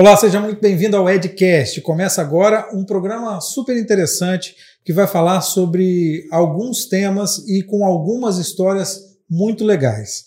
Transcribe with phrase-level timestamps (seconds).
[0.00, 1.80] Olá, seja muito bem-vindo ao Edcast.
[1.80, 8.38] Começa agora um programa super interessante que vai falar sobre alguns temas e com algumas
[8.38, 10.22] histórias muito legais.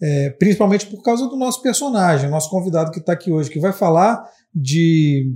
[0.00, 3.72] É, principalmente por causa do nosso personagem, nosso convidado que está aqui hoje, que vai
[3.72, 5.34] falar de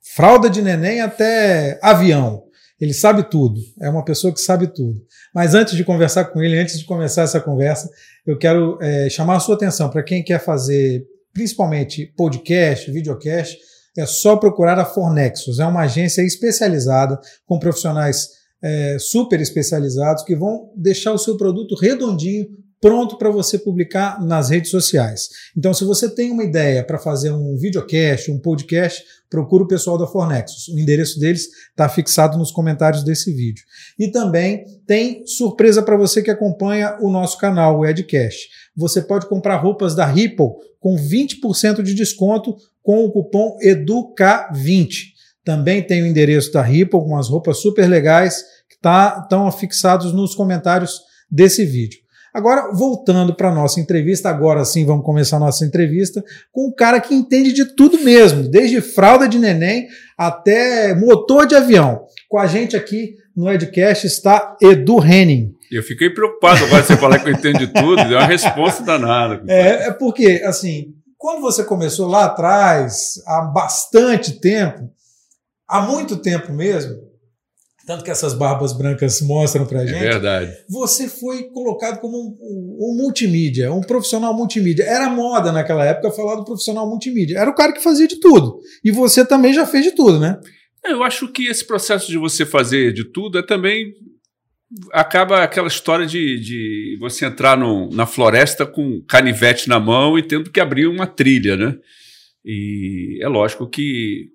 [0.00, 2.44] fralda de neném até avião.
[2.80, 4.98] Ele sabe tudo, é uma pessoa que sabe tudo.
[5.34, 7.90] Mas antes de conversar com ele, antes de começar essa conversa,
[8.26, 13.58] eu quero é, chamar a sua atenção para quem quer fazer principalmente podcast, videocast,
[13.96, 15.58] é só procurar a Fornexus.
[15.58, 18.28] É uma agência especializada com profissionais
[18.62, 22.46] é, super especializados que vão deixar o seu produto redondinho,
[22.80, 25.28] pronto para você publicar nas redes sociais.
[25.56, 29.98] Então, se você tem uma ideia para fazer um videocast, um podcast, procura o pessoal
[29.98, 30.68] da Fornexus.
[30.68, 33.64] O endereço deles está fixado nos comentários desse vídeo.
[33.98, 38.48] E também tem surpresa para você que acompanha o nosso canal, o Edcast.
[38.76, 44.90] Você pode comprar roupas da Ripple com 20% de desconto com o cupom EDUCA20.
[45.44, 50.12] Também tem o endereço da Ripple com as roupas super legais que tá, estão fixados
[50.12, 52.00] nos comentários desse vídeo.
[52.32, 56.72] Agora, voltando para a nossa entrevista, agora sim vamos começar a nossa entrevista com um
[56.72, 62.04] cara que entende de tudo mesmo, desde fralda de neném até motor de avião.
[62.28, 65.52] Com a gente aqui no Edcast está Edu Henning.
[65.70, 69.42] Eu fiquei preocupado agora você falar que eu entendo de tudo, deu uma resposta danada.
[69.48, 74.90] É, é porque, assim, quando você começou lá atrás, há bastante tempo,
[75.68, 76.96] há muito tempo mesmo,
[77.90, 79.98] tanto que essas barbas brancas mostram pra é gente.
[79.98, 80.52] É verdade.
[80.68, 84.84] Você foi colocado como um, um, multimídia, um profissional multimídia.
[84.84, 87.38] Era moda naquela época falar do profissional multimídia.
[87.38, 88.60] Era o cara que fazia de tudo.
[88.84, 90.38] E você também já fez de tudo, né?
[90.84, 93.92] É, eu acho que esse processo de você fazer de tudo é também.
[94.92, 100.22] Acaba aquela história de, de você entrar no, na floresta com canivete na mão e
[100.22, 101.76] tendo que abrir uma trilha, né?
[102.44, 104.30] E é lógico que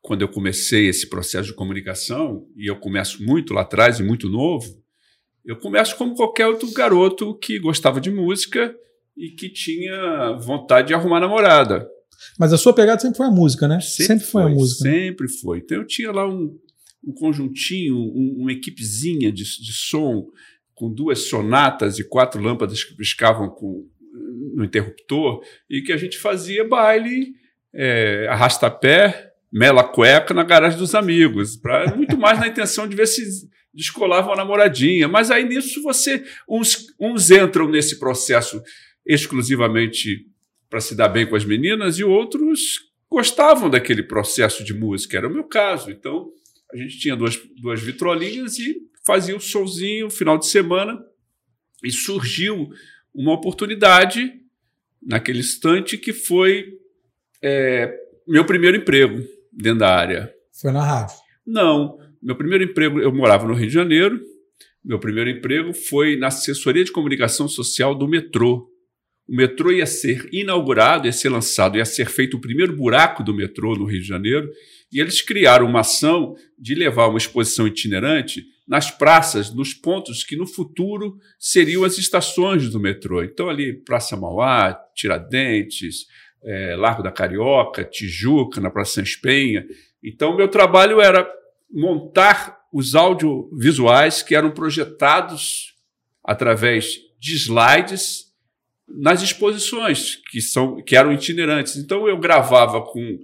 [0.00, 4.28] quando eu comecei esse processo de comunicação, e eu começo muito lá atrás e muito
[4.28, 4.82] novo,
[5.44, 8.74] eu começo como qualquer outro garoto que gostava de música
[9.16, 11.88] e que tinha vontade de arrumar namorada.
[12.38, 13.80] Mas a sua pegada sempre foi a música, né?
[13.80, 14.84] Sempre, sempre foi, foi, a música.
[14.84, 14.96] Né?
[15.06, 15.32] Sempre né?
[15.42, 15.58] foi.
[15.58, 16.56] Então eu tinha lá um,
[17.04, 20.26] um conjuntinho, um, uma equipezinha de, de som
[20.74, 23.88] com duas sonatas e quatro lâmpadas que piscavam com,
[24.54, 27.34] no interruptor e que a gente fazia baile,
[27.72, 33.06] é, arrasta-pé, mela cueca na garagem dos amigos, para muito mais na intenção de ver
[33.06, 35.08] se descolava uma namoradinha.
[35.08, 38.62] Mas aí nisso você uns, uns entram nesse processo
[39.06, 40.26] exclusivamente
[40.68, 45.16] para se dar bem com as meninas e outros gostavam daquele processo de música.
[45.16, 45.90] Era o meu caso.
[45.90, 46.30] Então
[46.72, 51.02] a gente tinha duas, duas vitrolinhas e fazia o um showzinho final de semana
[51.82, 52.68] e surgiu
[53.14, 54.32] uma oportunidade
[55.02, 56.78] naquele instante que foi
[57.42, 57.92] é,
[58.26, 60.32] meu primeiro emprego dentro da área.
[60.60, 61.16] Foi na rádio?
[61.46, 61.98] Não.
[62.22, 64.20] Meu primeiro emprego, eu morava no Rio de Janeiro.
[64.84, 68.68] Meu primeiro emprego foi na assessoria de comunicação social do metrô.
[69.26, 73.34] O metrô ia ser inaugurado, ia ser lançado, ia ser feito o primeiro buraco do
[73.34, 74.50] metrô no Rio de Janeiro.
[74.92, 80.36] E eles criaram uma ação de levar uma exposição itinerante nas praças, nos pontos que
[80.36, 83.22] no futuro seriam as estações do metrô.
[83.22, 86.06] Então, ali, Praça Mauá, Tiradentes,
[86.42, 89.66] é, Largo da Carioca, Tijuca, na Praça Sans Penha.
[90.02, 91.28] Então, meu trabalho era
[91.70, 95.74] montar os audiovisuais que eram projetados
[96.22, 98.28] através de slides
[98.86, 101.76] nas exposições, que, são, que eram itinerantes.
[101.76, 103.18] Então, eu gravava com,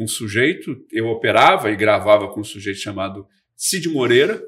[0.00, 4.42] com um sujeito, eu operava e gravava com um sujeito chamado Cid Moreira,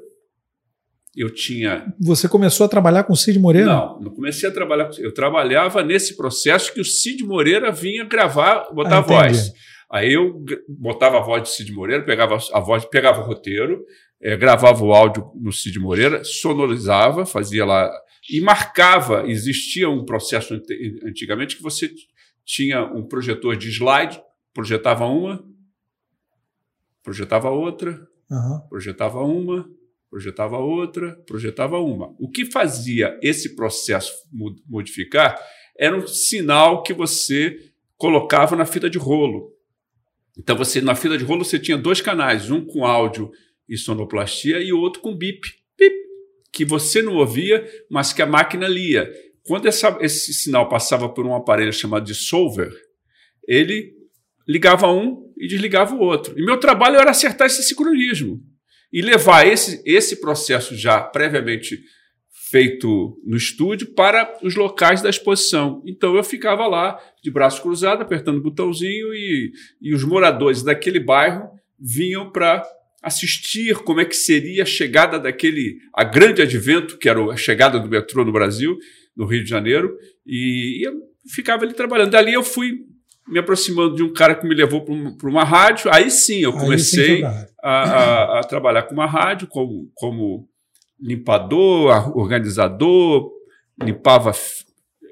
[1.15, 1.93] eu tinha.
[2.01, 3.67] Você começou a trabalhar com o Cid Moreira?
[3.67, 8.03] Não, não comecei a trabalhar com Eu trabalhava nesse processo que o Cid Moreira vinha
[8.03, 9.51] gravar, botar ah, a voz.
[9.91, 13.85] Aí eu botava a voz de Cid Moreira, pegava a voz, pegava o roteiro,
[14.19, 17.91] é, gravava o áudio no Cid Moreira, sonorizava, fazia lá
[18.27, 19.25] e marcava.
[19.27, 20.59] Existia um processo
[21.05, 21.91] antigamente que você
[22.43, 24.19] tinha um projetor de slide,
[24.53, 25.43] projetava uma,
[27.01, 28.61] projetava outra, uhum.
[28.69, 29.69] projetava uma,
[30.09, 32.13] projetava outra, projetava uma.
[32.19, 34.13] O que fazia esse processo
[34.67, 35.39] modificar
[35.77, 37.57] era um sinal que você
[37.97, 39.51] colocava na fita de rolo.
[40.37, 43.31] Então você na fita de rolo você tinha dois canais, um com áudio
[43.67, 45.41] e sonoplastia e outro com bip,
[45.77, 45.95] bip,
[46.51, 49.11] que você não ouvia, mas que a máquina lia.
[49.43, 52.71] Quando essa, esse sinal passava por um aparelho chamado de solver,
[53.47, 53.92] ele
[54.47, 56.37] ligava um e desligava o outro.
[56.37, 58.41] E meu trabalho era acertar esse sincronismo
[58.91, 61.81] e levar esse, esse processo já previamente
[62.51, 65.81] feito no estúdio para os locais da exposição.
[65.87, 69.51] Então eu ficava lá, de braço cruzado, apertando o botãozinho, e,
[69.81, 71.49] e os moradores daquele bairro
[71.79, 72.63] vinham para
[73.01, 77.79] assistir como é que seria a chegada daquele a grande advento, que era a chegada
[77.79, 78.77] do metrô no Brasil,
[79.17, 80.93] no Rio de Janeiro, e, e eu
[81.33, 82.11] ficava ali trabalhando.
[82.11, 82.85] Dali eu fui
[83.27, 84.83] me aproximando de um cara que me levou
[85.17, 85.91] para uma rádio.
[85.93, 90.47] Aí sim eu comecei sim a, a, a, trabalhar com uma rádio como, como
[90.99, 93.31] limpador, organizador,
[93.81, 94.31] limpava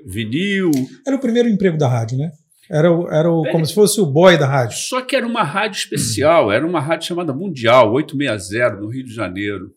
[0.05, 0.71] vinil.
[1.05, 2.31] Era o primeiro emprego da rádio, né?
[2.69, 4.77] Era, o, era o, como se fosse o boy da rádio.
[4.77, 9.13] Só que era uma rádio especial, era uma rádio chamada Mundial, 860, no Rio de
[9.13, 9.73] Janeiro.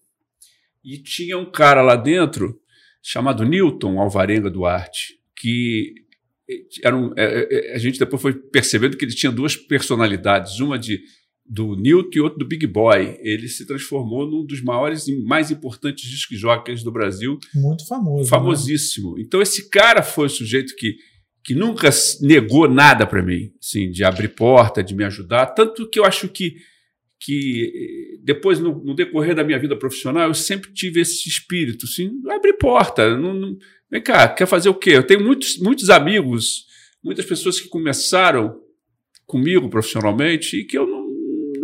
[0.85, 2.57] E tinha um cara lá dentro
[3.03, 5.93] chamado Newton Alvarenga Duarte, que
[6.83, 10.79] era um, é, é, a gente depois foi percebendo que ele tinha duas personalidades, uma
[10.79, 11.01] de
[11.47, 13.19] do Newton e outro do Big Boy.
[13.21, 17.39] Ele se transformou num dos maiores e mais importantes disc jockeys do Brasil.
[17.55, 18.23] Muito famoso.
[18.23, 18.29] Né?
[18.29, 19.15] Famosíssimo.
[19.15, 19.23] Né?
[19.27, 20.97] Então esse cara foi o sujeito que,
[21.45, 21.91] que nunca
[22.23, 25.47] negou nada para mim, assim, de abrir porta, de me ajudar.
[25.47, 26.55] Tanto que eu acho que,
[27.21, 32.11] que depois, no, no decorrer da minha vida profissional, eu sempre tive esse espírito, assim,
[32.31, 33.19] abrir porta.
[33.19, 33.59] Não, não,
[33.95, 34.91] vem cá, quer fazer o quê?
[34.91, 36.67] Eu tenho muitos, muitos amigos,
[37.03, 38.61] muitas pessoas que começaram
[39.25, 41.05] comigo profissionalmente e que eu não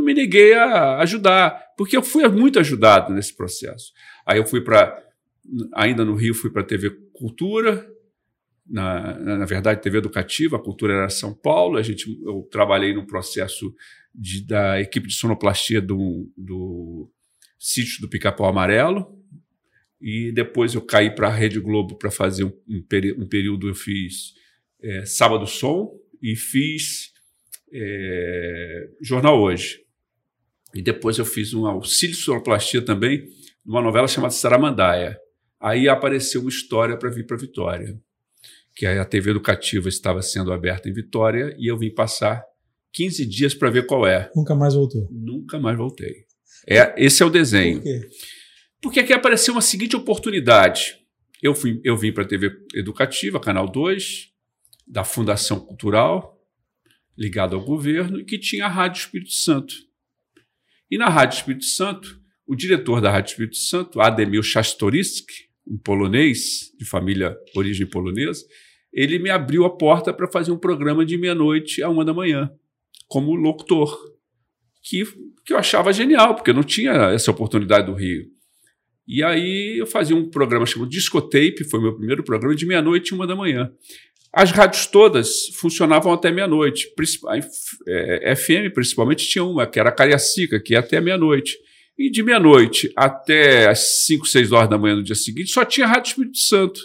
[0.01, 3.93] não me neguei a ajudar, porque eu fui muito ajudado nesse processo.
[4.27, 4.99] Aí eu fui para,
[5.75, 7.87] ainda no Rio, fui para a TV Cultura,
[8.67, 13.07] na, na verdade, TV Educativa, a cultura era São Paulo, a gente, eu trabalhei no
[13.07, 13.75] processo
[14.15, 17.11] de, da equipe de sonoplastia do, do
[17.59, 19.20] sítio do Pica-Pau Amarelo,
[20.01, 24.35] e depois eu caí para a Rede Globo para fazer um, um, período, eu fiz
[24.83, 25.93] é, Sábado Som
[26.23, 27.13] e fiz
[27.73, 29.85] é, Jornal Hoje.
[30.75, 33.29] E depois eu fiz um auxílio sonoplastia também,
[33.65, 35.19] numa novela chamada Saramandaia.
[35.61, 38.01] Aí apareceu uma história para vir para Vitória,
[38.75, 42.43] que a TV educativa estava sendo aberta em Vitória e eu vim passar
[42.93, 44.31] 15 dias para ver qual é.
[44.35, 45.07] Nunca mais voltou?
[45.11, 46.25] Nunca mais voltei.
[46.67, 47.79] É, esse é o desenho.
[47.79, 48.09] Por quê?
[48.81, 50.97] Porque aqui apareceu uma seguinte oportunidade.
[51.43, 54.31] Eu, fui, eu vim para a TV Educativa, Canal 2,
[54.87, 56.39] da Fundação Cultural,
[57.17, 59.75] ligado ao governo, e que tinha a Rádio Espírito Santo.
[60.91, 66.73] E na Rádio Espírito Santo, o diretor da Rádio Espírito Santo, Ademir Chastoriski, um polonês,
[66.79, 68.45] de família origem polonesa,
[68.93, 72.51] ele me abriu a porta para fazer um programa de meia-noite a uma da manhã,
[73.07, 73.97] como locutor,
[74.83, 75.05] que,
[75.45, 78.40] que eu achava genial, porque não tinha essa oportunidade do Rio.
[79.13, 83.15] E aí eu fazia um programa chamado Discotape, foi meu primeiro programa, de meia-noite e
[83.17, 83.69] uma da manhã.
[84.33, 86.95] As rádios todas funcionavam até meia-noite.
[88.37, 91.59] FM, principalmente, tinha uma, que era a Cariacica, que ia até meia-noite.
[91.99, 95.89] E de meia-noite até as 5, 6 horas da manhã do dia seguinte, só tinha
[95.89, 96.81] Rádio Espírito Santo.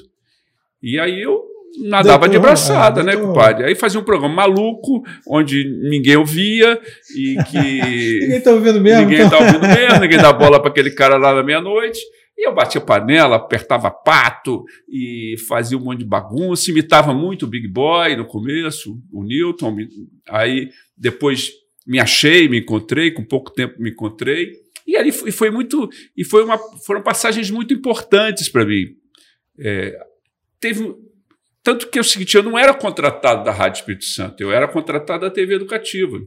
[0.81, 1.43] E aí eu
[1.83, 3.65] nadava de braçada, é, né, compadre?
[3.65, 6.79] Aí fazia um programa maluco, onde ninguém ouvia
[7.15, 8.19] e que.
[8.21, 9.01] ninguém tá ouvindo mesmo.
[9.01, 9.39] Ninguém então.
[9.39, 11.99] tá ouvindo mesmo, ninguém dá bola para aquele cara lá na meia-noite.
[12.37, 17.47] E eu batia panela, apertava pato e fazia um monte de bagunça, imitava muito o
[17.47, 19.77] Big Boy no começo, o Newton.
[20.29, 21.51] Aí depois
[21.87, 24.65] me achei, me encontrei, com pouco tempo me encontrei.
[24.85, 25.89] E ali foi, foi muito.
[26.15, 28.95] E foi uma, foram passagens muito importantes para mim.
[29.59, 29.97] É,
[30.59, 30.93] teve.
[31.65, 34.67] Tanto que é o seguinte, eu não era contratado da Rádio Espírito Santo, eu era
[34.67, 36.21] contratado da TV Educativa.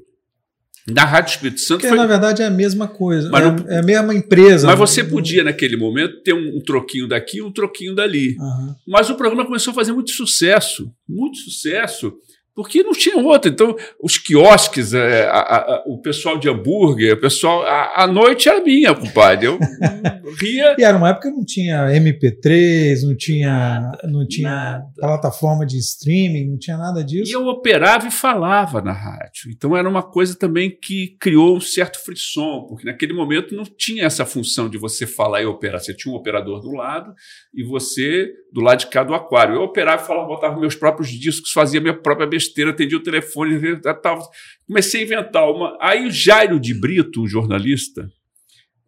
[0.91, 1.81] Na Rádio Espírito Santo.
[1.81, 1.97] Porque, foi...
[1.97, 3.29] na verdade, é a mesma coisa.
[3.29, 3.69] É, não...
[3.69, 4.67] é, a mesma empresa.
[4.67, 8.37] Mas você podia, naquele momento, ter um, um troquinho daqui um troquinho dali.
[8.37, 8.75] Uhum.
[8.89, 12.13] Mas o programa começou a fazer muito sucesso muito sucesso
[12.59, 13.49] porque não tinha outra.
[13.49, 17.63] Então, os quiosques, é, a, a, o pessoal de hambúrguer, o pessoal.
[17.63, 19.47] A, a noite era minha, compadre.
[19.47, 19.61] Eu
[20.41, 20.75] ria.
[20.77, 24.85] E era uma época que não tinha MP3, não tinha, nada, não tinha nada.
[24.99, 27.31] plataforma de streaming, não tinha nada disso.
[27.31, 29.53] E eu operava e falava na rádio.
[29.55, 34.05] Então, era uma coisa também que criou um certo frisson, porque naquele momento não tinha
[34.05, 35.79] essa função de você falar e operar.
[35.79, 37.15] Você tinha um operador do lado
[37.55, 39.57] e você do lado de cá do aquário.
[39.57, 43.81] Eu operava e falava, botava meus próprios discos, fazia minha própria besteira, atendia o telefone,
[43.81, 44.23] tava,
[44.67, 45.77] comecei a inventar uma.
[45.81, 48.11] Aí o Jairo de Brito, um jornalista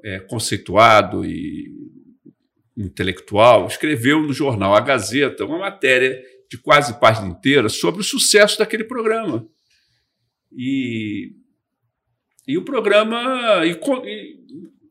[0.02, 1.70] é, conceituado e
[2.76, 6.18] intelectual, escreveu no jornal A Gazeta uma matéria
[6.50, 9.46] de quase página inteira sobre o sucesso daquele programa.
[10.52, 11.32] E,
[12.48, 14.36] e o programa, e, e,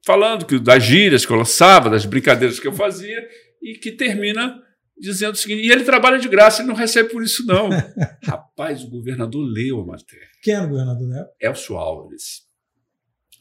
[0.06, 3.28] falando que, das gírias que eu lançava, das brincadeiras que eu fazia,
[3.62, 4.62] e que termina
[5.00, 7.70] dizendo o seguinte: e ele trabalha de graça, ele não recebe por isso, não.
[8.24, 10.28] Rapaz, o governador leu a matéria.
[10.42, 11.25] Quem era o governador né?
[11.42, 12.48] Elcio Álvares.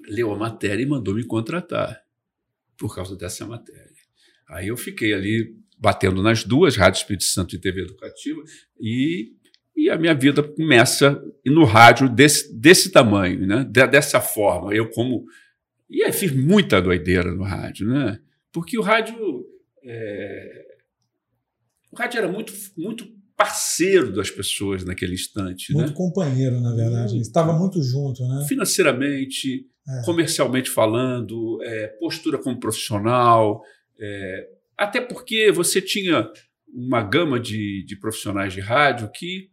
[0.08, 2.00] Leu a matéria e mandou me contratar
[2.78, 3.90] por causa dessa matéria.
[4.48, 8.42] Aí eu fiquei ali batendo nas duas, Rádio Espírito Santo e TV Educativa,
[8.80, 9.32] e,
[9.76, 13.64] e a minha vida começa no rádio desse, desse tamanho, né?
[13.64, 14.74] dessa forma.
[14.74, 15.24] Eu como...
[15.90, 18.18] E aí fiz muita doideira no rádio, né?
[18.52, 19.16] Porque o rádio...
[19.84, 20.66] É,
[21.90, 23.06] o rádio era muito, muito
[23.36, 25.72] parceiro das pessoas naquele instante.
[25.72, 25.94] Muito né?
[25.96, 27.14] companheiro, na verdade.
[27.14, 28.44] Muito, Estava muito junto, né?
[28.48, 30.04] Financeiramente, é.
[30.04, 33.62] comercialmente falando, é, postura como profissional,
[33.98, 36.30] é, até porque você tinha
[36.72, 39.50] uma gama de, de profissionais de rádio que,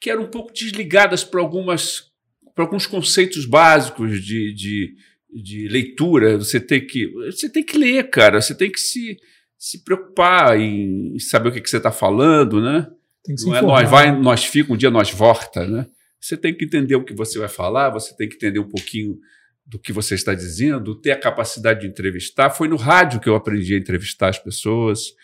[0.00, 2.12] que eram um pouco desligadas para algumas
[2.54, 4.94] para alguns conceitos básicos de, de,
[5.28, 6.38] de leitura.
[6.38, 8.40] Você tem que você tem que ler, cara.
[8.40, 9.16] Você tem que se,
[9.64, 12.86] se preocupar em saber o que, que você está falando, né?
[13.24, 15.86] Tem que se Não é nós vai, nós fica, um dia nós volta, né?
[16.20, 19.18] Você tem que entender o que você vai falar, você tem que entender um pouquinho
[19.64, 22.50] do que você está dizendo, ter a capacidade de entrevistar.
[22.50, 25.14] Foi no rádio que eu aprendi a entrevistar as pessoas.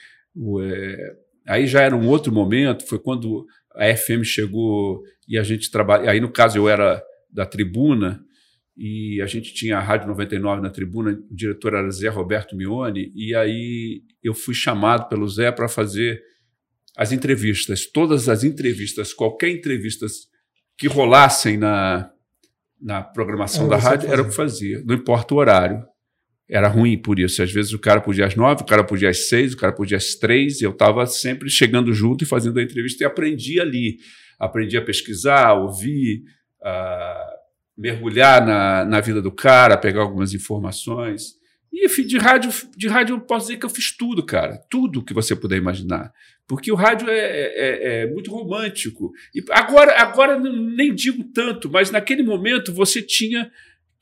[0.63, 1.17] É,
[1.47, 6.11] aí já era um outro momento, foi quando a FM chegou e a gente trabalha.
[6.11, 8.25] Aí, no caso, eu era da tribuna
[8.77, 13.13] e a gente tinha a Rádio 99 na tribuna, o diretor era Zé Roberto Mione,
[13.15, 16.21] e aí eu fui chamado pelo Zé para fazer
[16.97, 20.07] as entrevistas, todas as entrevistas, qualquer entrevista
[20.77, 22.11] que rolassem na,
[22.81, 25.85] na programação da rádio, era o que fazia, não importa o horário.
[26.53, 27.41] Era ruim por isso.
[27.41, 29.97] Às vezes o cara podia às nove, o cara podia às seis, o cara podia
[29.97, 33.99] às três, e eu estava sempre chegando junto e fazendo a entrevista e aprendi ali.
[34.37, 36.25] Aprendi a pesquisar, a ouvir,
[36.61, 37.30] a
[37.81, 41.41] mergulhar na, na vida do cara, pegar algumas informações.
[41.73, 44.61] E de rádio, de rádio eu posso dizer que eu fiz tudo, cara.
[44.69, 46.13] Tudo que você puder imaginar.
[46.47, 49.13] Porque o rádio é, é, é muito romântico.
[49.35, 53.51] E agora, agora nem digo tanto, mas naquele momento você tinha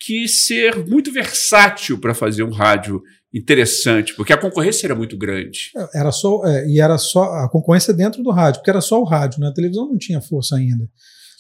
[0.01, 5.71] que ser muito versátil para fazer um rádio interessante, porque a concorrência era muito grande.
[5.77, 9.01] É, era só é, e era só a concorrência dentro do rádio, porque era só
[9.01, 9.53] o rádio, né?
[9.55, 10.89] televisão não tinha força ainda.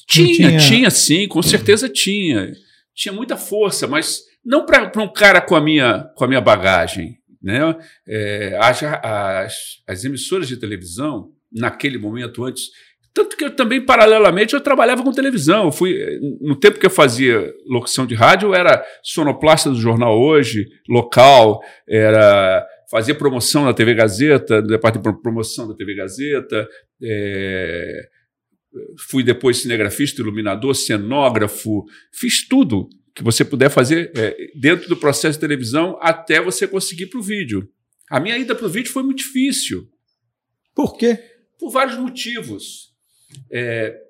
[0.08, 2.52] Tinha, tinha, tinha sim, com certeza tinha.
[2.94, 7.18] Tinha muita força, mas não para um cara com a minha, com a minha bagagem.
[7.42, 7.60] Né?
[8.08, 9.54] É, as, as,
[9.86, 12.70] as emissoras de televisão, naquele momento antes,
[13.12, 15.66] tanto que eu também, paralelamente, eu trabalhava com televisão.
[15.66, 15.98] Eu fui,
[16.40, 21.60] no tempo que eu fazia locução de rádio, eu era sonoplasta do Jornal Hoje, local,
[21.88, 26.66] era fazer promoção na TV Gazeta, no departamento de promoção da TV Gazeta,
[27.02, 28.08] é,
[29.08, 35.38] fui depois cinegrafista, iluminador, cenógrafo, fiz tudo que você puder fazer é, dentro do processo
[35.38, 37.68] de televisão até você conseguir para o vídeo.
[38.10, 39.88] A minha ida para o vídeo foi muito difícil.
[40.74, 41.18] Por quê?
[41.58, 42.94] Por vários motivos.
[43.50, 44.00] É,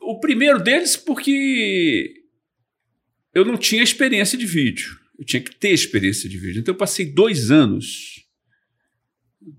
[0.00, 2.12] o primeiro deles, porque
[3.32, 4.98] eu não tinha experiência de vídeo.
[5.18, 6.60] Eu tinha que ter experiência de vídeo.
[6.60, 8.26] Então, eu passei dois anos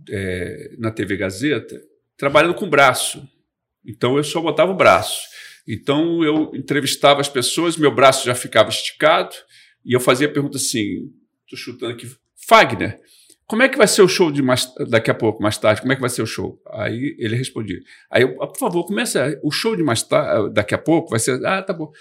[0.10, 1.82] é, na TV Gazeta
[2.18, 3.27] trabalhando com braço.
[3.88, 5.36] Então, eu só botava o braço.
[5.68, 9.36] Então eu entrevistava as pessoas, meu braço já ficava esticado
[9.84, 11.12] e eu fazia a pergunta assim:
[11.44, 12.08] estou chutando aqui,
[12.48, 13.00] Fagner,
[13.48, 15.82] como é que vai ser o show de mais, daqui a pouco, mais tarde?
[15.82, 16.62] Como é que vai ser o show?
[16.72, 17.80] Aí ele respondia.
[18.12, 21.20] Aí eu, ah, por favor, começa o show de mais tarde, daqui a pouco vai
[21.20, 21.44] ser.
[21.46, 21.92] Ah, tá bom.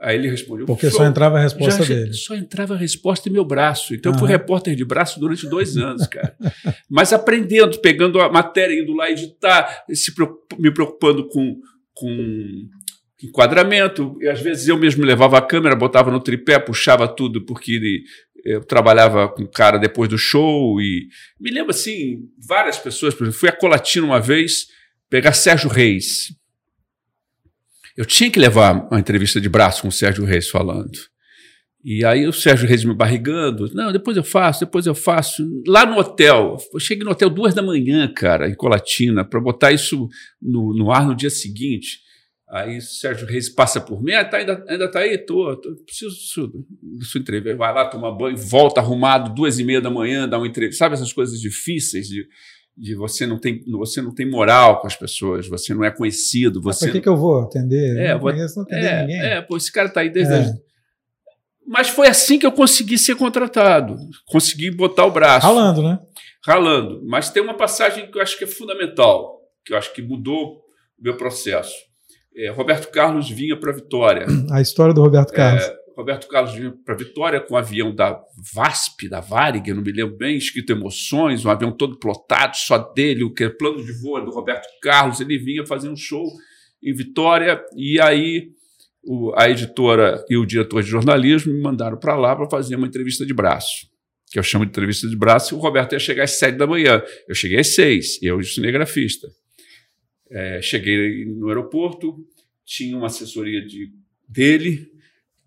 [0.00, 0.66] Aí ele respondeu.
[0.66, 2.12] Porque só entrava a resposta já, dele.
[2.12, 3.94] Só entrava a resposta em meu braço.
[3.94, 6.36] Então eu fui repórter de braço durante dois anos, cara.
[6.88, 10.12] Mas aprendendo, pegando a matéria, indo lá editar, se,
[10.58, 11.58] me preocupando com
[11.96, 12.68] com
[13.22, 14.16] enquadramento.
[14.20, 18.04] E às vezes eu mesmo levava a câmera, botava no tripé, puxava tudo, porque ele,
[18.44, 20.80] eu trabalhava com o cara depois do show.
[20.80, 21.08] E
[21.40, 24.66] me lembro assim, várias pessoas, por exemplo, fui a Colatina uma vez
[25.08, 26.35] pegar Sérgio Reis.
[27.96, 30.98] Eu tinha que levar uma entrevista de braço com o Sérgio Reis falando.
[31.82, 33.72] E aí o Sérgio Reis me barrigando.
[33.72, 35.48] Não, depois eu faço, depois eu faço.
[35.66, 36.56] Lá no hotel.
[36.74, 40.08] Eu cheguei no hotel duas da manhã, cara, em Colatina, para botar isso
[40.42, 42.00] no, no, ar no dia seguinte.
[42.50, 44.12] Aí o Sérgio Reis passa por mim.
[44.12, 45.16] Ah, tá, ainda, ainda tá aí?
[45.16, 46.52] Tô, tô preciso
[46.98, 47.56] da sua entrevista.
[47.56, 50.84] Vai lá tomar banho, volta arrumado, duas e meia da manhã, dá uma entrevista.
[50.84, 52.26] Sabe essas coisas difíceis de,
[52.76, 56.60] de você não tem você não tem moral com as pessoas, você não é conhecido.
[56.60, 57.96] Você Mas por que, que eu vou atender?
[57.96, 59.20] É, não vou, conheço, não atender é, ninguém.
[59.20, 60.34] É, pô, esse cara tá aí desde.
[60.34, 60.54] É.
[61.66, 63.96] Mas foi assim que eu consegui ser contratado.
[64.26, 65.46] Consegui botar o braço.
[65.46, 65.98] Ralando, né?
[66.44, 67.02] Ralando.
[67.06, 70.58] Mas tem uma passagem que eu acho que é fundamental, que eu acho que mudou
[70.98, 71.74] o meu processo.
[72.36, 74.26] É, Roberto Carlos vinha para Vitória.
[74.52, 75.64] A história do Roberto é, Carlos.
[75.64, 78.22] É, Roberto Carlos vinha para Vitória com um avião da
[78.54, 83.24] VASP, da Varig, não me lembro bem, escrito Emoções, um avião todo plotado, só dele,
[83.24, 85.20] o que é plano de voo do Roberto Carlos.
[85.20, 86.22] Ele vinha fazer um show
[86.82, 88.50] em Vitória e aí
[89.02, 92.86] o, a editora e o diretor de jornalismo me mandaram para lá para fazer uma
[92.86, 93.88] entrevista de braço.
[94.30, 97.02] que eu chamo de entrevista de braço, o Roberto ia chegar às sete da manhã.
[97.26, 99.28] Eu cheguei às seis, eu cinegrafista.
[100.30, 102.16] É, cheguei no aeroporto,
[102.66, 103.92] tinha uma assessoria de,
[104.28, 104.90] dele,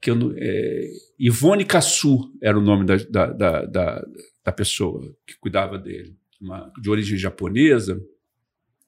[0.02, 0.90] que eu, é,
[1.20, 4.06] Ivone Cassu era o nome da, da, da,
[4.44, 8.02] da, pessoa que cuidava dele, uma, de origem japonesa,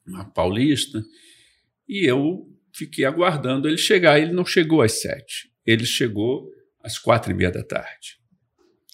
[0.07, 1.03] uma paulista,
[1.87, 4.19] e eu fiquei aguardando ele chegar.
[4.19, 6.49] Ele não chegou às sete, ele chegou
[6.83, 8.19] às quatro e meia da tarde.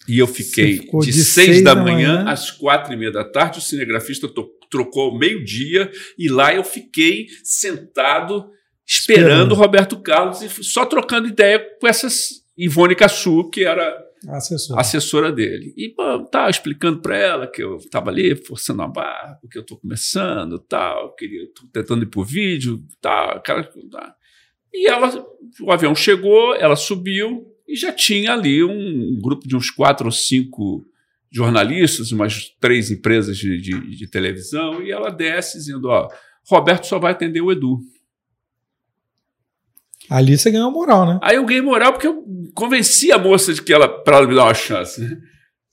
[0.08, 3.12] E eu fiquei de, de, seis, seis da, da manhã, manhã, às quatro e meia
[3.12, 3.60] da tarde.
[3.60, 4.28] O cinegrafista
[4.70, 8.50] trocou meio-dia e lá eu fiquei sentado
[8.88, 9.56] esperando, esperando.
[9.56, 13.96] Roberto Carlos e só trocando ideia com essas Ivone Cassu, que era
[14.29, 15.74] assessora, assessora dele.
[15.77, 19.62] E estava tá explicando para ela que eu estava ali forçando a barra, porque eu
[19.62, 24.15] estou começando, tal, queria, tô tentando ir por vídeo, tal, aquela, tal.
[24.74, 25.25] E ela,
[25.62, 30.12] o avião chegou, ela subiu e já tinha ali um grupo de uns quatro ou
[30.12, 30.86] cinco
[31.32, 36.08] jornalistas, umas três empresas de, de, de televisão, e ela desce dizendo: Ó,
[36.50, 37.79] Roberto só vai atender o Edu.
[40.10, 41.20] Ali você ganhou moral, né?
[41.22, 42.24] Aí eu ganhei moral porque eu
[42.54, 45.02] convenci a moça de que ela para ela me dar uma chance.
[45.02, 45.18] Né?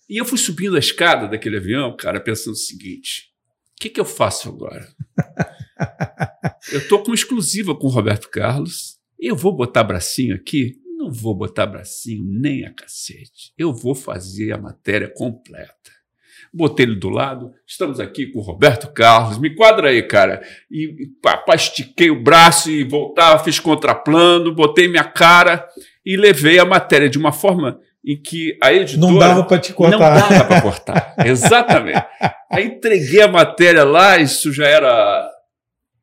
[0.08, 3.30] E eu fui subindo a escada daquele avião, cara, pensando o seguinte:
[3.76, 4.86] o que, que eu faço agora?
[6.72, 8.98] eu estou com exclusiva com o Roberto Carlos.
[9.18, 10.74] Eu vou botar bracinho aqui?
[10.96, 13.52] Não vou botar bracinho nem a cacete.
[13.56, 15.93] Eu vou fazer a matéria completa
[16.54, 17.52] botei ele do lado.
[17.66, 19.38] Estamos aqui com o Roberto Carlos.
[19.38, 20.40] Me quadra aí, cara.
[20.70, 25.66] E, pá, estiquei o braço e voltava, fiz contraplano, botei minha cara
[26.06, 29.12] e levei a matéria de uma forma em que a editora.
[29.12, 29.98] Não dava para te cortar.
[29.98, 31.14] Não dava para cortar.
[31.26, 32.04] Exatamente.
[32.50, 35.30] Aí entreguei a matéria lá, isso já era.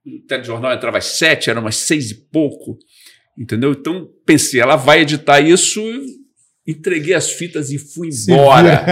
[0.06, 2.78] O telejornal entrava às sete, era umas seis e pouco.
[3.38, 3.72] Entendeu?
[3.72, 5.82] Então pensei, ela vai editar isso
[6.68, 8.86] entreguei as fitas e fui embora.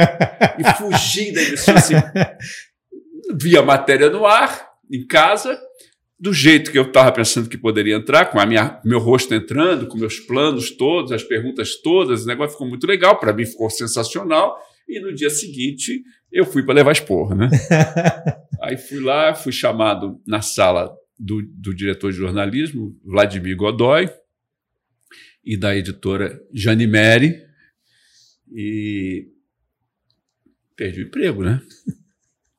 [0.57, 1.77] e fugi da emissora.
[1.77, 1.95] Assim,
[3.39, 5.59] vi a matéria no ar, em casa,
[6.19, 9.87] do jeito que eu estava pensando que poderia entrar, com a minha, meu rosto entrando,
[9.87, 13.69] com meus planos todos, as perguntas todas, o negócio ficou muito legal, para mim ficou
[13.69, 14.57] sensacional.
[14.87, 17.49] E no dia seguinte eu fui para levar esporra, né?
[18.61, 24.09] Aí fui lá, fui chamado na sala do, do diretor de jornalismo, Vladimir Godoy,
[25.45, 27.48] e da editora Jane Mary,
[28.51, 29.27] e
[30.75, 31.61] perdi o emprego, né?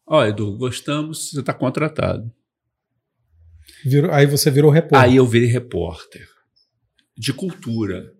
[0.06, 2.30] Ó, Edu, gostamos, você está contratado.
[3.84, 5.08] Virou, aí você virou repórter.
[5.08, 6.28] Aí eu virei repórter
[7.16, 8.12] de cultura.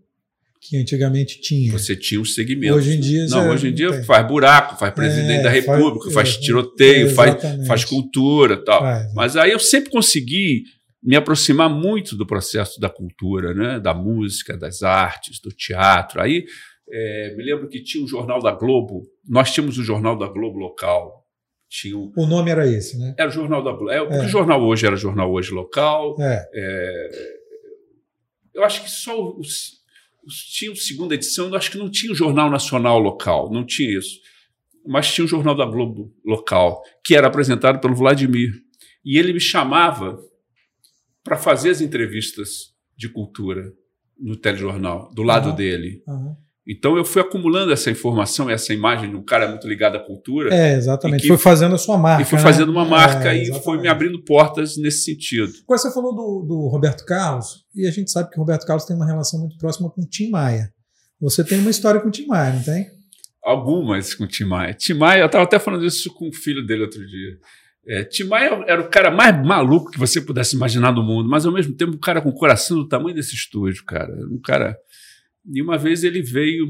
[0.60, 1.72] Que antigamente tinha.
[1.72, 2.76] Você tinha os segmentos.
[2.76, 4.04] Hoje em dia Não, hoje em dia tem.
[4.04, 8.80] faz buraco, faz presidente é, da República, faz, faz tiroteio, é, faz, faz cultura tal.
[8.80, 10.64] Faz, Mas aí eu sempre consegui
[11.02, 13.80] me aproximar muito do processo da cultura, né?
[13.80, 16.20] da música, das artes, do teatro.
[16.20, 16.44] Aí
[16.92, 20.58] é, me lembro que tinha o Jornal da Globo, nós tínhamos o Jornal da Globo
[20.58, 21.26] local.
[21.68, 23.14] Tinha o, o nome era esse, né?
[23.16, 23.90] Era o Jornal da Globo.
[23.90, 24.24] É, é.
[24.24, 26.16] O jornal hoje era o Jornal Hoje Local.
[26.18, 26.48] É.
[26.52, 27.40] é
[28.52, 29.80] eu acho que só os,
[30.26, 33.96] os, tinha segunda edição, eu acho que não tinha o Jornal Nacional local, não tinha
[33.96, 34.18] isso.
[34.84, 38.52] Mas tinha o Jornal da Globo local, que era apresentado pelo Vladimir.
[39.04, 40.18] E ele me chamava
[41.22, 43.72] para fazer as entrevistas de cultura
[44.18, 45.54] no telejornal, do lado uhum.
[45.54, 46.02] dele.
[46.06, 46.36] Uhum.
[46.70, 50.54] Então eu fui acumulando essa informação, essa imagem de um cara muito ligado à cultura.
[50.54, 51.26] É, exatamente.
[51.26, 52.22] foi fazendo a sua marca.
[52.22, 52.44] E foi né?
[52.44, 55.52] fazendo uma marca é, e foi me abrindo portas nesse sentido.
[55.64, 58.84] Agora você falou do, do Roberto Carlos, e a gente sabe que o Roberto Carlos
[58.84, 60.72] tem uma relação muito próxima com o Tim Maia.
[61.20, 62.86] Você tem uma história com o Tim Maia, não tem?
[63.42, 64.72] Algumas com o Tim Maia.
[64.72, 67.36] Tim Maia, eu estava até falando isso com o filho dele outro dia.
[67.84, 71.44] É, Tim Maia era o cara mais maluco que você pudesse imaginar do mundo, mas
[71.44, 74.14] ao mesmo tempo um cara com o coração do tamanho desse estúdio, cara.
[74.30, 74.76] Um cara
[75.46, 76.68] e uma vez ele veio.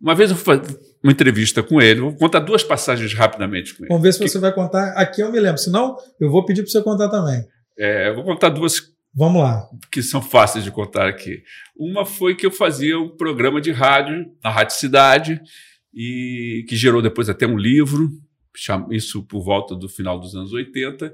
[0.00, 0.60] Uma vez eu fui
[1.02, 3.88] uma entrevista com ele, vou contar duas passagens rapidamente com ele.
[3.88, 4.28] Vamos ver se que...
[4.28, 4.92] você vai contar.
[4.92, 7.46] Aqui eu me lembro, senão eu vou pedir para você contar também.
[7.78, 8.92] É, eu vou contar duas.
[9.14, 9.68] Vamos lá.
[9.90, 11.42] Que são fáceis de contar aqui.
[11.76, 15.40] Uma foi que eu fazia um programa de rádio, na Rádio Cidade,
[15.92, 18.10] e que gerou depois até um livro,
[18.90, 21.12] isso por volta do final dos anos 80.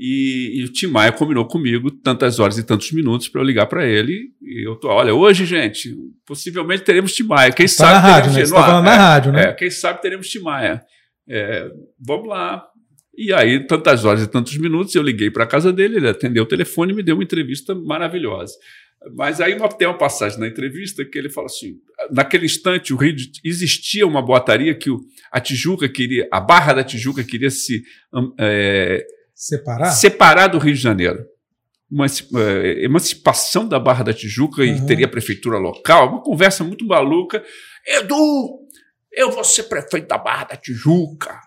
[0.00, 3.66] E, e, o Tim Maia combinou comigo tantas horas e tantos minutos para eu ligar
[3.66, 4.30] para ele.
[4.40, 5.92] E eu tô, olha, hoje, gente,
[6.24, 7.50] possivelmente teremos Tim Maia.
[7.50, 8.46] Quem tá sabe na rádio, né?
[8.46, 9.42] Você tá falando é, na rádio, né?
[9.46, 10.80] É, quem sabe teremos Tim Maia.
[11.28, 12.64] É, vamos lá.
[13.16, 16.44] E aí, tantas horas e tantos minutos, eu liguei para a casa dele, ele atendeu
[16.44, 18.54] o telefone e me deu uma entrevista maravilhosa.
[19.16, 21.74] Mas aí uma, tem uma passagem na entrevista que ele fala assim:
[22.12, 25.00] naquele instante, o Rio de, existia uma boataria que o,
[25.32, 27.82] a Tijuca queria, a Barra da Tijuca queria se
[28.38, 29.04] é,
[29.38, 29.92] Separar?
[29.92, 31.24] Separar do Rio de Janeiro.
[31.88, 34.66] Uma é, emancipação da Barra da Tijuca uhum.
[34.66, 37.42] e teria prefeitura local, uma conversa muito maluca.
[37.86, 38.58] Edu,
[39.12, 41.40] eu vou ser prefeito da Barra da Tijuca.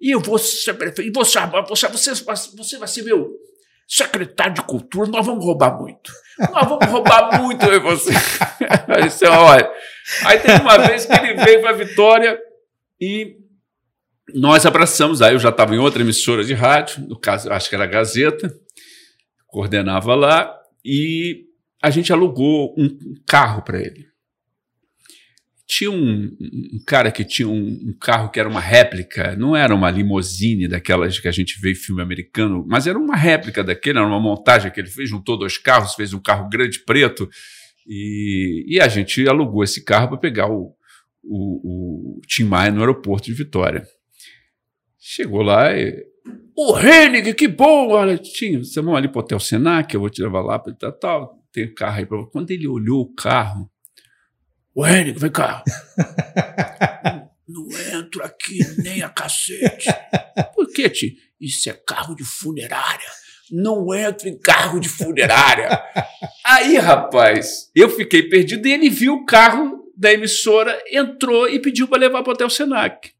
[0.00, 1.02] E eu vou ser prefeito.
[1.02, 3.30] E você, você, você, você vai ser meu
[3.86, 5.10] secretário de cultura.
[5.10, 6.10] Nós vamos roubar muito.
[6.38, 8.12] Nós vamos roubar muito eu e você.
[8.88, 9.70] Aí, olha.
[10.24, 12.40] Aí teve uma vez que ele veio para Vitória
[12.98, 13.39] e
[14.34, 15.22] nós abraçamos.
[15.22, 17.88] Aí eu já estava em outra emissora de rádio, no caso, acho que era a
[17.88, 18.52] Gazeta,
[19.46, 21.44] coordenava lá, e
[21.82, 22.88] a gente alugou um
[23.26, 24.08] carro para ele.
[25.66, 29.72] Tinha um, um, cara que tinha um, um, carro que era uma réplica, não era
[29.72, 33.98] uma limousine daquelas que a gente vê em filme americano, mas era uma réplica daquele,
[33.98, 37.28] era uma montagem que ele fez, juntou dois carros, fez um carro grande preto,
[37.86, 40.74] e, e a gente alugou esse carro para pegar o,
[41.22, 43.86] o, o Tim Maia no aeroporto de Vitória.
[45.00, 46.06] Chegou lá e.
[46.54, 47.88] O Hennig, que bom!
[47.88, 50.74] Olha, tinha, você vai ali para o Hotel Senac, eu vou te levar lá para
[50.74, 53.70] tal, tal, tem carro aí para Quando ele olhou o carro,
[54.74, 55.64] o Henrique, vem cá.
[57.48, 59.88] não, não entro aqui nem a cacete.
[60.54, 61.16] Por que, Ti?
[61.40, 63.08] Isso é carro de funerária.
[63.50, 65.68] Não entro em carro de funerária.
[66.46, 71.88] Aí, rapaz, eu fiquei perdido e ele viu o carro da emissora, entrou e pediu
[71.88, 73.12] para levar para o Hotel Senac.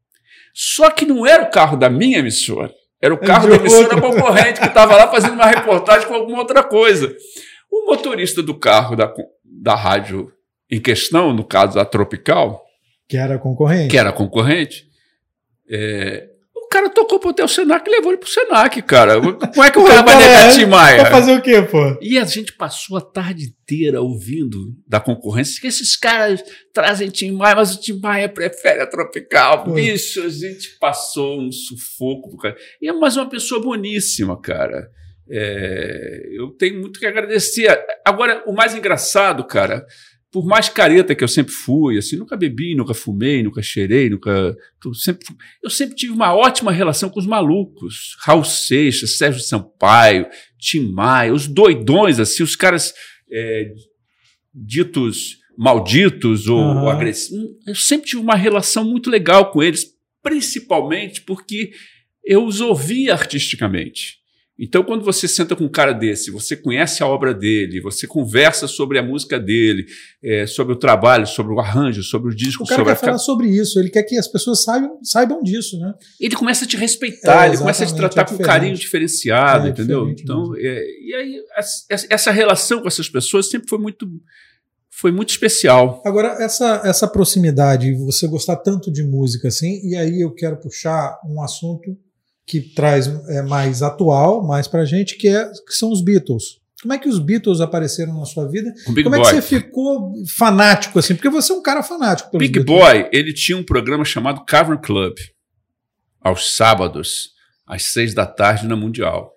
[0.53, 2.71] Só que não era o carro da minha emissora.
[3.01, 6.63] Era o carro da emissora concorrente que estava lá fazendo uma reportagem com alguma outra
[6.63, 7.15] coisa.
[7.71, 9.11] O motorista do carro da,
[9.43, 10.31] da rádio
[10.69, 12.63] em questão, no caso da Tropical.
[13.09, 13.89] Que era concorrente.
[13.89, 14.85] Que era concorrente.
[15.69, 16.29] É,
[16.71, 19.19] cara tocou pro Hotel Senac e levou ele pro Senac, cara.
[19.21, 21.01] Como é que o cara vai negar Tim Maia?
[21.03, 21.97] Vai fazer o quê, pô?
[22.01, 26.41] E a gente passou a tarde inteira ouvindo da concorrência que esses caras
[26.73, 29.65] trazem Tim Maia, mas o Tim Maia prefere a Tropical.
[29.65, 29.73] Pô.
[29.73, 32.37] Bicho, a gente passou um sufoco.
[32.37, 32.55] Cara.
[32.81, 34.89] E é mais uma pessoa boníssima, cara.
[35.29, 37.67] É, eu tenho muito que agradecer.
[38.05, 39.85] Agora, o mais engraçado, cara,
[40.31, 44.55] por mais careta que eu sempre fui, assim, nunca bebi, nunca fumei, nunca cheirei, nunca.
[44.93, 45.27] Sempre,
[45.61, 48.15] eu sempre tive uma ótima relação com os malucos.
[48.21, 50.25] Raul Seixas, Sérgio Sampaio,
[50.57, 52.93] Tim Maia, os doidões, assim, os caras
[53.29, 53.73] é,
[54.53, 56.83] ditos malditos ou, uhum.
[56.83, 57.49] ou agressivos.
[57.67, 59.85] Eu sempre tive uma relação muito legal com eles,
[60.23, 61.71] principalmente porque
[62.23, 64.20] eu os ouvia artisticamente.
[64.63, 68.67] Então, quando você senta com um cara desse, você conhece a obra dele, você conversa
[68.67, 69.87] sobre a música dele,
[70.23, 72.63] é, sobre o trabalho, sobre o arranjo, sobre o disco.
[72.63, 73.05] O cara sobre quer a...
[73.05, 75.95] falar sobre isso, ele quer que as pessoas saibam, saibam disso, né?
[76.19, 79.65] Ele começa a te respeitar, é, ele começa a te tratar é com carinho diferenciado,
[79.65, 80.07] é, entendeu?
[80.07, 81.43] Então, é, e aí,
[81.89, 84.07] essa relação com essas pessoas sempre foi muito
[84.91, 86.03] foi muito especial.
[86.05, 91.19] Agora, essa, essa proximidade, você gostar tanto de música assim, e aí eu quero puxar
[91.25, 91.97] um assunto
[92.51, 96.59] que traz é, mais atual, mais pra gente, que, é, que são os Beatles.
[96.81, 98.73] Como é que os Beatles apareceram na sua vida?
[98.85, 99.21] Como é Boy.
[99.21, 101.15] que você ficou fanático assim?
[101.15, 102.77] Porque você é um cara fanático Big Beatles.
[102.77, 105.15] Boy, ele tinha um programa chamado Cavern Club,
[106.19, 107.29] aos sábados,
[107.65, 109.31] às seis da tarde na Mundial.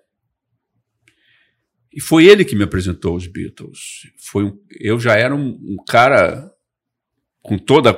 [1.92, 3.78] E foi ele que me apresentou os Beatles.
[4.18, 6.50] Foi um, eu já era um, um cara
[7.42, 7.96] com toda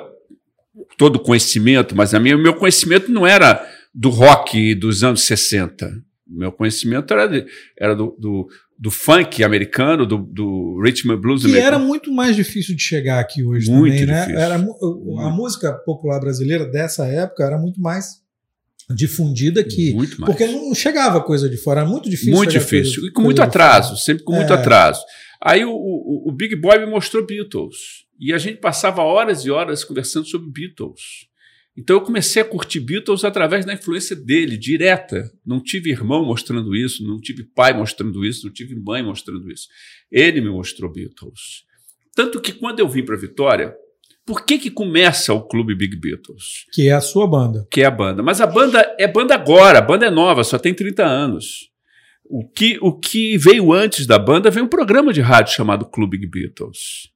[0.98, 5.90] todo conhecimento, mas a minha, o meu conhecimento não era do rock dos anos 60.
[6.28, 7.46] Meu conhecimento era, de,
[7.78, 8.46] era do, do,
[8.78, 11.76] do, funk americano, do, do rhythm blues que americano.
[11.76, 14.20] era muito mais difícil de chegar aqui hoje muito também, né?
[14.20, 14.38] difícil.
[14.38, 14.44] né?
[14.44, 18.20] Era, a música popular brasileira dessa época era muito mais
[18.90, 20.32] difundida que muito mais.
[20.32, 22.34] porque não chegava coisa de fora, era muito difícil.
[22.34, 24.56] Muito difícil coisa, e com muito atraso, sempre com muito é.
[24.56, 25.00] atraso.
[25.40, 29.50] Aí o, o, o Big Boy me mostrou Beatles e a gente passava horas e
[29.50, 31.28] horas conversando sobre Beatles.
[31.76, 35.30] Então eu comecei a curtir Beatles através da influência dele, direta.
[35.44, 39.68] Não tive irmão mostrando isso, não tive pai mostrando isso, não tive mãe mostrando isso.
[40.10, 41.64] Ele me mostrou Beatles.
[42.14, 43.74] Tanto que quando eu vim para Vitória,
[44.24, 46.64] por que, que começa o Clube Big Beatles?
[46.72, 47.66] Que é a sua banda.
[47.70, 48.22] Que é a banda.
[48.22, 51.70] Mas a banda é banda agora, a banda é nova, só tem 30 anos.
[52.24, 56.18] O que, o que veio antes da banda veio um programa de rádio chamado Clube
[56.18, 57.12] Big Beatles.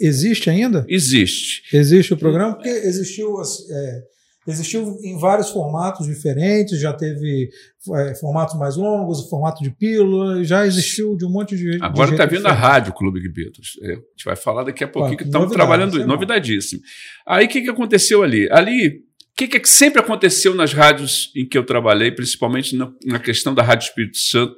[0.00, 0.84] Existe ainda?
[0.88, 1.62] Existe.
[1.72, 2.54] Existe o programa?
[2.54, 3.34] Porque existiu,
[3.70, 4.02] é,
[4.46, 7.50] existiu em vários formatos diferentes, já teve
[7.94, 11.78] é, formatos mais longos, formato de pílula, já existiu de um monte de.
[11.82, 13.78] Agora está vindo a rádio Clube de Beatles.
[13.82, 16.80] É, a gente vai falar daqui a pouquinho que estamos trabalhando, novidadíssimo.
[17.26, 18.48] Aí o que, que aconteceu ali?
[18.50, 23.18] Ali o que, que, sempre aconteceu nas rádios em que eu trabalhei, principalmente na, na,
[23.20, 24.56] questão da Rádio Espírito Santo,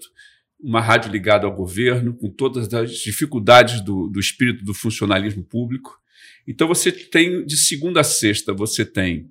[0.62, 5.99] uma rádio ligada ao governo, com todas as dificuldades do, do espírito do funcionalismo público.
[6.46, 9.31] Então você tem, de segunda a sexta, você tem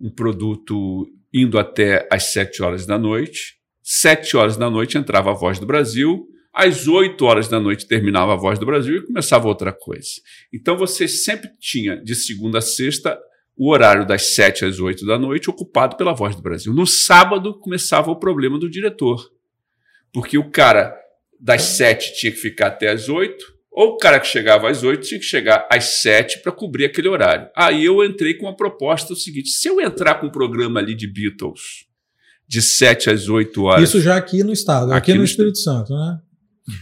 [0.00, 3.56] um produto indo até às sete horas da noite.
[3.82, 8.32] Sete horas da noite entrava a Voz do Brasil, Às 8 horas da noite terminava
[8.32, 10.08] a Voz do Brasil e começava outra coisa.
[10.52, 13.18] Então você sempre tinha, de segunda a sexta,
[13.56, 16.72] o horário das 7 às 8 da noite ocupado pela Voz do Brasil.
[16.72, 19.33] No sábado começava o problema do diretor.
[20.14, 20.96] Porque o cara
[21.40, 25.04] das 7 tinha que ficar até às 8, ou o cara que chegava às 8
[25.04, 27.48] tinha que chegar às 7 para cobrir aquele horário.
[27.56, 30.94] Aí eu entrei com uma proposta o seguinte: se eu entrar com um programa ali
[30.94, 31.86] de Beatles
[32.46, 33.88] de 7 às 8 horas.
[33.88, 36.18] Isso já aqui no estado, aqui, aqui no, no, Espírito Santo, né?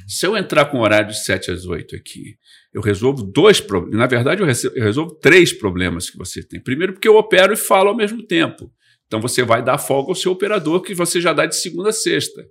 [0.07, 2.37] Se eu entrar com horário de 7 às 8 aqui,
[2.75, 3.99] eu resolvo dois problemas.
[3.99, 6.61] Na verdade, eu, eu resolvo três problemas que você tem.
[6.61, 8.71] Primeiro, porque eu opero e falo ao mesmo tempo.
[9.07, 11.93] Então você vai dar folga ao seu operador, que você já dá de segunda a
[11.93, 12.43] sexta.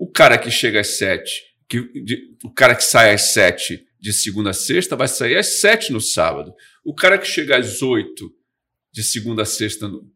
[0.00, 1.30] O cara que chega às 7,
[1.68, 5.60] que, de, o cara que sai às 7 de segunda a sexta vai sair às
[5.60, 6.54] 7 no sábado.
[6.82, 8.32] O cara que chega às 8
[8.90, 10.10] de segunda a sexta no,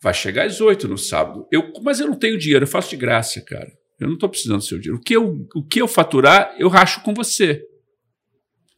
[0.00, 1.48] vai chegar às 8 no sábado.
[1.50, 3.72] Eu, mas eu não tenho dinheiro, eu faço de graça, cara.
[3.98, 5.00] Eu não estou precisando do seu dinheiro.
[5.00, 7.60] O que, eu, o que eu faturar, eu racho com você.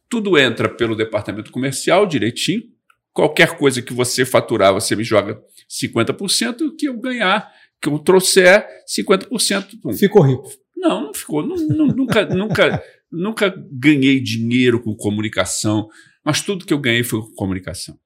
[0.09, 2.63] Tudo entra pelo departamento comercial direitinho.
[3.13, 6.61] Qualquer coisa que você faturar, você me joga 50%.
[6.61, 7.47] O que eu ganhar,
[7.81, 9.97] que eu trouxer, 50%.
[9.97, 10.51] Ficou rico.
[10.75, 11.45] Não, não ficou.
[11.45, 15.87] Não, não, nunca, nunca, nunca ganhei dinheiro com comunicação,
[16.23, 17.97] mas tudo que eu ganhei foi com comunicação.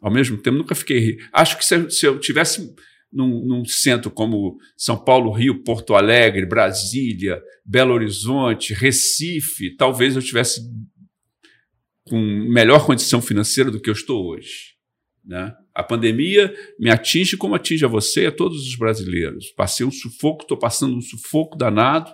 [0.00, 1.28] Ao mesmo tempo, nunca fiquei rico.
[1.32, 2.74] Acho que se eu, se eu tivesse
[3.12, 10.22] num, num, centro como São Paulo, Rio, Porto Alegre, Brasília, Belo Horizonte, Recife, talvez eu
[10.22, 10.60] tivesse
[12.04, 14.76] com melhor condição financeira do que eu estou hoje.
[15.24, 15.52] Né?
[15.78, 19.52] A pandemia me atinge como atinge a você e a todos os brasileiros.
[19.52, 22.10] Passei um sufoco, estou passando um sufoco danado,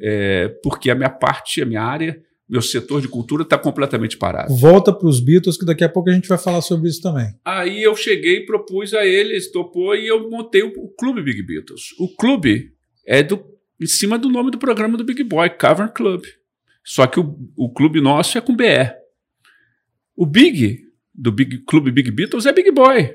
[0.00, 4.54] é, porque a minha parte, a minha área, meu setor de cultura está completamente parado.
[4.54, 7.34] Volta para os Beatles, que daqui a pouco a gente vai falar sobre isso também.
[7.44, 11.96] Aí eu cheguei, propus a eles, topou e eu montei o, o Clube Big Beatles.
[11.98, 12.72] O clube
[13.04, 13.44] é do,
[13.80, 16.22] em cima do nome do programa do Big Boy, Cavern Club.
[16.84, 18.94] Só que o, o clube nosso é com BR.
[20.16, 20.87] O Big,
[21.18, 23.14] do Big Clube Big Beatles, é Big Boy.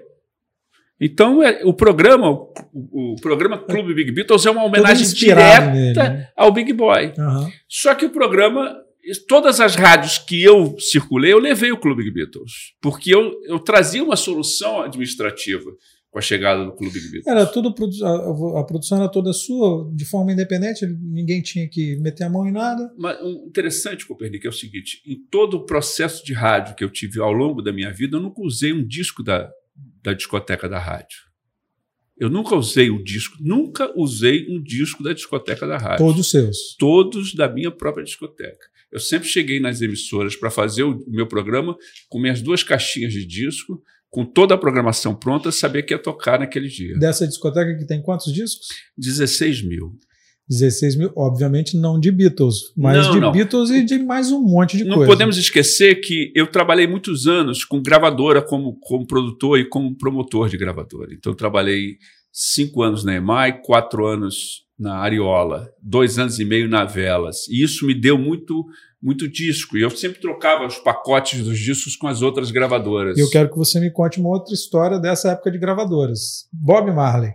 [0.99, 5.93] Então, é, o programa, o, o, programa Clube Big Beatles é uma homenagem direta nele,
[5.93, 6.27] né?
[6.35, 7.13] ao Big Boy.
[7.17, 7.51] Uhum.
[7.67, 8.83] Só que o programa
[9.27, 14.03] todas as rádios que eu circulei, eu levei o Clube Beatles, porque eu, eu trazia
[14.03, 15.69] uma solução administrativa
[16.13, 17.25] com a chegada do Clube Beatles.
[17.25, 17.73] Era tudo
[18.03, 22.47] a, a, produção era toda sua, de forma independente, ninguém tinha que meter a mão
[22.47, 22.93] em nada.
[22.95, 26.89] Mas o interessante, Copernic, é o seguinte: em todo o processo de rádio que eu
[26.91, 29.49] tive ao longo da minha vida, eu nunca usei um disco da,
[30.03, 31.17] da discoteca da rádio.
[32.15, 36.05] Eu nunca usei um disco, nunca usei um disco da discoteca da rádio.
[36.05, 36.75] Todos seus.
[36.77, 38.67] Todos da minha própria discoteca.
[38.91, 41.75] Eu sempre cheguei nas emissoras para fazer o meu programa
[42.07, 43.81] com minhas duas caixinhas de disco,
[44.13, 46.95] com toda a programação pronta, saber que ia tocar naquele dia.
[46.99, 48.67] Dessa discoteca que tem quantos discos?
[48.95, 49.97] 16 mil.
[50.47, 53.31] 16 mil, obviamente não de Beatles, mas não, de não.
[53.31, 55.09] Beatles e de mais um monte de não coisa.
[55.09, 59.97] Não podemos esquecer que eu trabalhei muitos anos com gravadora como, como produtor e como
[59.97, 61.11] promotor de gravadora.
[61.11, 61.97] Então, eu trabalhei
[62.31, 67.47] cinco anos na EMAI, quatro anos na Ariola, dois anos e meio na Velas.
[67.47, 68.63] E isso me deu muito,
[69.03, 69.77] muito disco.
[69.77, 73.17] E eu sempre trocava os pacotes dos discos com as outras gravadoras.
[73.17, 76.47] Eu quero que você me conte uma outra história dessa época de gravadoras.
[76.53, 77.33] Bob Marley.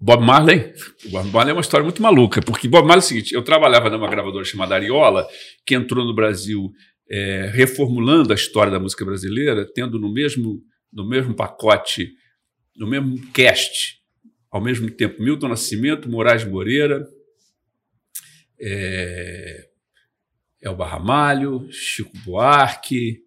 [0.00, 0.72] Bob Marley?
[1.10, 3.90] Bob Marley é uma história muito maluca, porque Bob Marley é o seguinte: eu trabalhava
[3.90, 5.28] numa gravadora chamada Ariola,
[5.66, 6.72] que entrou no Brasil
[7.10, 10.60] é, reformulando a história da música brasileira, tendo no mesmo,
[10.90, 12.10] no mesmo pacote,
[12.74, 13.98] no mesmo cast,
[14.50, 17.06] ao mesmo tempo Milton Nascimento, Moraes Moreira,
[18.62, 19.68] é,
[20.62, 23.24] Elba Ramalho, Chico Buarque,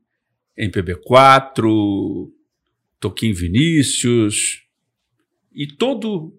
[0.57, 2.31] MPB4,
[2.99, 4.65] Toquinho Vinícius,
[5.55, 6.37] e todo,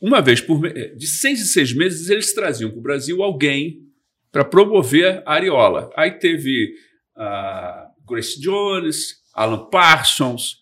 [0.00, 0.60] uma vez por
[0.96, 3.82] de seis em seis meses, eles traziam para o Brasil alguém
[4.30, 5.90] para promover a Ariola.
[5.96, 6.74] Aí teve
[7.16, 10.58] a Grace Jones, Alan Parsons,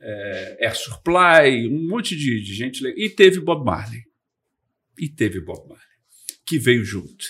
[0.00, 2.84] é, Air Supply, um monte de, de gente.
[2.84, 4.02] E teve Bob Marley.
[4.98, 5.89] E teve Bob Marley,
[6.50, 7.24] que veio junto.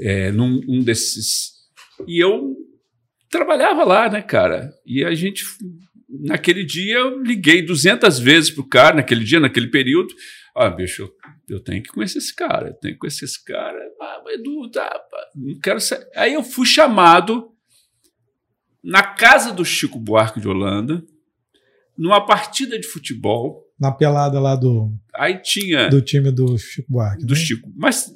[0.00, 1.52] É, num um desses.
[2.08, 2.56] E eu
[3.30, 4.72] trabalhava lá, né, cara?
[4.84, 5.44] E a gente,
[6.08, 10.12] naquele dia, eu liguei 200 vezes pro cara, naquele dia, naquele período.
[10.56, 13.78] Ah, bicho, eu, eu tenho que conhecer esse cara, eu tenho que conhecer esse cara.
[14.00, 15.00] Ah, Edu, tá,
[15.36, 16.04] não quero ser.
[16.16, 17.50] Aí eu fui chamado
[18.82, 21.04] na casa do Chico Buarque de Holanda,
[21.96, 23.62] numa partida de futebol.
[23.78, 24.92] Na pelada lá do.
[25.14, 25.88] Aí tinha.
[25.88, 27.24] Do time do Chico Buarque.
[27.24, 27.40] Do né?
[27.40, 27.72] Chico.
[27.74, 28.10] Mas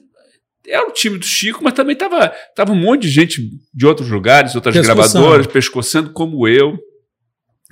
[0.68, 3.40] era o time do Chico, mas também tava, tava um monte de gente
[3.72, 6.78] de outros lugares, outras gravadoras, pescoçando como eu.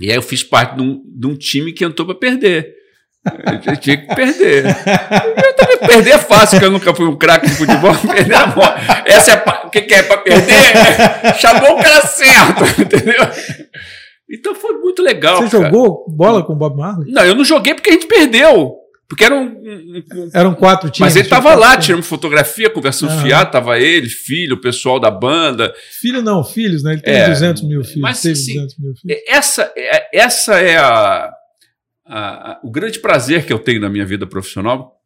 [0.01, 2.75] E aí eu fiz parte de um, de um time que entrou para perder.
[3.67, 4.67] Eu tinha que perder.
[4.67, 7.95] Eu também perder é fácil, porque eu nunca fui um craque de futebol.
[8.07, 8.77] Perder a bola.
[9.07, 11.35] Essa é o que, que é para perder?
[11.39, 13.25] Chamou o cara certo, entendeu?
[14.31, 15.39] Então foi muito legal.
[15.39, 15.71] Você cara.
[15.71, 17.11] jogou bola com o Bob Marley?
[17.13, 18.84] Não, eu não joguei porque a gente perdeu.
[19.15, 19.47] Porque eram.
[19.47, 20.99] Um, um, eram quatro times.
[20.99, 23.23] Mas ele estava lá, tirando fotografia, conversando uhum.
[23.23, 25.73] fiado, tava ele, filho, o pessoal da banda.
[26.01, 26.95] Filho não, filhos, né?
[26.95, 28.01] Ele tem é, 200 mil filhos.
[28.01, 29.23] Mas, assim, mil filhos.
[29.29, 31.33] Essa, é, essa é a,
[32.05, 34.97] a, a, o grande prazer que eu tenho na minha vida profissional,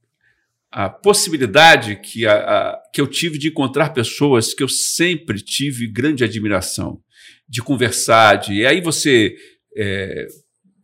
[0.73, 6.25] a possibilidade que, a, que eu tive de encontrar pessoas que eu sempre tive grande
[6.25, 6.99] admiração,
[7.47, 8.55] de conversar, de.
[8.55, 9.35] E aí você.
[9.77, 10.27] É,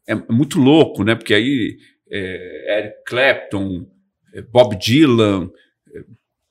[0.07, 1.15] é muito louco, né?
[1.15, 1.79] Porque aí
[2.15, 3.87] é, Eric Clapton,
[4.33, 5.51] é, Bob Dylan,
[5.93, 6.05] é,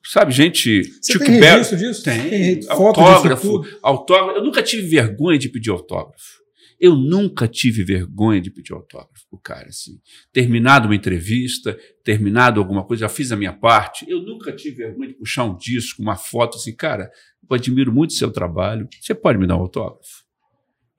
[0.04, 0.84] sabe, gente.
[0.84, 2.04] Você Chico tem registro disso?
[2.04, 4.38] Tem, tem autógrafo, autógrafo.
[4.38, 6.44] Eu nunca tive vergonha de pedir autógrafo.
[6.78, 10.00] Eu nunca tive vergonha de pedir autógrafo pro cara, assim.
[10.32, 14.04] Terminado uma entrevista, terminado alguma coisa, já fiz a minha parte.
[14.06, 17.10] Eu nunca tive vergonha de puxar um disco, uma foto, assim, cara,
[17.48, 18.86] eu admiro muito o seu trabalho.
[19.00, 20.23] Você pode me dar um autógrafo?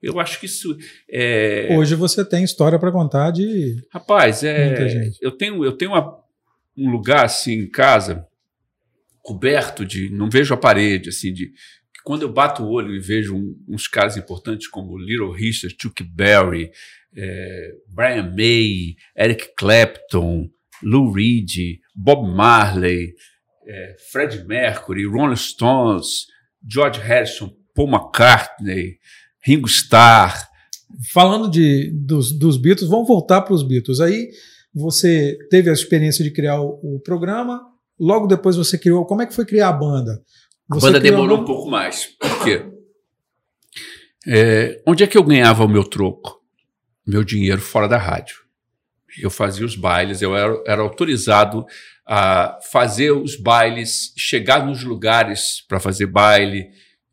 [0.06, 0.76] Eu acho que isso
[1.10, 1.76] é...
[1.76, 3.76] Hoje você tem história para contar de.
[3.92, 5.10] Rapaz, é.
[5.20, 6.16] Eu tenho, eu tenho uma,
[6.76, 8.26] um lugar assim em casa
[9.26, 10.08] coberto de.
[10.10, 11.50] Não vejo a parede, assim, de.
[12.04, 16.04] Quando eu bato o olho e vejo um, uns caras importantes como Little Richard, Chuck
[16.04, 16.70] Berry,
[17.16, 20.48] é, Brian May, Eric Clapton,
[20.84, 23.12] Lou Reed, Bob Marley,
[23.66, 26.26] é, Fred Mercury, Rolling Stones,
[26.64, 28.98] George Harrison, Paul McCartney,
[29.46, 30.48] Ringo Starr.
[31.12, 34.00] Falando de, dos, dos Beatles, vamos voltar para os Beatles.
[34.00, 34.30] Aí
[34.74, 37.62] você teve a experiência de criar o, o, programa,
[37.98, 39.04] logo depois você criou.
[39.06, 40.20] Como é que foi criar a banda?
[40.68, 42.06] Você a banda demorou um pouco mais.
[42.18, 42.64] Por quê?
[44.26, 46.40] É, onde é que eu ganhava o meu troco?
[47.06, 48.38] Meu dinheiro fora da rádio.
[49.22, 51.64] Eu fazia os bailes, eu era, era autorizado
[52.06, 56.68] a fazer os bailes, chegar nos lugares para fazer baile,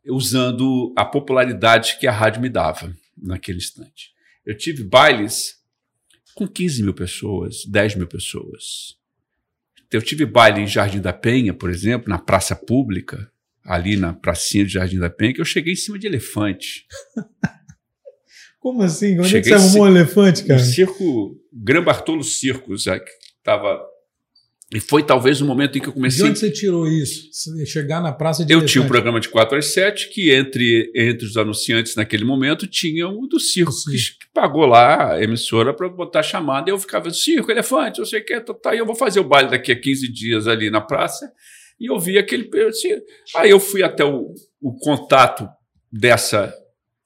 [0.08, 4.12] usando a popularidade que a rádio me dava naquele instante.
[4.46, 5.62] Eu tive bailes
[6.36, 8.98] com 15 mil pessoas, 10 mil pessoas.
[9.92, 13.32] Eu tive baile em Jardim da Penha, por exemplo, na praça pública,
[13.63, 16.86] ali na pracinha de Jardim da Penha, que eu cheguei em cima de elefante.
[18.60, 19.20] Como assim?
[19.20, 20.60] Onde é que você arrumou um elefante, cara?
[20.60, 23.86] No circo, Gran Bartolo Circos, que estava
[24.74, 26.24] e foi talvez o momento em que eu comecei.
[26.24, 27.30] De onde você tirou isso?
[27.66, 28.54] Chegar na praça de.
[28.54, 32.66] Eu tinha um programa de 4 às 7, que entre, entre os anunciantes naquele momento
[32.66, 36.70] tinha o do circo, que, que, pagou lá a emissora para botar chamada.
[36.70, 39.24] E eu ficava, circo, elefante, eu sei o que, tá, tá, eu vou fazer o
[39.24, 41.32] baile daqui a 15 dias ali na praça.
[41.80, 42.50] E eu vi aquele.
[42.68, 42.90] Assim,
[43.36, 45.48] aí eu fui até o, o contato
[45.92, 46.52] dessa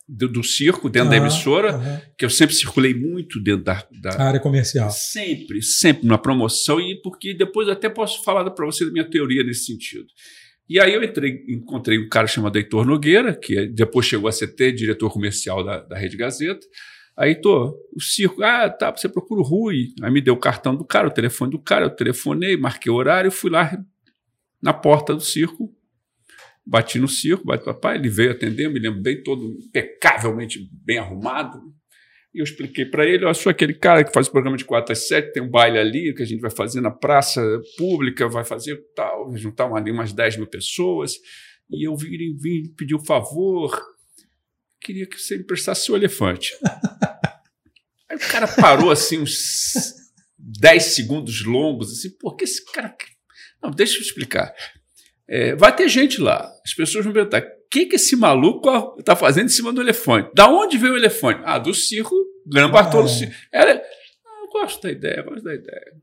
[0.07, 4.21] do, do circo, dentro uhum, da emissora, que eu sempre circulei muito dentro da, da,
[4.21, 4.89] área comercial.
[4.89, 9.43] Sempre, sempre na promoção, e porque depois até posso falar para você da minha teoria
[9.43, 10.07] nesse sentido.
[10.69, 14.47] E aí eu entrei, encontrei um cara chamado Heitor Nogueira, que depois chegou a ser
[14.73, 16.65] diretor comercial da, da Rede Gazeta.
[17.15, 19.87] Aí, tô, o circo, ah, tá, você procura o Rui.
[20.03, 22.95] Aí me deu o cartão do cara, o telefone do cara, eu telefonei, marquei o
[22.95, 23.75] horário, fui lá
[24.61, 25.73] na porta do circo,
[26.69, 31.59] Bati no circo, bati papai, ele veio atender, me lembro bem, todo impecavelmente bem arrumado.
[32.33, 34.91] E eu expliquei para ele: eu sou aquele cara que faz o programa de 4
[34.91, 37.41] às 7, tem um baile ali que a gente vai fazer na praça
[37.77, 41.13] pública, vai fazer tal, juntar ali umas 10 mil pessoas.
[41.69, 43.77] E eu vim, vim pedir o um favor,
[44.81, 46.53] queria que você me prestasse seu elefante.
[48.09, 49.93] Aí o cara parou assim, uns
[50.37, 52.95] 10 segundos longos, assim, por que esse cara.
[53.61, 54.53] Não, deixa eu explicar.
[55.29, 56.49] É, vai ter gente lá.
[56.65, 60.31] As pessoas vão perguntar: o que, que esse maluco está fazendo em cima do elefante?
[60.33, 61.41] Da onde veio o elefante?
[61.43, 63.09] Ah, do circo Gran Bartolo.
[63.51, 63.61] É.
[63.61, 65.97] Ela, ah, eu gosto da ideia, gosto da ideia.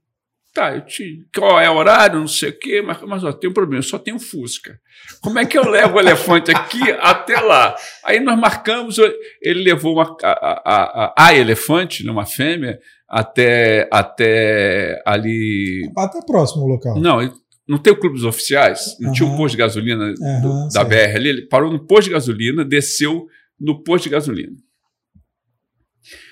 [0.54, 3.50] Tá, eu te, qual é o horário, não sei o quê, mas, mas ó, tem
[3.50, 4.78] um problema, eu só tenho Fusca.
[5.20, 7.74] Como é que eu levo o elefante aqui até lá?
[8.04, 8.96] Aí nós marcamos,
[9.42, 15.90] ele levou uma, a, a, a, a elefante, né, uma fêmea, até, até ali.
[15.98, 17.00] Até próximo ao local.
[17.00, 17.20] Não,
[17.66, 18.96] não tem o clube dos oficiais?
[19.00, 19.14] Não uhum.
[19.14, 21.28] tinha um posto de gasolina uhum, do, da BR ali?
[21.28, 23.26] Ele parou no posto de gasolina, desceu
[23.58, 24.56] no posto de gasolina.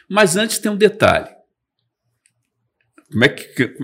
[0.09, 1.31] Mas antes tem um detalhe.
[3.11, 3.75] Como é que.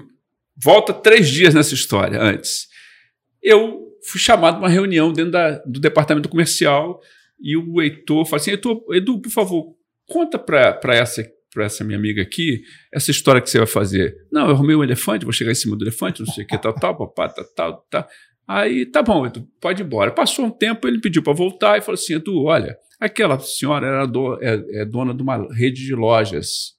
[0.61, 2.69] Volta três dias nessa história antes.
[3.43, 7.01] Eu fui chamado para uma reunião dentro da, do departamento comercial
[7.41, 8.53] e o Heitor falou assim:
[8.93, 11.23] Edu, por favor, conta para essa
[11.59, 12.63] para essa minha amiga aqui,
[12.95, 14.17] essa história que você vai fazer.
[14.31, 16.57] Não, eu arrumei um elefante, vou chegar em cima do elefante, não sei o que,
[16.57, 18.09] tal, tal, papá, tal, tal, tal.
[18.47, 20.13] Aí, tá bom, Edu, pode ir embora.
[20.13, 24.07] Passou um tempo, ele pediu para voltar e falou assim: Edu, olha, aquela senhora era
[24.07, 26.77] do, é, é dona de uma rede de lojas.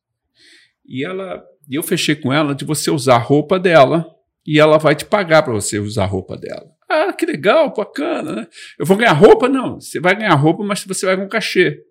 [0.87, 4.07] E ela eu fechei com ela de você usar a roupa dela
[4.47, 6.71] e ela vai te pagar para você usar a roupa dela.
[6.89, 8.47] Ah, que legal, bacana, né?
[8.79, 9.49] Eu vou ganhar roupa?
[9.49, 11.83] Não, você vai ganhar roupa, mas você vai com cachê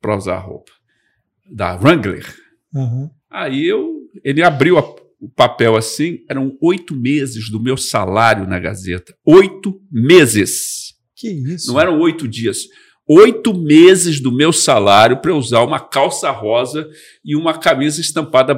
[0.00, 0.77] para usar a roupa.
[1.50, 2.26] Da Wrangler.
[2.74, 3.10] Uhum.
[3.30, 4.82] Aí eu, ele abriu a,
[5.20, 9.14] o papel assim, eram oito meses do meu salário na Gazeta.
[9.24, 10.94] Oito meses.
[11.16, 11.72] Que isso?
[11.72, 12.58] Não eram oito dias.
[13.06, 16.86] Oito meses do meu salário para usar uma calça rosa
[17.24, 18.54] e uma camisa estampada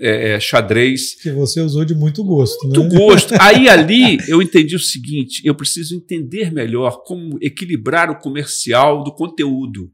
[0.00, 1.20] é, é, xadrez.
[1.20, 2.98] Que você usou de muito gosto, muito né?
[2.98, 3.34] gosto.
[3.38, 9.14] Aí ali eu entendi o seguinte: eu preciso entender melhor como equilibrar o comercial do
[9.14, 9.90] conteúdo.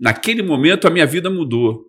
[0.00, 1.84] Naquele momento a minha vida mudou.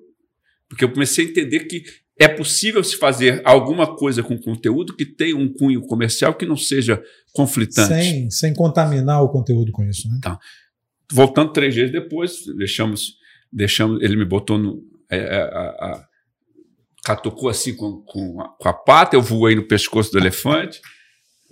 [0.68, 1.84] Porque eu comecei a entender que
[2.20, 6.56] é possível se fazer alguma coisa com conteúdo que tenha um cunho comercial que não
[6.56, 7.02] seja
[7.34, 7.88] conflitante.
[7.88, 10.18] Sem, sem contaminar o conteúdo com isso, né?
[10.20, 10.38] Então,
[11.12, 13.16] voltando três dias depois, deixamos,
[13.52, 14.84] deixamos, ele me botou no.
[15.10, 16.06] É, é a, a,
[17.04, 20.80] catucou assim com, com, a, com a pata, eu voei no pescoço do elefante,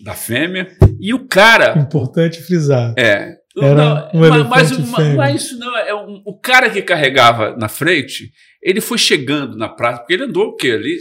[0.03, 0.67] da fêmea,
[0.99, 1.77] e o cara.
[1.79, 2.93] Importante frisar.
[2.97, 3.37] É.
[3.63, 5.15] Era não, um mas, fêmea.
[5.15, 8.31] mas isso não, é um, o cara que carregava na frente,
[8.61, 10.71] ele foi chegando na praça, porque ele andou o quê?
[10.71, 10.97] Ali,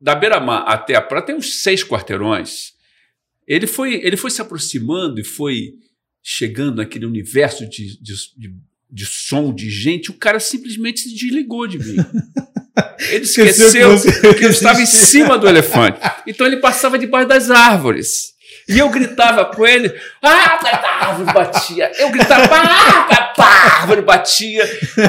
[0.00, 2.72] da beira-mar até a praia tem uns seis quarteirões.
[3.46, 5.72] Ele foi, ele foi se aproximando e foi
[6.22, 8.54] chegando naquele universo de, de, de,
[8.90, 11.96] de som, de gente, o cara simplesmente se desligou de mim.
[13.10, 16.00] Ele Esqueceu esqueceu que que eu estava em cima do elefante.
[16.26, 18.31] Então ele passava debaixo das árvores.
[18.68, 19.92] E eu gritava com ele,
[20.22, 21.90] ah, a árvore batia.
[21.98, 24.64] Eu gritava, ah, a árvore batia.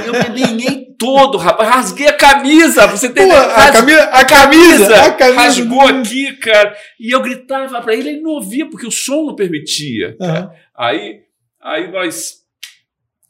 [0.06, 1.70] Eu me alinhei todo, rapaz.
[1.70, 2.88] Rasguei a camisa.
[2.88, 6.76] Você tem Pô, a camisa- a camisa, a camisa rasgou aqui, cara.
[7.00, 10.16] E eu gritava para ele, ele não ouvia, porque o som não permitia.
[10.20, 10.50] Aham.
[10.78, 11.20] Aí,
[11.62, 12.42] aí nós.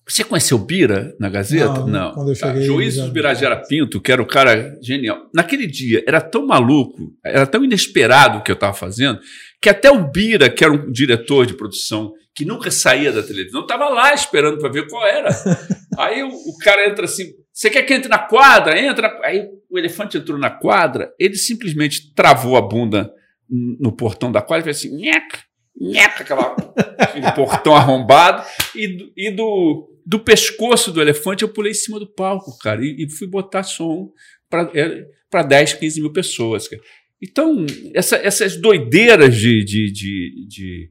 [0.06, 1.86] Você conheceu o Bira na Gazeta?
[1.86, 5.30] Não, quando eu cheguei, Juiz já- Birajara Pinto, que era o cara genial.
[5.34, 9.18] Naquele dia, era tão maluco, era tão inesperado o que eu estava fazendo,
[9.64, 13.62] que até o Bira, que era um diretor de produção, que nunca saía da televisão,
[13.62, 15.30] estava lá esperando para ver qual era.
[15.98, 18.78] Aí o, o cara entra assim: você quer que entre na quadra?
[18.78, 19.20] Entra.
[19.24, 23.10] Aí o elefante entrou na quadra, ele simplesmente travou a bunda
[23.50, 25.40] no portão da quadra e fez assim: nheca,
[25.80, 26.56] nheca, aquela,
[26.98, 28.46] aquele portão arrombado,
[28.76, 32.84] e, do- e do, do pescoço do elefante eu pulei em cima do palco, cara,
[32.84, 34.10] e, e fui botar som
[34.50, 36.68] para 10, 15 mil pessoas.
[36.68, 36.82] Cara.
[37.24, 40.90] Então, essa- essas doideiras de, de, de, de,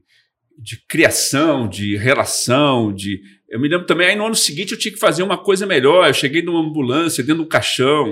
[0.57, 3.21] de criação, de relação, de.
[3.49, 6.07] Eu me lembro também, aí no ano seguinte eu tinha que fazer uma coisa melhor.
[6.07, 8.11] Eu cheguei numa ambulância, dentro de um caixão,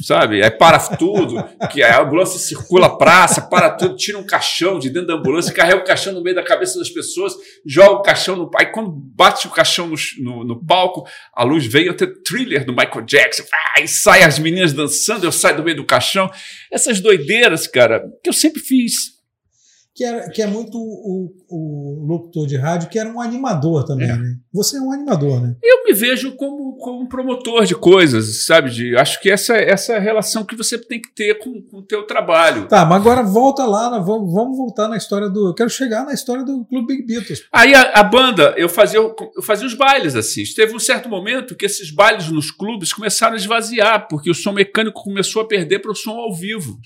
[0.00, 0.42] sabe?
[0.42, 4.90] Aí para tudo, que a ambulância circula a praça, para tudo, tira um caixão de
[4.90, 7.34] dentro da ambulância, carrega o caixão no meio da cabeça das pessoas,
[7.66, 8.50] joga o caixão no.
[8.56, 12.72] Aí quando bate o caixão no, no, no palco, a luz vem, tenho thriller do
[12.72, 13.44] Michael Jackson,
[13.76, 16.30] aí sai as meninas dançando, eu saio do meio do caixão.
[16.70, 19.13] Essas doideiras, cara, que eu sempre fiz.
[19.96, 24.10] Que, era, que é muito o, o locutor de rádio, que era um animador também,
[24.10, 24.16] É.
[24.16, 24.34] né?
[24.52, 25.54] Você é um animador, né?
[25.62, 28.70] Eu me vejo como, como um promotor de coisas, sabe?
[28.70, 31.78] De, acho que essa essa é a relação que você tem que ter com, com
[31.78, 32.66] o teu trabalho.
[32.66, 34.02] Tá, mas agora volta lá, né?
[34.04, 35.50] vamos, vamos voltar na história do.
[35.50, 37.44] Eu quero chegar na história do Clube Big Beatles.
[37.52, 40.42] Aí a, a banda, eu fazia, eu fazia os bailes assim.
[40.56, 44.50] Teve um certo momento que esses bailes nos clubes começaram a esvaziar, porque o som
[44.52, 46.76] mecânico começou a perder para o som ao vivo.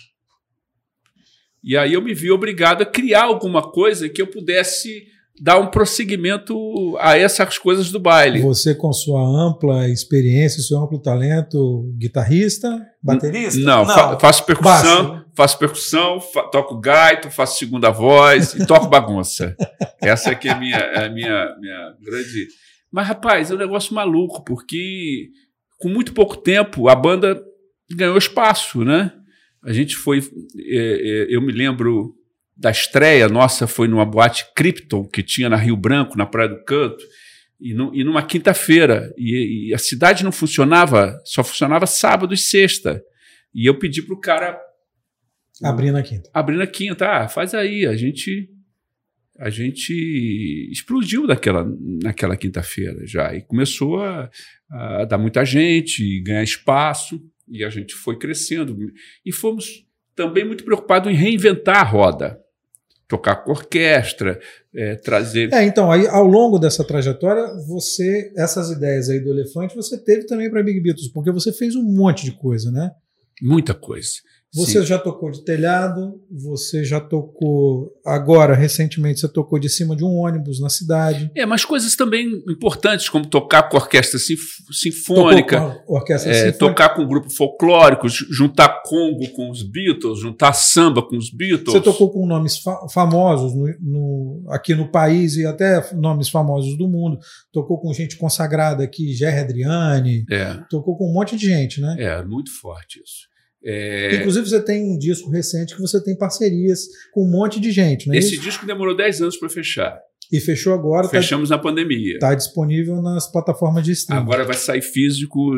[1.68, 5.04] E aí eu me vi obrigado a criar alguma coisa que eu pudesse
[5.40, 8.40] dar um prosseguimento a essas coisas do baile.
[8.40, 13.58] Você, com sua ampla experiência, seu amplo talento, guitarrista, baterista?
[13.60, 15.24] Não, fa- faço percussão, Baixo.
[15.36, 19.54] faço percussão, fa- toco gaito, faço segunda voz e toco bagunça.
[20.00, 22.46] Essa aqui é a minha, é a minha, minha grande.
[22.90, 25.28] Mas, rapaz, é um negócio maluco, porque
[25.78, 27.40] com muito pouco tempo a banda
[27.94, 29.12] ganhou espaço, né?
[29.68, 30.18] A gente foi.
[30.18, 32.14] é, é, eu me lembro
[32.56, 36.64] da estreia nossa, foi numa boate Krypton, que tinha na Rio Branco, na Praia do
[36.64, 37.04] Canto,
[37.60, 39.12] e, nu- e numa quinta-feira.
[39.16, 43.02] E, e a cidade não funcionava, só funcionava sábado e sexta.
[43.54, 44.58] E eu pedi para o cara
[45.62, 46.30] Abrindo a quinta.
[46.32, 47.86] abrir na quinta, ah, faz aí.
[47.86, 48.48] A gente
[49.40, 49.92] a gente
[50.72, 51.64] explodiu naquela,
[52.02, 54.28] naquela quinta-feira já e começou a,
[54.68, 58.76] a dar muita gente, ganhar espaço e a gente foi crescendo
[59.24, 62.40] e fomos também muito preocupados em reinventar a roda,
[63.06, 64.40] tocar com orquestra,
[64.74, 69.76] eh, trazer É, então, aí ao longo dessa trajetória, você, essas ideias aí do elefante,
[69.76, 72.90] você teve também para Big Beatles, porque você fez um monte de coisa, né?
[73.42, 74.10] muita coisa.
[74.58, 74.86] Você Sim.
[74.86, 77.92] já tocou de telhado, você já tocou.
[78.04, 81.30] Agora, recentemente, você tocou de cima de um ônibus na cidade.
[81.34, 86.58] É, mas coisas também importantes, como tocar com orquestra sinfônica, com orquestra é, sinfônica.
[86.58, 91.72] tocar com grupo folclórico, juntar Congo com os Beatles, juntar samba com os Beatles.
[91.72, 96.76] Você tocou com nomes fa famosos no, no, aqui no país e até nomes famosos
[96.76, 97.18] do mundo.
[97.52, 100.24] Tocou com gente consagrada aqui, Jerry Adriani.
[100.30, 100.54] É.
[100.68, 101.96] Tocou com um monte de gente, né?
[101.98, 103.27] É, muito forte isso.
[103.64, 104.16] É...
[104.16, 108.08] Inclusive, você tem um disco recente que você tem parcerias com um monte de gente,
[108.10, 108.42] Esse isso?
[108.42, 109.98] disco demorou 10 anos para fechar.
[110.30, 111.04] E fechou agora.
[111.04, 112.14] Tá Fechamos tá, na pandemia.
[112.14, 114.22] Está disponível nas plataformas de streaming.
[114.22, 115.52] Agora vai sair físico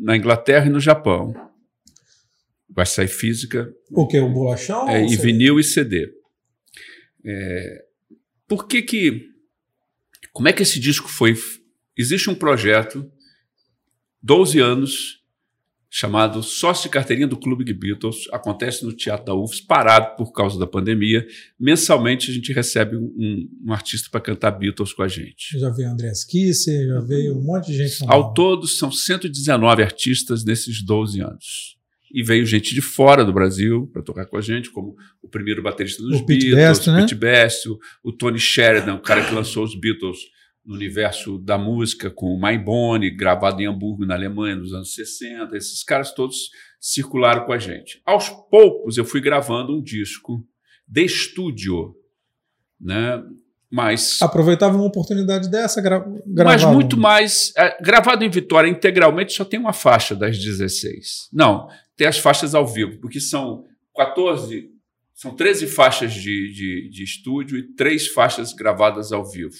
[0.00, 1.34] na Inglaterra e no Japão.
[2.70, 3.70] Vai sair física.
[3.90, 4.18] O que?
[4.18, 4.88] O bolachão?
[4.88, 6.08] É, e vinil e CD.
[7.24, 7.84] É,
[8.46, 9.28] por que que.
[10.32, 11.34] Como é que esse disco foi.
[11.96, 13.10] Existe um projeto,
[14.22, 15.21] 12 anos,
[15.94, 18.26] chamado Sócio de Carteirinha do Clube de Beatles.
[18.32, 21.26] Acontece no Teatro da UFS, parado por causa da pandemia.
[21.60, 25.58] Mensalmente a gente recebe um, um artista para cantar Beatles com a gente.
[25.58, 28.10] Já veio André Kisser, já veio um monte de gente.
[28.10, 31.76] Ao todo, são 119 artistas nesses 12 anos.
[32.10, 35.62] E veio gente de fora do Brasil para tocar com a gente, como o primeiro
[35.62, 37.00] baterista dos o Beatles, Pete Best, o né?
[37.00, 40.16] Pete Best, o, o Tony Sheridan, o cara que lançou os Beatles
[40.64, 45.56] no universo da música, com o Maibone, gravado em Hamburgo, na Alemanha, nos anos 60.
[45.56, 46.50] Esses caras todos
[46.80, 48.00] circularam com a gente.
[48.06, 50.46] Aos poucos, eu fui gravando um disco
[50.86, 51.94] de estúdio,
[52.80, 53.22] né?
[53.70, 56.04] Mas aproveitava uma oportunidade dessa gra
[56.44, 61.30] Mas muito mais é, gravado em Vitória integralmente só tem uma faixa das 16.
[61.32, 63.64] Não, tem as faixas ao vivo, porque são
[63.96, 64.68] 14,
[65.14, 69.56] são 13 faixas de, de, de estúdio e três faixas gravadas ao vivo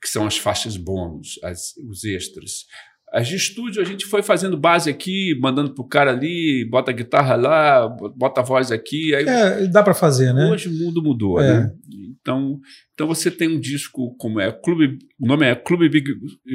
[0.00, 2.64] que são as faixas bônus, as, os extras.
[3.12, 6.94] As de estúdio a gente foi fazendo base aqui, mandando pro cara ali, bota a
[6.94, 9.14] guitarra lá, bota a voz aqui.
[9.14, 9.26] Aí...
[9.26, 10.50] É, dá para fazer, né?
[10.50, 11.60] Hoje o mundo mudou, é.
[11.60, 11.72] né?
[12.20, 12.60] Então,
[12.92, 16.12] então você tem um disco como é Clube, o nome é Clube Big,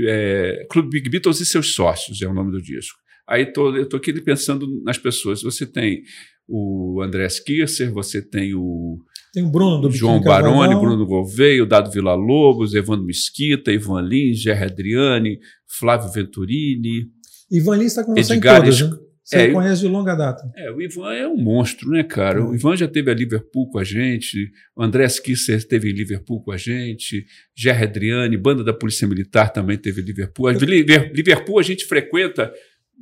[0.08, 3.00] é, Clube Big Beatles e seus sócios é o nome do disco.
[3.28, 5.42] Aí tô, eu tô aqui pensando nas pessoas.
[5.42, 6.04] Você tem
[6.48, 9.00] o André Kisser, você tem o
[9.34, 14.02] tem o Bruno do João Baroni, Bruno Gouveia, o Dado Vila Lobos, Evandro Mesquita, Ivan
[14.02, 17.08] Lins, Gerry Adriani, Flávio Venturini.
[17.52, 18.98] Ivan Lins está com você Edgar em todas, né?
[19.24, 20.44] Você é, conhece de longa data.
[20.56, 22.46] É, o Ivan é um monstro, né, cara?
[22.46, 26.44] O Ivan já teve a Liverpool com a gente, o André Kisser esteve em Liverpool
[26.44, 27.26] com a gente,
[27.56, 30.48] Gerry Adriani, banda da Polícia Militar também teve Liverpool.
[30.48, 32.52] A Liverpool a gente frequenta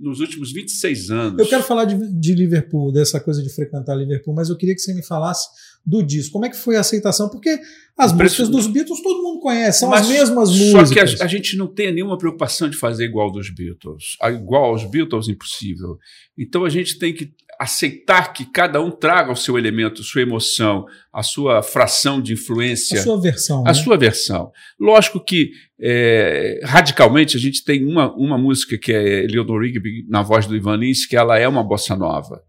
[0.02, 1.40] nos últimos 26 anos.
[1.40, 4.82] Eu quero falar de, de, Liverpool, dessa coisa de frequentar Liverpool, mas eu queria que
[4.82, 5.48] você me falasse
[5.86, 6.34] do disco.
[6.34, 7.30] Como é que foi a aceitação?
[7.30, 7.60] Porque
[7.98, 10.90] as músicas dos Beatles todo mundo conhece, são mas as mesmas músicas.
[10.90, 14.18] Só que a, a, gente não tem nenhuma preocupação de fazer igual dos Beatles.
[14.24, 15.98] Igual aos Beatles, impossível.
[16.38, 17.32] Então a gente tem que
[17.62, 20.84] aceitar que cada um traga o seu elemento, sua emoção,
[21.14, 23.00] a sua fração de influência.
[23.00, 23.62] A sua versão.
[23.62, 23.74] A né?
[23.76, 24.52] sua versão.
[24.80, 30.24] Lógico que, é, radicalmente, a gente tem uma, uma música que é Leonor Rigby, na
[30.24, 32.42] voz do Ivan Lins, que ela é uma bossa nova.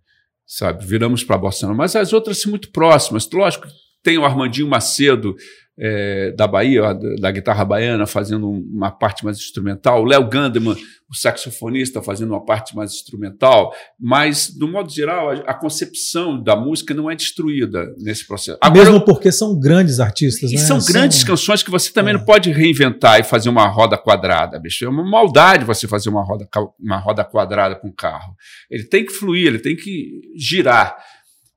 [0.46, 0.86] Sabe?
[0.86, 1.76] Viramos para a bossa nova.
[1.76, 3.28] Mas as outras são muito próximas.
[3.30, 3.66] Lógico,
[4.02, 5.36] tem o Armandinho Macedo,
[5.78, 10.76] é, da Bahia, da, guitarra baiana, fazendo uma parte mais instrumental, o Léo Gandeman,
[11.10, 16.54] o saxofonista, fazendo uma parte mais instrumental, mas, do modo geral, a, a concepção da
[16.56, 18.58] música não é destruída nesse processo.
[18.60, 20.60] Agora, Mesmo porque são grandes artistas, e né?
[20.60, 21.28] são grandes são...
[21.28, 22.18] canções que você também é.
[22.18, 24.84] não pode reinventar e fazer uma roda quadrada, bicho.
[24.84, 26.48] É uma maldade você fazer uma roda,
[26.78, 28.34] uma roda quadrada com um carro.
[28.70, 30.96] Ele tem que fluir, ele tem que girar.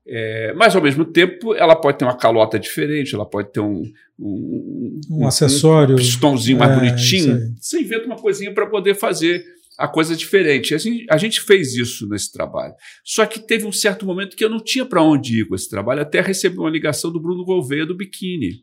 [0.08, 3.82] É, mas, ao mesmo tempo, ela pode ter uma calota diferente, ela pode ter um,
[4.18, 5.94] um, um acessório.
[5.94, 7.54] Um pistãozinho mais é, bonitinho.
[7.60, 9.44] Você inventa uma coisinha para poder fazer
[9.76, 10.74] a coisa diferente.
[10.74, 12.74] Assim, a gente fez isso nesse trabalho.
[13.04, 15.68] Só que teve um certo momento que eu não tinha para onde ir com esse
[15.68, 18.60] trabalho, até recebi uma ligação do Bruno Gouveia do Biquíni.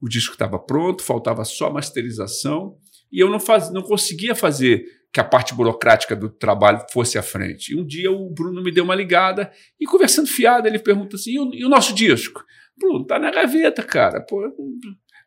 [0.00, 2.76] O disco estava pronto, faltava só masterização,
[3.10, 7.22] e eu não, faz, não conseguia fazer que a parte burocrática do trabalho fosse à
[7.22, 7.72] frente.
[7.72, 9.50] E um dia o Bruno me deu uma ligada
[9.80, 12.44] e, conversando fiado, ele pergunta assim: e o, e o nosso disco?
[12.78, 14.20] Bruno, tá na gaveta, cara.
[14.20, 14.46] Pô,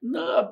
[0.01, 0.49] não,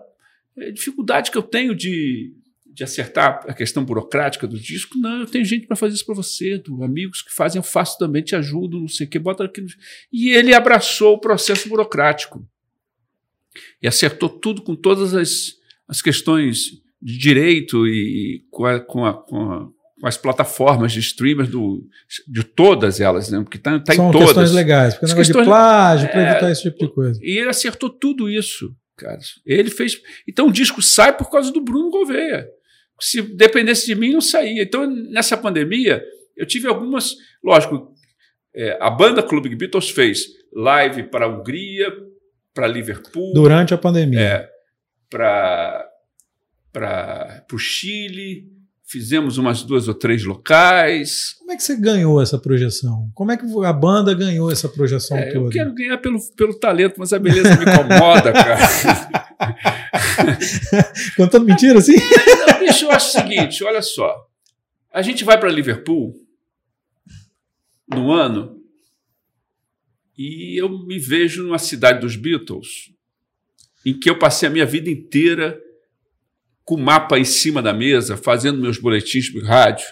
[0.58, 2.34] é dificuldade que eu tenho de,
[2.66, 4.98] de acertar a questão burocrática do disco.
[4.98, 7.98] Não, eu tenho gente para fazer isso para você, do, amigos que fazem, eu faço
[7.98, 9.68] também, te ajudo, não sei o que, bota aquilo.
[10.12, 12.44] E ele abraçou o processo burocrático
[13.82, 15.54] e acertou tudo com todas as,
[15.88, 19.68] as questões de direito e com, a, com, a, com, a,
[20.00, 21.84] com, as plataformas de streamers do,
[22.28, 23.42] de todas elas, né?
[23.42, 24.12] Porque está tá em todas.
[24.12, 27.20] São questões legais, porque não questões, de plágio, para é, evitar esse tipo de coisa.
[27.22, 29.20] E ele acertou tudo isso, cara.
[29.46, 30.02] Ele fez.
[30.28, 32.48] Então o disco sai por causa do Bruno Gouveia.
[33.00, 34.64] Se dependesse de mim, não saía.
[34.64, 36.04] Então, nessa pandemia,
[36.36, 37.16] eu tive algumas.
[37.44, 37.94] Lógico,
[38.56, 41.94] É, a banda Clube Beatles fez live para a Hungria,
[42.56, 43.34] para Liverpool.
[43.34, 44.20] Durante a pandemia.
[44.20, 44.50] É,
[45.10, 45.87] para
[47.52, 48.48] o Chile,
[48.88, 51.36] fizemos umas duas ou três locais.
[51.40, 53.12] Como é que você ganhou essa projeção?
[53.14, 55.48] Como é que a banda ganhou essa projeção é, toda?
[55.48, 58.58] Eu quero ganhar pelo, pelo talento, mas a beleza me incomoda, cara.
[61.18, 61.96] Contando mentira assim?
[61.96, 64.26] Não, bicho, eu acho o seguinte: olha só.
[64.92, 66.14] A gente vai para Liverpool
[67.90, 68.58] no ano
[70.18, 72.92] e eu me vejo numa cidade dos Beatles
[73.86, 75.62] em que eu passei a minha vida inteira
[76.68, 79.88] com o mapa em cima da mesa, fazendo meus boletins de rádio.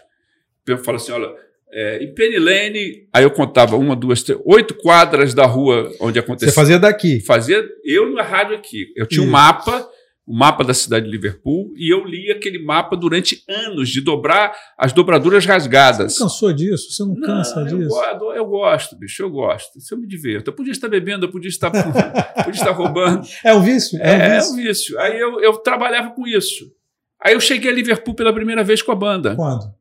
[0.67, 1.33] Eu falo assim: olha,
[1.71, 6.19] é, em Penny Lane, aí eu contava uma, duas, três, oito quadras da rua onde
[6.19, 6.49] acontecia.
[6.49, 7.21] Você fazia daqui?
[7.21, 8.91] Fazia eu na rádio aqui.
[8.93, 9.29] Eu tinha Isso.
[9.29, 9.87] um mapa,
[10.27, 14.55] o mapa da cidade de Liverpool, e eu li aquele mapa durante anos, de dobrar
[14.77, 16.15] as dobraduras rasgadas.
[16.15, 16.91] Você não cansou disso?
[16.91, 17.95] Você não, não cansa eu disso?
[17.95, 19.77] Eu, eu, gosto, bicho, eu gosto.
[19.77, 20.49] Isso eu me divirto.
[20.49, 21.69] Eu podia estar bebendo, eu podia estar,
[22.43, 23.27] podia estar roubando.
[23.43, 23.99] É um vício?
[24.01, 24.49] É, é, um vício.
[24.49, 24.99] é um vício.
[24.99, 26.65] Aí eu, eu trabalhava com isso.
[27.23, 29.35] Aí eu cheguei a Liverpool pela primeira vez com a banda.
[29.35, 29.73] Quando?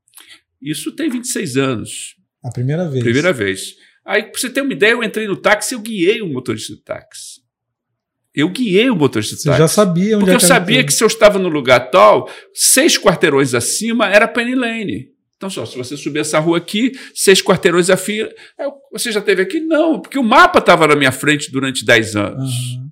[0.61, 2.17] Isso tem 26 anos.
[2.43, 3.03] A primeira vez.
[3.03, 3.77] Primeira vez.
[4.05, 6.75] Aí, para você ter uma ideia, eu entrei no táxi e eu guiei o motorista
[6.75, 7.44] do táxi.
[8.35, 9.57] Eu guiei o motorista você táxi.
[9.57, 12.99] Você já sabia onde Porque eu sabia que se eu estava no lugar tal, seis
[12.99, 15.15] quarteirões acima era Penny Lane.
[15.37, 18.29] Então, só, se você subir essa rua aqui, seis quarteirões a fila.
[18.93, 19.61] Você já teve aqui?
[19.61, 22.51] Não, porque o mapa estava na minha frente durante dez anos.
[22.51, 22.89] Uhum.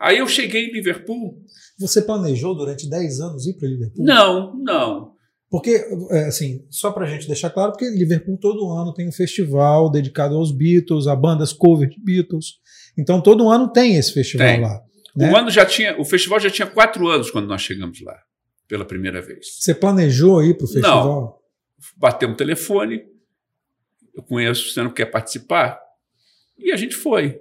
[0.00, 1.38] Aí eu cheguei em Liverpool.
[1.78, 4.04] Você planejou durante dez anos ir para Liverpool?
[4.04, 5.15] Não, não.
[5.48, 9.12] Porque, é, assim, só para a gente deixar claro, porque Liverpool todo ano tem um
[9.12, 12.58] festival dedicado aos Beatles, a bandas cover de Beatles.
[12.98, 14.60] Então todo ano tem esse festival tem.
[14.60, 14.82] lá.
[15.16, 15.30] Né?
[15.30, 18.18] O ano já tinha, o festival já tinha quatro anos quando nós chegamos lá,
[18.66, 19.58] pela primeira vez.
[19.60, 21.06] Você planejou ir para o festival?
[21.06, 21.36] Não.
[21.96, 23.04] Bateu um telefone,
[24.14, 25.78] eu conheço, você não quer participar?
[26.58, 27.40] E a gente foi.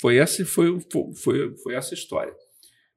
[0.00, 0.78] Foi essa, foi,
[1.16, 2.34] foi, foi essa história.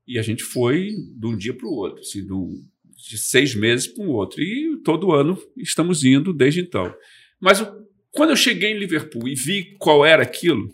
[0.05, 2.63] E a gente foi de um dia para o outro, assim, de um,
[2.97, 4.41] de seis meses para um outro.
[4.41, 6.93] E todo ano estamos indo desde então.
[7.39, 7.65] Mas
[8.11, 10.69] quando eu cheguei em Liverpool e vi qual era aquilo,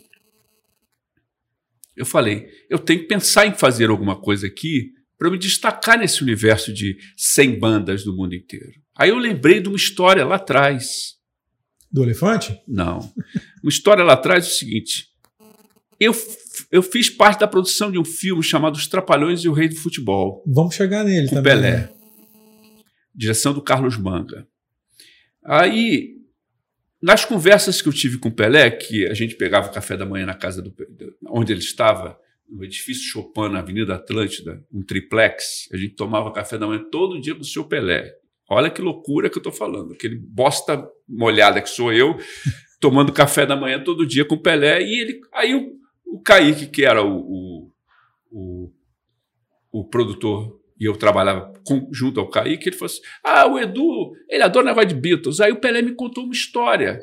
[1.96, 6.22] eu falei: eu tenho que pensar em fazer alguma coisa aqui para me destacar nesse
[6.22, 8.72] universo de 100 bandas do mundo inteiro.
[8.96, 11.14] Aí eu lembrei de uma história lá atrás.
[11.90, 12.58] Do elefante?
[12.66, 12.98] Não.
[13.62, 15.06] Uma história lá atrás é o seguinte:
[16.00, 16.12] eu,
[16.70, 19.76] eu fiz parte da produção de um filme chamado Os Trapalhões e o Rei do
[19.76, 20.42] Futebol.
[20.46, 21.54] Vamos chegar nele com também.
[21.54, 21.76] Pelé.
[21.76, 22.03] Né?
[23.14, 24.46] Direção do Carlos Manga.
[25.44, 26.14] Aí,
[27.02, 30.06] nas conversas que eu tive com o Pelé, que a gente pegava o café da
[30.06, 30.74] manhã na casa do
[31.28, 36.58] onde ele estava, no edifício Chopin, na Avenida Atlântida, um triplex, a gente tomava café
[36.58, 38.12] da manhã todo dia com o seu Pelé.
[38.48, 39.92] Olha que loucura que eu estou falando.
[39.94, 42.16] Aquele bosta molhada que sou eu,
[42.78, 44.82] tomando café da manhã todo dia com o Pelé.
[44.82, 45.72] E ele, aí o,
[46.06, 47.72] o Kaique, que era o, o,
[48.30, 48.72] o,
[49.72, 54.12] o produtor e eu trabalhava com, junto ao Kaique, ele falou assim: Ah, o Edu,
[54.28, 55.40] ele adora negócio de Beatles.
[55.40, 57.00] Aí o Pelé me contou uma história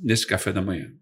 [0.00, 0.92] nesse café da manhã.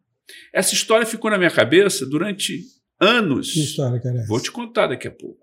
[0.52, 2.62] Essa história ficou na minha cabeça durante
[2.98, 3.52] anos.
[3.52, 4.24] Que história, cara?
[4.26, 5.42] Vou te contar daqui a pouco.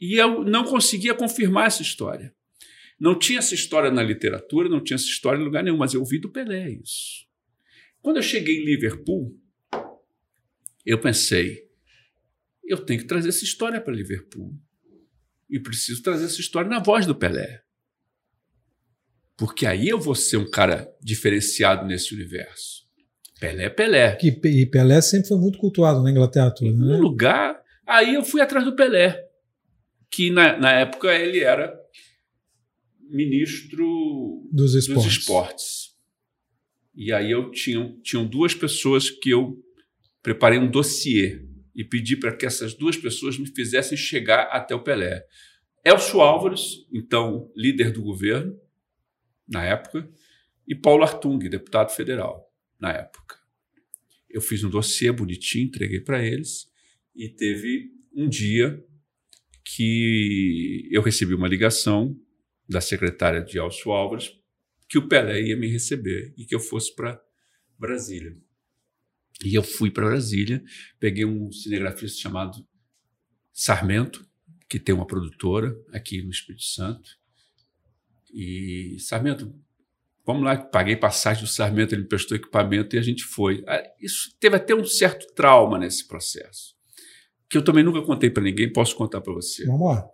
[0.00, 2.34] E eu não conseguia confirmar essa história.
[2.98, 6.00] Não tinha essa história na literatura, não tinha essa história em lugar nenhum, mas eu
[6.00, 7.24] ouvi do Pelé isso.
[8.00, 9.34] Quando eu cheguei em Liverpool,
[10.84, 11.62] eu pensei,
[12.64, 14.54] eu tenho que trazer essa história para Liverpool.
[15.54, 17.60] E preciso trazer essa história na voz do Pelé.
[19.36, 22.82] Porque aí eu vou ser um cara diferenciado nesse universo.
[23.38, 24.16] Pelé é Pelé.
[24.16, 26.96] Que, e Pelé sempre foi muito cultuado na Inglaterra toda, né?
[26.96, 27.62] No lugar.
[27.86, 29.28] Aí eu fui atrás do Pelé.
[30.10, 31.72] Que na, na época ele era
[33.08, 35.04] ministro dos esportes.
[35.04, 35.94] dos esportes.
[36.96, 39.56] E aí eu tinha, tinham duas pessoas que eu
[40.20, 44.82] preparei um dossiê e pedi para que essas duas pessoas me fizessem chegar até o
[44.82, 45.24] Pelé.
[45.84, 48.58] Elcio Álvares, então líder do governo
[49.46, 50.08] na época,
[50.66, 52.50] e Paulo Artung, deputado federal
[52.80, 53.36] na época.
[54.30, 56.70] Eu fiz um dossiê bonitinho, entreguei para eles
[57.14, 58.82] e teve um dia
[59.64, 62.18] que eu recebi uma ligação
[62.68, 64.32] da secretária de Elcio Álvares
[64.88, 67.20] que o Pelé ia me receber e que eu fosse para
[67.78, 68.36] Brasília.
[69.48, 70.62] E eu fui para Brasília,
[70.98, 72.66] peguei um cinegrafista chamado
[73.52, 74.26] Sarmento,
[74.68, 77.10] que tem uma produtora aqui no Espírito Santo.
[78.32, 79.54] E, Sarmento,
[80.26, 83.62] vamos lá, paguei passagem do Sarmento, ele me prestou equipamento e a gente foi.
[83.66, 86.74] Ah, isso teve até um certo trauma nesse processo,
[87.48, 89.64] que eu também nunca contei para ninguém, posso contar para você.
[89.66, 90.08] Vamos lá.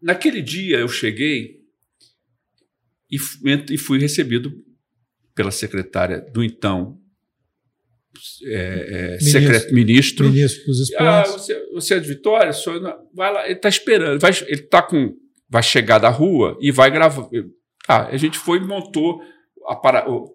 [0.00, 1.64] Naquele dia eu cheguei
[3.10, 4.64] e fui recebido
[5.34, 7.00] pela secretária do então
[8.44, 10.28] é, é, ministro, secreto, ministro.
[10.30, 11.30] Ministro dos esportes.
[11.30, 12.52] Ah, você, você é de Vitória?
[12.52, 12.80] Senhor,
[13.14, 14.20] vai lá, ele está esperando.
[14.20, 15.14] Vai, ele tá com,
[15.48, 17.28] vai chegar da rua e vai gravar.
[17.88, 19.20] Ah, a gente foi e montou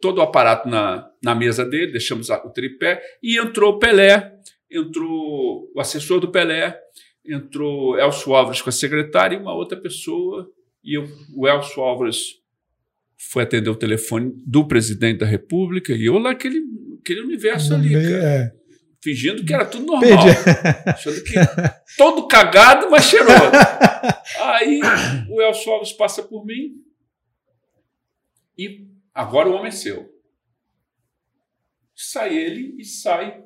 [0.02, 4.34] todo o aparato na, na mesa dele, deixamos o tripé, e entrou o Pelé,
[4.70, 6.78] entrou o assessor do Pelé,
[7.26, 10.50] entrou Elcio Álvares com a secretária e uma outra pessoa,
[10.84, 12.42] e eu, o Elcio Álvares
[13.30, 16.62] foi atender o telefone do presidente da República, e eu lá aquele,
[17.02, 18.52] aquele universo ali, cara, é.
[19.04, 20.26] fingindo que era tudo normal,
[20.88, 21.34] achando que
[21.97, 23.52] todo cagado, mas cheiroso.
[24.39, 24.80] Aí
[25.30, 26.76] o Elcio Álvares passa por mim
[28.58, 30.10] e Agora o homem é seu.
[31.95, 33.43] Sai ele e sai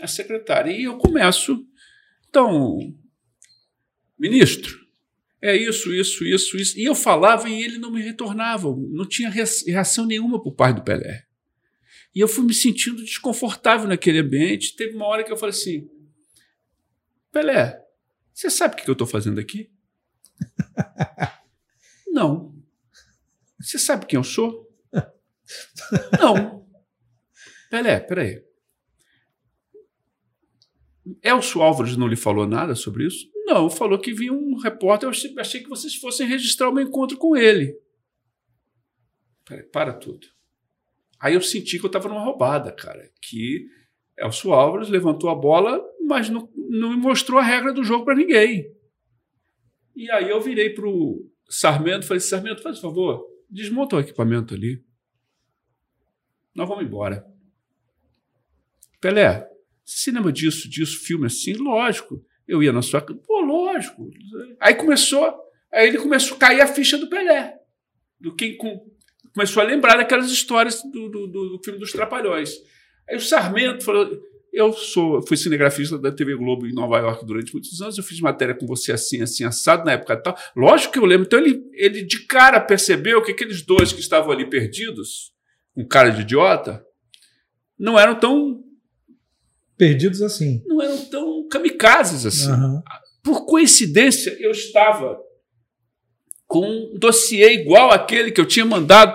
[0.00, 0.72] a secretária.
[0.72, 1.64] E eu começo.
[2.28, 2.94] Então,
[4.18, 4.78] ministro,
[5.40, 6.78] é isso, isso, isso, isso.
[6.78, 8.68] E eu falava e ele não me retornava.
[8.76, 11.24] Não tinha reação nenhuma por parte do Pelé.
[12.14, 14.74] E eu fui me sentindo desconfortável naquele ambiente.
[14.74, 15.88] Teve uma hora que eu falei assim:
[17.30, 17.80] Pelé,
[18.32, 19.70] você sabe o que eu estou fazendo aqui?
[22.08, 22.54] não.
[23.60, 24.68] Você sabe quem eu sou?
[26.18, 26.66] Não.
[27.70, 28.44] Pelé, peraí.
[31.22, 33.30] Elcio Álvares não lhe falou nada sobre isso?
[33.46, 37.16] Não, falou que vinha um repórter, eu achei que vocês fossem registrar o meu encontro
[37.16, 37.76] com ele.
[39.44, 40.26] Peraí, para tudo.
[41.20, 43.10] Aí eu senti que eu estava numa roubada, cara.
[43.20, 43.66] Que
[44.18, 48.74] Elcio Álvares levantou a bola, mas não, não mostrou a regra do jogo para ninguém.
[49.94, 54.54] E aí eu virei para o Sarmento e falei: Sarmento, faz favor, desmonta o equipamento
[54.54, 54.82] ali.
[56.54, 57.26] Nós vamos embora.
[58.98, 59.46] Pelé,
[59.84, 61.52] cinema disso, disso, filme assim?
[61.54, 62.24] Lógico.
[62.48, 63.20] Eu ia na sua casa.
[63.26, 64.10] Pô, lógico.
[64.58, 65.38] Aí começou,
[65.72, 67.58] aí ele começou a cair a ficha do Pelé.
[68.18, 68.90] Do quem com,
[69.34, 72.54] começou a lembrar daquelas histórias do, do, do, filme dos Trapalhões.
[73.08, 74.08] Aí o Sarmento falou:
[74.52, 78.20] Eu sou, fui cinegrafista da TV Globo em Nova York durante muitos anos, eu fiz
[78.20, 80.36] matéria com você assim, assim, assado na época tal.
[80.56, 81.26] Lógico que eu lembro.
[81.26, 85.32] Então ele, ele de cara percebeu que aqueles dois que estavam ali perdidos
[85.76, 86.84] um cara de idiota,
[87.78, 88.62] não eram tão.
[89.76, 90.62] Perdidos assim.
[90.66, 92.50] Não eram tão kamikazes assim.
[92.50, 92.82] Uhum.
[93.22, 95.18] Por coincidência, eu estava
[96.50, 99.14] com um dossiê igual aquele que eu tinha mandado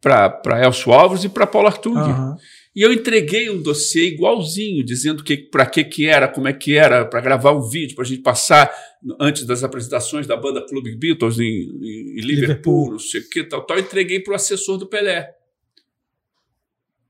[0.00, 1.98] para Elcio Alves e para Paulo Artung.
[1.98, 2.36] Uhum.
[2.74, 6.76] E eu entreguei um dossiê igualzinho, dizendo que para que que era, como é que
[6.76, 8.72] era, para gravar um vídeo, para a gente passar
[9.20, 13.28] antes das apresentações da banda Club Beatles em, em, em Liverpool, Liverpool, não sei o
[13.28, 13.76] que, tal, tal.
[13.76, 15.34] Entreguei para o assessor do Pelé,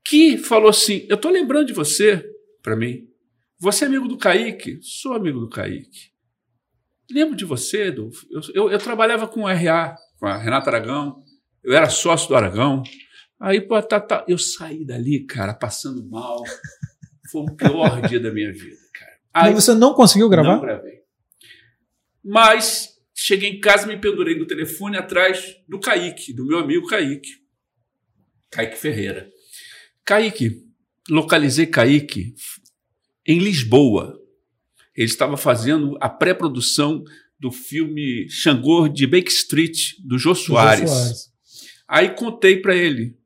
[0.03, 2.27] que falou assim: Eu estou lembrando de você,
[2.63, 3.07] para mim.
[3.59, 4.79] Você é amigo do Kaique?
[4.81, 6.12] Sou amigo do Kaique.
[7.13, 11.21] Lembro de você, do, eu, eu, eu trabalhava com o RA, com a Renata Aragão,
[11.63, 12.81] eu era sócio do Aragão.
[13.39, 14.25] Aí, pô, tá, tá.
[14.27, 16.41] Eu saí dali, cara, passando mal.
[17.31, 19.17] Foi o pior dia da minha vida, cara.
[19.33, 20.55] Aí, Mas você não conseguiu gravar?
[20.55, 21.01] Não gravei.
[22.23, 27.29] Mas cheguei em casa, me pendurei no telefone atrás do Kaique, do meu amigo Kaique.
[28.49, 29.29] Kaique Ferreira.
[30.05, 30.63] Kaique,
[31.09, 32.33] localizei Kaique
[33.25, 34.19] em Lisboa.
[34.95, 37.03] Ele estava fazendo a pré-produção
[37.39, 40.89] do filme Xangô de Bake Street, do Jô Soares.
[40.89, 41.33] Soares.
[41.87, 43.17] Aí contei para ele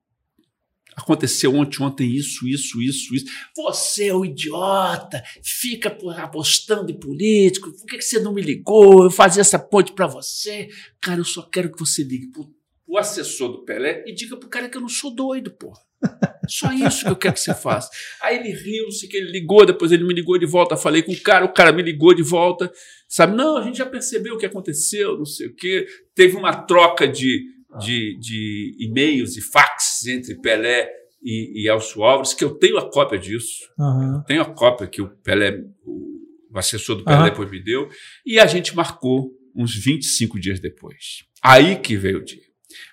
[0.97, 3.25] Aconteceu ontem, ontem isso, isso, isso, isso.
[3.55, 7.71] Você é um idiota, fica apostando em político.
[7.71, 9.03] Por que você não me ligou?
[9.03, 10.67] Eu fazia essa ponte para você.
[10.99, 12.51] Cara, eu só quero que você ligue pro,
[12.87, 15.79] o assessor do Pelé e diga pro cara que eu não sou doido, porra.
[16.47, 17.89] Só isso que eu quero que você faça.
[18.21, 21.11] Aí ele riu, sei que ele ligou, depois ele me ligou de volta, falei com
[21.11, 22.71] o cara, o cara me ligou de volta,
[23.09, 23.35] sabe?
[23.35, 25.85] Não, a gente já percebeu o que aconteceu, não sei o quê.
[26.15, 27.43] Teve uma troca de,
[27.79, 30.89] de, de e-mails e faxes entre Pelé
[31.21, 33.69] e, e Elcio Álvares, que eu tenho a cópia disso.
[33.77, 34.23] Uhum.
[34.25, 36.21] Tenho a cópia que o Pelé, o,
[36.53, 37.25] o assessor do Pelé uhum.
[37.25, 37.89] depois me deu,
[38.25, 41.25] e a gente marcou uns 25 dias depois.
[41.43, 42.46] Aí que veio o dia.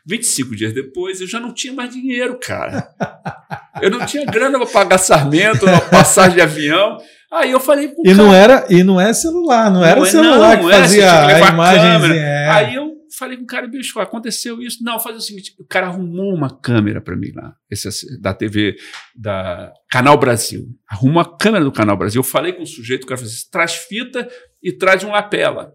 [0.06, 2.88] 25 dias depois, eu já não tinha mais dinheiro, cara.
[3.82, 6.96] Eu não tinha grana para pagar sarmento, passagem de avião.
[7.30, 10.00] Aí eu falei pro e cara, não era E não é celular, não, não era
[10.00, 12.16] é, celular não, que fazia é, a imagem.
[12.16, 12.48] É.
[12.48, 14.82] Aí eu falei com o cara, bicho, aconteceu isso.
[14.82, 18.76] Não, faz o seguinte: o cara arrumou uma câmera para mim lá, esse, da TV,
[19.14, 20.66] da Canal Brasil.
[20.88, 22.20] Arruma a câmera do Canal Brasil.
[22.20, 24.28] Eu falei com o sujeito, o cara falou assim: traz fita
[24.62, 25.72] e traz um lapela.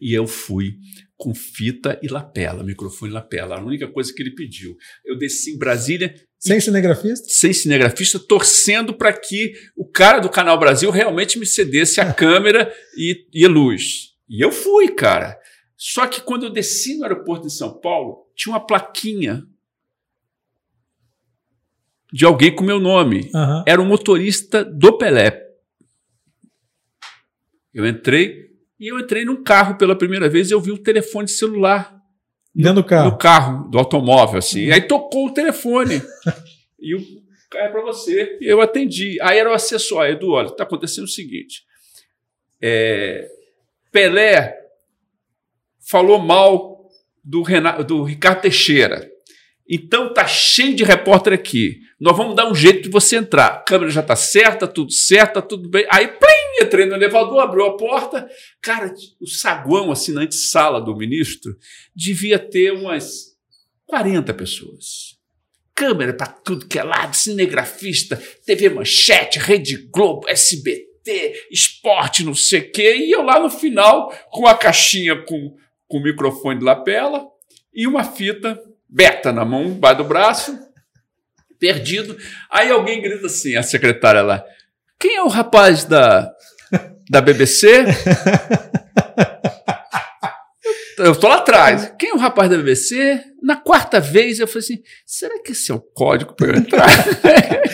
[0.00, 0.76] E eu fui
[1.16, 4.76] com fita e lapela, microfone e lapela, a única coisa que ele pediu.
[5.04, 6.14] Eu desci em Brasília.
[6.38, 7.26] Sem cinegrafista?
[7.28, 12.72] Sem cinegrafista, torcendo para que o cara do Canal Brasil realmente me cedesse a câmera
[12.96, 14.14] e, e a luz.
[14.28, 15.38] E eu fui, cara.
[15.76, 19.44] Só que quando eu desci no aeroporto de São Paulo, tinha uma plaquinha
[22.12, 23.30] de alguém com meu nome.
[23.34, 23.64] Aham.
[23.66, 25.42] Era um motorista do Pelé.
[27.72, 28.53] Eu entrei
[28.84, 31.96] e eu entrei num carro pela primeira vez e eu vi o telefone celular
[32.54, 33.10] Dentro do carro.
[33.10, 34.64] no carro do automóvel, assim.
[34.64, 36.02] E aí tocou o telefone.
[36.78, 37.00] e o
[37.50, 38.38] cara é para você.
[38.40, 39.18] E eu atendi.
[39.22, 41.64] Aí era o assessor, "Ah, Edu, olha, está acontecendo o seguinte.
[42.60, 43.26] É,
[43.90, 44.54] Pelé
[45.88, 46.88] falou mal
[47.24, 49.10] do, Renato, do Ricardo Teixeira.
[49.68, 51.80] Então tá cheio de repórter aqui.
[51.98, 53.46] Nós vamos dar um jeito de você entrar.
[53.46, 55.86] A câmera já tá certa, tudo certo, tá tudo bem.
[55.90, 58.28] Aí, plim, entrei no elevador, abriu a porta.
[58.60, 61.56] Cara, o saguão, assim, na antessala do ministro,
[61.96, 63.34] devia ter umas
[63.86, 65.18] 40 pessoas.
[65.74, 72.60] Câmera para tudo que é lado, cinegrafista, TV Manchete, Rede Globo, SBT, esporte, não sei
[72.60, 72.96] o quê.
[72.98, 75.56] E eu lá no final, com a caixinha com,
[75.88, 77.26] com o microfone de lapela
[77.74, 78.60] e uma fita
[78.94, 80.56] beta na mão, embaixo do braço,
[81.58, 82.16] perdido.
[82.48, 84.44] Aí alguém grita assim, a secretária lá,
[85.00, 86.32] quem é o rapaz da,
[87.10, 87.84] da BBC?
[90.96, 91.92] Eu tô lá atrás.
[91.98, 93.20] Quem é o rapaz da BBC?
[93.42, 96.86] Na quarta vez eu falei assim: será que esse é o código para eu entrar?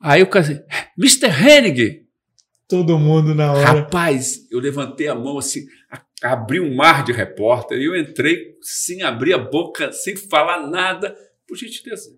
[0.00, 0.60] Aí o cara assim,
[0.96, 1.26] Mr.
[1.26, 2.04] Hennig.
[2.68, 3.64] Todo mundo na hora.
[3.64, 5.66] Rapaz, eu levantei a mão assim,
[6.24, 11.14] abri um mar de repórter e eu entrei sem abrir a boca, sem falar nada,
[11.46, 12.10] por gentileza.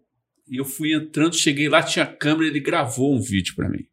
[0.48, 3.84] E eu fui entrando, cheguei lá, tinha câmera, ele gravou um vídeo para mim.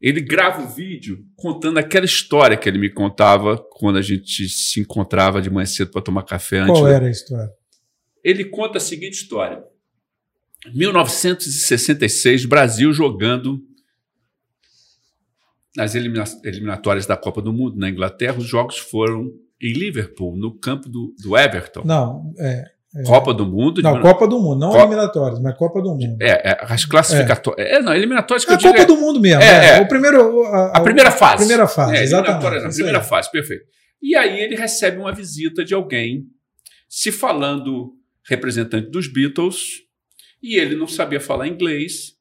[0.00, 4.80] Ele grava o vídeo contando aquela história que ele me contava quando a gente se
[4.80, 6.80] encontrava de manhã cedo para tomar café antes.
[6.80, 7.50] Qual era a história?
[8.22, 9.62] Ele conta a seguinte história.
[10.74, 13.62] 1966, Brasil jogando
[15.76, 18.36] nas elimina- eliminatórias da Copa do Mundo na Inglaterra.
[18.38, 21.82] Os jogos foram em Liverpool, no campo do, do Everton.
[21.84, 22.64] Não, é.
[23.06, 23.82] Copa do Mundo.
[23.82, 26.16] Não, Copa do Mundo, não Copa- eliminatórias, mas Copa do Mundo.
[26.22, 27.68] É, é, as classificatórias.
[27.68, 27.80] É.
[27.80, 28.70] não, eliminatórias que É eu a digo.
[28.72, 29.42] Copa é- do Mundo mesmo.
[29.42, 29.78] É, é.
[29.78, 29.80] é.
[29.80, 31.34] O primeiro, a, A primeira fase.
[31.34, 32.46] A primeira fase, É, exatamente.
[32.66, 33.64] A primeira fase, perfeito.
[34.00, 36.24] E aí ele recebe uma visita de alguém
[36.88, 37.94] se falando
[38.28, 39.80] representante dos Beatles
[40.40, 42.13] e ele não sabia falar inglês.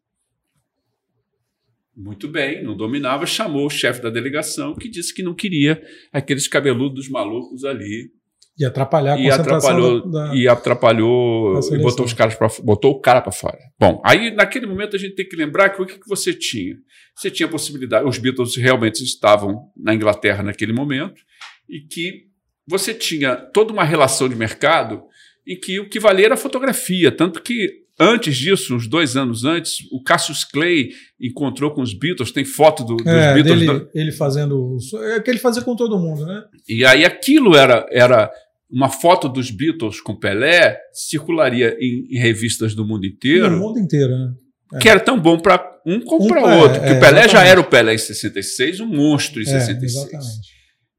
[1.96, 5.82] Muito bem, não dominava, chamou o chefe da delegação que disse que não queria
[6.12, 8.12] aqueles cabeludos malucos ali
[8.58, 13.00] E atrapalhar a e atrapalhou da, e atrapalhou e botou os caras para botou o
[13.00, 13.60] cara para fora.
[13.80, 16.76] Bom, aí naquele momento a gente tem que lembrar que o que, que você tinha?
[17.16, 21.22] Você tinha a possibilidade, os Beatles realmente estavam na Inglaterra naquele momento
[21.70, 22.28] e que
[22.68, 25.04] você tinha toda uma relação de mercado
[25.46, 29.45] em que o que valia era a fotografia, tanto que antes disso, uns dois anos
[29.45, 30.89] antes, o Cassius Clay
[31.20, 34.56] encontrou com os Beatles, tem foto do- dos É, Beatles dele, do- ele fazendo.
[34.93, 36.43] o- É o que ele fazia com todo mundo, né?
[36.68, 38.32] e aí aquilo era, era
[38.70, 43.80] uma foto dos Beatles com Pelé, circularia em, em revistas do mundo inteiro, No mundo
[43.80, 44.34] inteiro, né?
[44.82, 46.78] que era tão bom para um como Um para outro.
[46.78, 49.93] é, Porque o Pelé já era o Pelé em 66, um monstro em É, 66.
[49.95, 50.54] exatamente.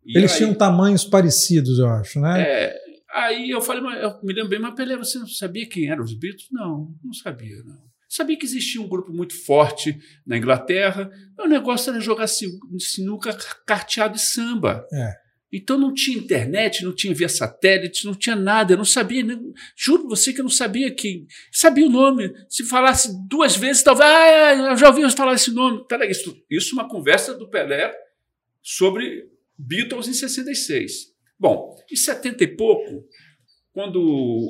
[0.07, 2.43] E Eles aí, tinham tamanhos parecidos, eu acho, né?
[2.43, 2.77] é,
[3.15, 6.15] aí eu falei, eu me lembro bem, mas Pelé, você não sabia quem eram os
[6.15, 6.49] Beatles?
[6.51, 7.83] Não, não sabia, não.
[8.09, 11.11] Sabia que existia um grupo muito forte na Inglaterra.
[11.39, 13.37] O negócio era jogar si- sinuca,
[13.67, 14.87] carteado e samba.
[14.93, 15.25] É.
[15.57, 18.73] Então não tinha internet, não tinha via satélite, não tinha nada.
[18.73, 21.27] Eu não sabia, nem- juro você que eu não sabia quem.
[21.53, 22.33] Sabia o nome.
[22.49, 24.09] Se falasse duas vezes, talvez.
[24.09, 25.85] Ah, eu já ouvi falar esse nome.
[26.09, 27.93] Isso, isso é uma conversa do Pelé
[28.63, 31.14] sobre Beatles em 66.
[31.45, 33.05] Bom, em 70 e pouco,
[33.71, 34.01] quando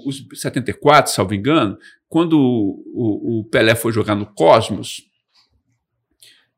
[0.07, 1.77] os 74, salvo engano,
[2.09, 5.03] quando o, o Pelé foi jogar no Cosmos,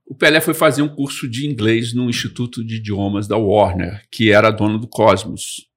[0.05, 4.31] o Pelé foi fazer um curso de inglês no Instituto de Idiomas da Warner, que
[4.31, 5.71] era dono do Cosmos.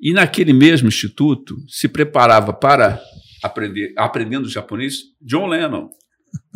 [0.00, 3.00] E naquele mesmo instituto se preparava para
[3.40, 5.90] aprender, aprendendo japonês, John Lennon.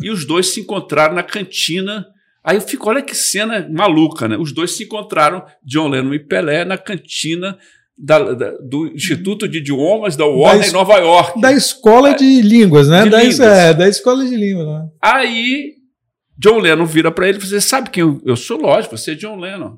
[0.01, 2.05] E os dois se encontraram na cantina.
[2.43, 4.35] Aí eu fico, olha que cena maluca, né?
[4.37, 7.57] Os dois se encontraram, John Lennon e Pelé, na cantina
[7.97, 11.39] da- da- do Instituto de Idiomas da Warner es- em Nova York.
[11.39, 13.03] Da escola de línguas, né?
[13.03, 13.39] De da, línguas.
[13.39, 14.87] É, da escola de línguas, né?
[15.01, 15.73] Aí
[16.37, 18.57] John Lennon vira para ele e fala: Você sabe quem eu, eu sou?
[18.59, 19.77] Lógico, você é John Lennon.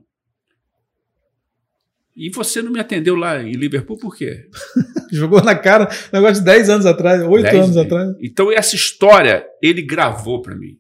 [2.16, 4.46] E você não me atendeu lá em Liverpool por quê?
[5.12, 8.16] Jogou na cara, negócio de 10 anos atrás, 8 Dez anos atrás.
[8.22, 10.78] Então, essa história ele gravou para mim.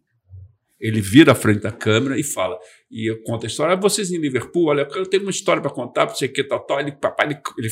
[0.84, 2.60] Ele vira à frente da câmera e fala.
[2.92, 3.74] E eu conto a história.
[3.74, 6.44] Ah, vocês em Liverpool, olha, eu tenho uma história para contar, não sei o que,
[6.44, 6.78] tal, tal.
[6.82, 7.70] Ele, papai, ele, ele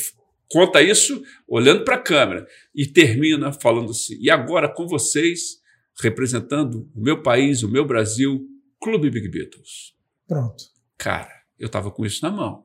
[0.48, 4.16] conta isso olhando para a câmera e termina falando assim.
[4.18, 5.58] E agora com vocês,
[6.00, 8.40] representando o meu país, o meu Brasil,
[8.80, 9.92] Clube Big Beatles.
[10.26, 10.64] Pronto.
[10.96, 12.64] Cara, eu estava com isso na mão.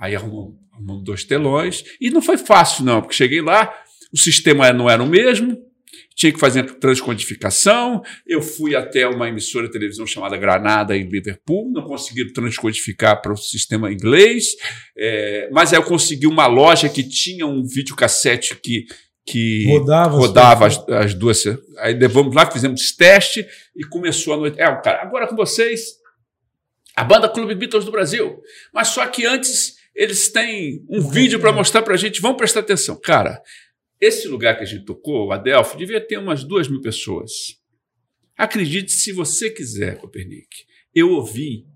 [0.00, 1.84] Aí arrumamos, arrumamos dois telões.
[2.00, 3.74] E não foi fácil, não, porque cheguei lá,
[4.10, 5.65] o sistema não era o mesmo,
[6.16, 8.02] tinha que fazer transcodificação.
[8.26, 13.34] Eu fui até uma emissora de televisão chamada Granada, em Liverpool, não consegui transcodificar para
[13.34, 14.46] o sistema inglês,
[14.96, 18.86] é, mas aí eu consegui uma loja que tinha um videocassete que,
[19.26, 21.44] que rodava, rodava as, as, duas.
[21.78, 23.46] Aí levamos lá, fizemos teste
[23.76, 24.58] e começou a noite.
[24.58, 25.82] É, cara, agora com vocês,
[26.96, 28.40] a banda Clube Beatles do Brasil.
[28.72, 32.22] Mas só que antes eles têm um vídeo para mostrar para a gente.
[32.22, 32.98] Vamos prestar atenção.
[33.02, 33.42] Cara,
[34.00, 37.32] esse lugar que a gente tocou, o Adelphi, devia ter umas duas mil pessoas.
[38.36, 40.48] Acredite se você quiser, Copernic.
[40.94, 41.66] Eu ouvi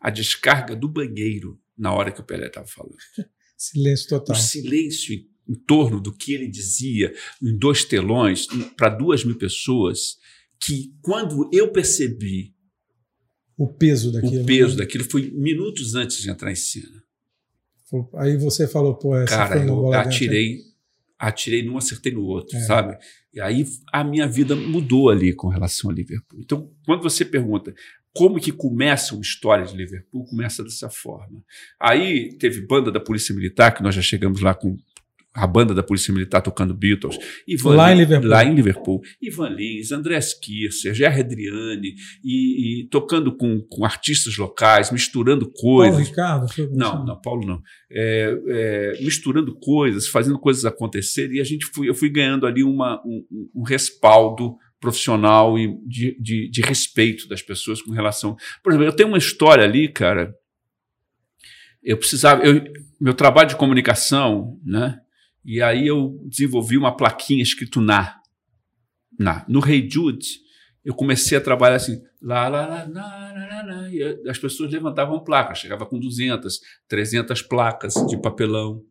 [0.00, 2.96] a descarga do banheiro na hora que o Pelé estava falando.
[3.56, 4.36] Silêncio total.
[4.36, 8.46] O silêncio em, em torno do que ele dizia, em dois telões,
[8.76, 10.18] para duas mil pessoas,
[10.60, 12.54] que quando eu percebi
[13.56, 14.84] o peso daquilo, o peso né?
[14.84, 17.02] daquilo foi minutos antes de entrar em cena.
[18.16, 20.73] Aí você falou, pô, essa Cara, foi uma eu atirei
[21.18, 22.60] atirei num, acertei no outro, é.
[22.60, 22.96] sabe?
[23.32, 26.40] E aí a minha vida mudou ali com relação a Liverpool.
[26.40, 27.74] Então, quando você pergunta
[28.14, 31.42] como que começa uma história de Liverpool, começa dessa forma.
[31.80, 34.76] Aí teve banda da Polícia Militar, que nós já chegamos lá com
[35.34, 37.18] a banda da Polícia Militar tocando Beatles.
[37.46, 38.30] Ivan lá, Lins, em Liverpool.
[38.30, 39.00] lá em Liverpool.
[39.20, 46.08] Ivan Lins, André Kircher, Jerry Adriani, e, e, tocando com, com artistas locais, misturando coisas.
[46.08, 46.76] Paulo Ricardo?
[46.76, 47.60] Não, não, Paulo não.
[47.90, 52.62] É, é, misturando coisas, fazendo coisas acontecerem, e a gente fui, eu fui ganhando ali
[52.62, 53.24] uma, um,
[53.56, 58.36] um respaldo profissional e de, de, de respeito das pessoas com relação.
[58.62, 60.32] Por exemplo, eu tenho uma história ali, cara.
[61.82, 62.44] Eu precisava.
[62.44, 62.62] Eu,
[63.00, 65.00] meu trabalho de comunicação, né?
[65.44, 68.20] E aí eu desenvolvi uma plaquinha escrito na.
[69.18, 69.44] na.
[69.48, 70.26] No Rei hey Jude,
[70.84, 75.22] eu comecei a trabalhar assim, lá, lá, lá, na, na, na, e as pessoas levantavam
[75.22, 78.82] placas, chegava com 200, 300 placas de papelão.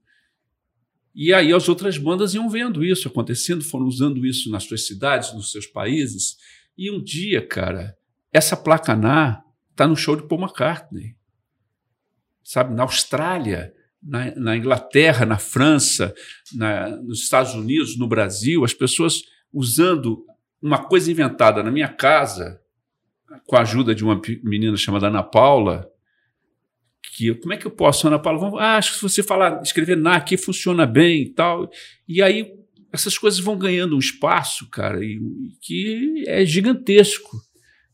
[1.15, 5.33] E aí as outras bandas iam vendo isso acontecendo, foram usando isso nas suas cidades,
[5.33, 6.37] nos seus países.
[6.77, 7.95] E um dia, cara,
[8.31, 11.15] essa placa na está no show de Paul McCartney.
[12.43, 13.73] Sabe, na Austrália
[14.05, 16.13] na, na Inglaterra, na França,
[16.53, 20.25] na, nos Estados Unidos, no Brasil, as pessoas usando
[20.61, 22.59] uma coisa inventada na minha casa,
[23.45, 25.89] com a ajuda de uma menina chamada Ana Paula,
[27.15, 28.39] que como é que eu posso, Ana Paula?
[28.39, 31.69] Vamos, ah, acho que se você falar, escrever na aqui funciona bem e tal.
[32.07, 32.53] E aí
[32.91, 35.19] essas coisas vão ganhando um espaço, cara, e,
[35.61, 37.37] que é gigantesco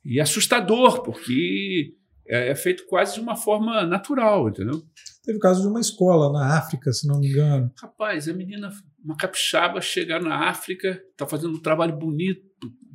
[0.03, 1.93] e assustador, porque
[2.27, 4.83] é, é feito quase de uma forma natural, entendeu?
[5.23, 7.71] Teve o caso de uma escola na África, se não me engano.
[7.79, 8.71] Rapaz, a menina,
[9.03, 12.49] uma capixaba, chega na África, está fazendo um trabalho bonito,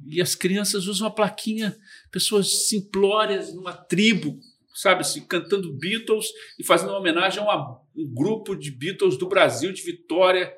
[0.07, 1.77] e as crianças usam uma plaquinha,
[2.11, 4.39] pessoas simplórias, numa tribo,
[4.75, 6.27] sabe assim, cantando Beatles
[6.59, 10.53] e fazendo uma homenagem a uma, um grupo de Beatles do Brasil, de Vitória,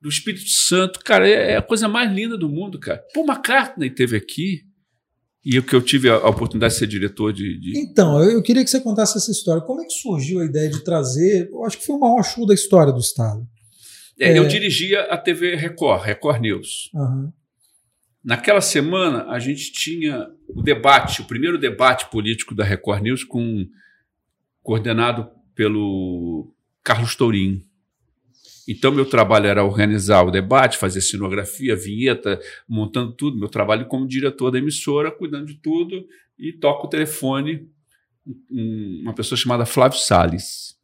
[0.00, 1.00] do Espírito Santo.
[1.00, 3.02] Cara, é, é a coisa mais linda do mundo, cara.
[3.14, 4.64] Paul McCartney teve aqui,
[5.44, 7.58] e o que eu tive a oportunidade de ser diretor de.
[7.58, 7.78] de...
[7.78, 9.60] Então, eu queria que você contasse essa história.
[9.62, 11.48] Como é que surgiu a ideia de trazer?
[11.50, 13.44] Eu acho que foi o maior show da história do Estado.
[14.20, 14.38] É, é...
[14.38, 16.90] Eu dirigia a TV Record, Record News.
[16.94, 17.32] Uhum.
[18.24, 23.66] Naquela semana, a gente tinha o debate, o primeiro debate político da Record News, com,
[24.62, 27.60] coordenado pelo Carlos Tourinho.
[28.68, 33.38] Então, meu trabalho era organizar o debate, fazer cenografia, vinheta, montando tudo.
[33.38, 36.06] Meu trabalho como diretor da emissora, cuidando de tudo,
[36.38, 37.68] e toco o telefone
[39.02, 40.76] uma pessoa chamada Flávio Sales.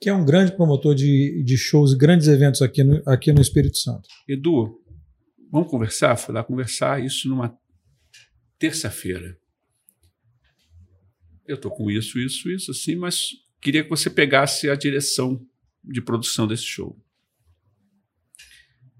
[0.00, 3.40] Que é um grande promotor de, de shows e grandes eventos aqui no, aqui no
[3.40, 4.08] Espírito Santo.
[4.26, 4.80] Edu,
[5.50, 6.16] vamos conversar?
[6.16, 7.56] Fui lá conversar, isso numa
[8.58, 9.38] terça-feira.
[11.46, 15.44] Eu estou com isso, isso, isso, assim, mas queria que você pegasse a direção
[15.84, 16.96] de produção desse show.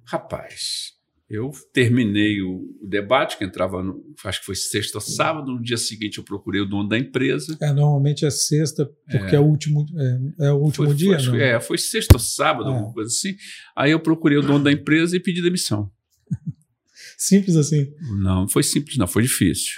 [0.05, 0.95] Rapaz,
[1.31, 5.77] eu terminei o, debate, que entrava, no, acho que foi sexta ou sábado, no dia
[5.77, 7.57] seguinte eu procurei o dono da empresa.
[7.63, 11.21] É, normalmente é sexta, porque é, é o último, é, é o último foi, dia,
[11.21, 12.73] foi, É, foi sexta ou sábado, é.
[12.73, 13.37] alguma coisa assim.
[13.77, 15.89] Aí eu procurei o dono da empresa e pedi demissão.
[17.17, 17.93] simples assim?
[18.21, 19.75] Não, foi simples, não, foi difícil.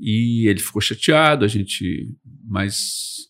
[0.00, 2.12] E ele ficou chateado, a gente,
[2.44, 3.28] mas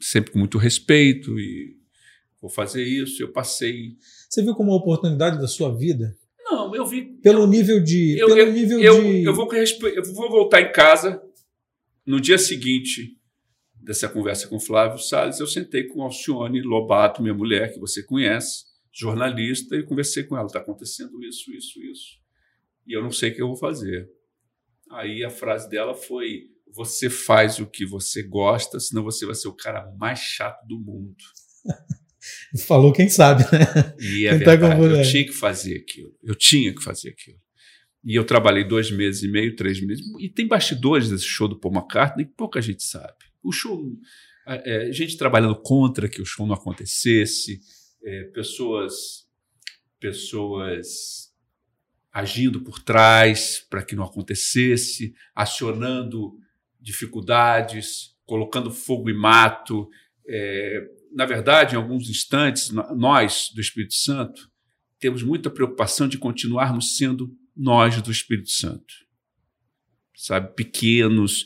[0.00, 1.75] sempre com muito respeito e
[2.46, 3.22] vou fazer isso.
[3.22, 3.96] Eu passei.
[4.28, 6.16] Você viu como uma oportunidade da sua vida?
[6.44, 7.02] Não, eu vi.
[7.20, 8.18] Pelo eu, nível de.
[8.18, 9.24] Eu, pelo eu, nível eu, de...
[9.24, 11.20] eu, vou, eu vou voltar em casa
[12.06, 13.16] no dia seguinte
[13.74, 15.40] dessa conversa com o Flávio Salles.
[15.40, 20.46] Eu sentei com Alcione Lobato, minha mulher, que você conhece, jornalista, e conversei com ela.
[20.46, 22.18] Está acontecendo isso, isso, isso.
[22.86, 24.08] E eu não sei o que eu vou fazer.
[24.90, 29.48] Aí a frase dela foi: Você faz o que você gosta, senão você vai ser
[29.48, 31.16] o cara mais chato do mundo.
[32.66, 33.94] Falou quem sabe, né?
[34.00, 36.14] E é tá verdade, eu tinha que fazer aquilo.
[36.22, 37.38] Eu tinha que fazer aquilo.
[38.04, 40.04] E eu trabalhei dois meses e meio, três meses.
[40.20, 43.16] E tem bastidores desse show do Paul McCartney que pouca gente sabe.
[43.42, 43.82] O show,
[44.46, 47.60] é, gente trabalhando contra que o show não acontecesse,
[48.04, 49.26] é, pessoas,
[49.98, 51.26] pessoas
[52.12, 56.32] agindo por trás para que não acontecesse, acionando
[56.80, 59.88] dificuldades, colocando fogo e mato.
[60.28, 60.80] É,
[61.12, 64.50] na verdade, em alguns instantes, nós do Espírito Santo
[64.98, 68.94] temos muita preocupação de continuarmos sendo nós do Espírito Santo,
[70.14, 71.44] sabe, pequenos.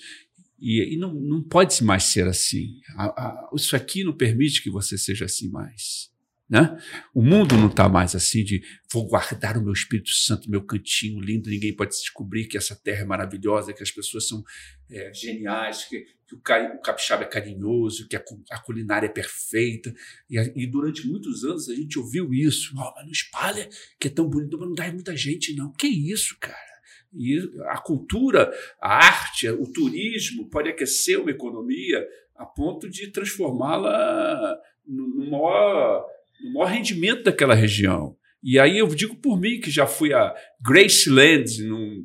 [0.58, 2.80] E, e não, não pode mais ser assim.
[2.96, 6.10] A, a, isso aqui não permite que você seja assim mais.
[6.48, 6.76] Né?
[7.14, 8.60] O mundo não está mais assim de
[8.92, 13.02] vou guardar o meu Espírito Santo, meu cantinho lindo, ninguém pode descobrir que essa terra
[13.02, 14.42] é maravilhosa, que as pessoas são
[14.90, 19.92] é, geniais, que, que o, o, capixaba é carinhoso, que a, a culinária é perfeita.
[20.28, 22.72] E, e, durante muitos anos a gente ouviu isso.
[22.76, 23.68] Oh, mas não espalha
[23.98, 25.72] que é tão bonito, mas não dá muita gente, não.
[25.72, 26.70] Que isso, cara?
[27.12, 32.06] E a cultura, a arte, o turismo pode aquecer uma economia
[32.36, 34.56] a ponto de transformá-la
[34.86, 36.06] no maior
[36.42, 38.16] no maior rendimento daquela região.
[38.42, 42.02] E aí eu digo por mim que já fui a Graceland, no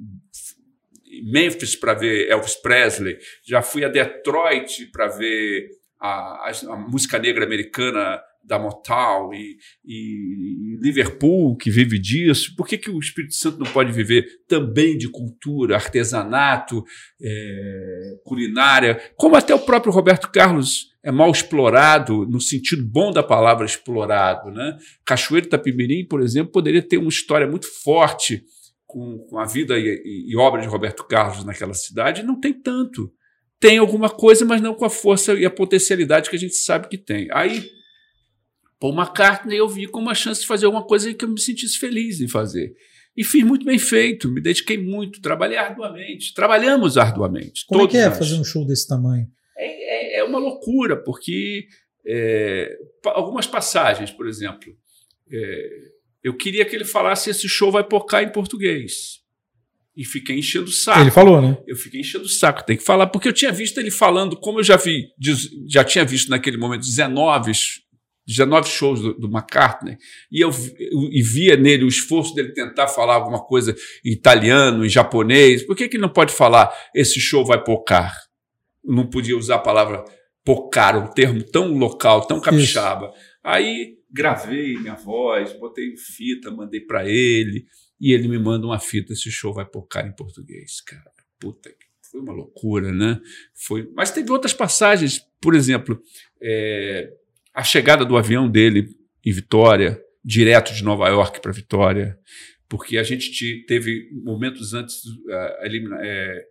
[1.24, 7.18] Memphis para ver Elvis Presley, já fui a Detroit para ver a, a, a, música
[7.18, 12.56] negra americana da Motown e, e, Liverpool que vive disso.
[12.56, 16.84] Por que, que o Espírito Santo não pode viver também de cultura, artesanato,
[17.20, 23.22] é, culinária, como até o próprio Roberto Carlos é mal explorado, no sentido bom da
[23.22, 24.52] palavra explorado.
[24.52, 24.78] Né?
[25.06, 28.44] Cachoeiro Tapimirim, por exemplo, poderia ter uma história muito forte
[28.96, 32.24] com, com a vida e, e, e, obra de Roberto Carlos naquela cidade.
[32.24, 33.12] Não tem tanto.
[33.60, 36.88] Tem alguma coisa, mas não com a força e a potencialidade que a gente sabe
[36.88, 37.28] que tem.
[37.34, 37.70] Aí,
[38.80, 41.78] Paul McCartney eu vi como uma chance de fazer alguma coisa que eu me sentisse
[41.78, 42.74] feliz em fazer.
[43.18, 46.34] E fiz muito bem feito, me dediquei muito, trabalhei arduamente.
[46.34, 47.66] Trabalhamos arduamente.
[47.68, 48.18] Como é que é nós.
[48.18, 49.28] fazer um show desse tamanho?
[49.58, 51.68] É, é, é uma loucura, porque
[52.08, 52.78] é,
[53.08, 54.74] algumas passagens, por exemplo,
[55.30, 55.95] é,
[56.26, 59.24] eu queria que ele falasse esse show vai pocar em português.
[59.96, 61.00] E fiquei enchendo o saco.
[61.00, 61.58] Ele falou, né?
[61.66, 64.60] Eu fiquei enchendo o saco, tem que falar, porque eu tinha visto ele falando, como
[64.60, 65.08] eu já vi,
[65.68, 67.52] já tinha visto naquele momento 19
[68.28, 70.00] 19 shows do, do McCartney,
[70.32, 74.84] e eu, eu, e via nele o esforço dele tentar falar alguma coisa em italiano,
[74.84, 75.62] em japonês.
[75.62, 78.26] Por que, que não pode falar esse show vai pocar?
[78.86, 80.06] não podia usar a palavra
[80.44, 83.08] pocar, um termo tão local, tão capixaba.
[83.08, 83.35] Isso.
[83.46, 87.68] Aí gravei minha voz, botei fita, mandei para ele,
[88.02, 91.12] e ele me manda uma fita, esse show vai pocar em português, cara.
[91.40, 93.22] Puta que foi uma loucura, né?
[93.54, 96.02] Foi, mas teve outras passagens, por exemplo,
[96.42, 97.14] é,
[97.54, 98.90] a chegada do avião dele
[99.24, 102.18] em Vitória, direto de Nova York para Vitória,
[102.68, 106.48] porque a gente teve momentos antes, uh, elimina, é,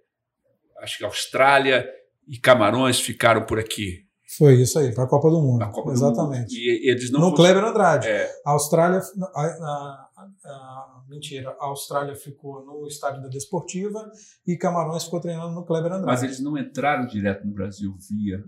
[0.79, 1.91] acho que a Austrália
[2.29, 4.04] e Camarões ficaram por aqui.
[4.37, 5.65] Foi isso aí, para a Copa do Mundo.
[5.71, 6.49] Copa Exatamente.
[6.49, 6.59] Do Mundo.
[6.59, 7.43] E eles não no fosse...
[7.43, 8.09] Kleber Andrade.
[8.09, 8.31] É.
[8.45, 9.01] A Austrália.
[9.35, 10.09] A, a,
[10.45, 14.11] a, mentira, a Austrália ficou no estádio da Desportiva
[14.47, 16.07] e Camarões ficou treinando no Kleber Andrade.
[16.07, 18.45] Mas eles não entraram direto no Brasil via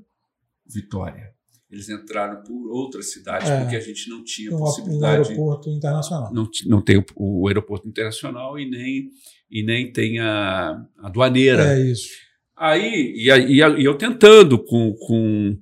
[0.68, 1.34] Vitória.
[1.70, 3.60] Eles entraram por outras cidades, é.
[3.60, 5.28] porque a gente não tinha um, possibilidade.
[5.28, 6.32] Um aeroporto internacional.
[6.32, 9.10] Não, não tem o, o, aeroporto internacional e nem,
[9.50, 11.76] e nem tem a, a aduaneira.
[11.76, 12.08] É isso.
[12.56, 15.58] Aí, e, e, e eu tentando com, com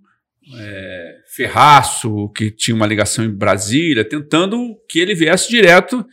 [0.56, 6.04] é, Ferraço, que tinha uma ligação em Brasília, tentando que ele viesse direto,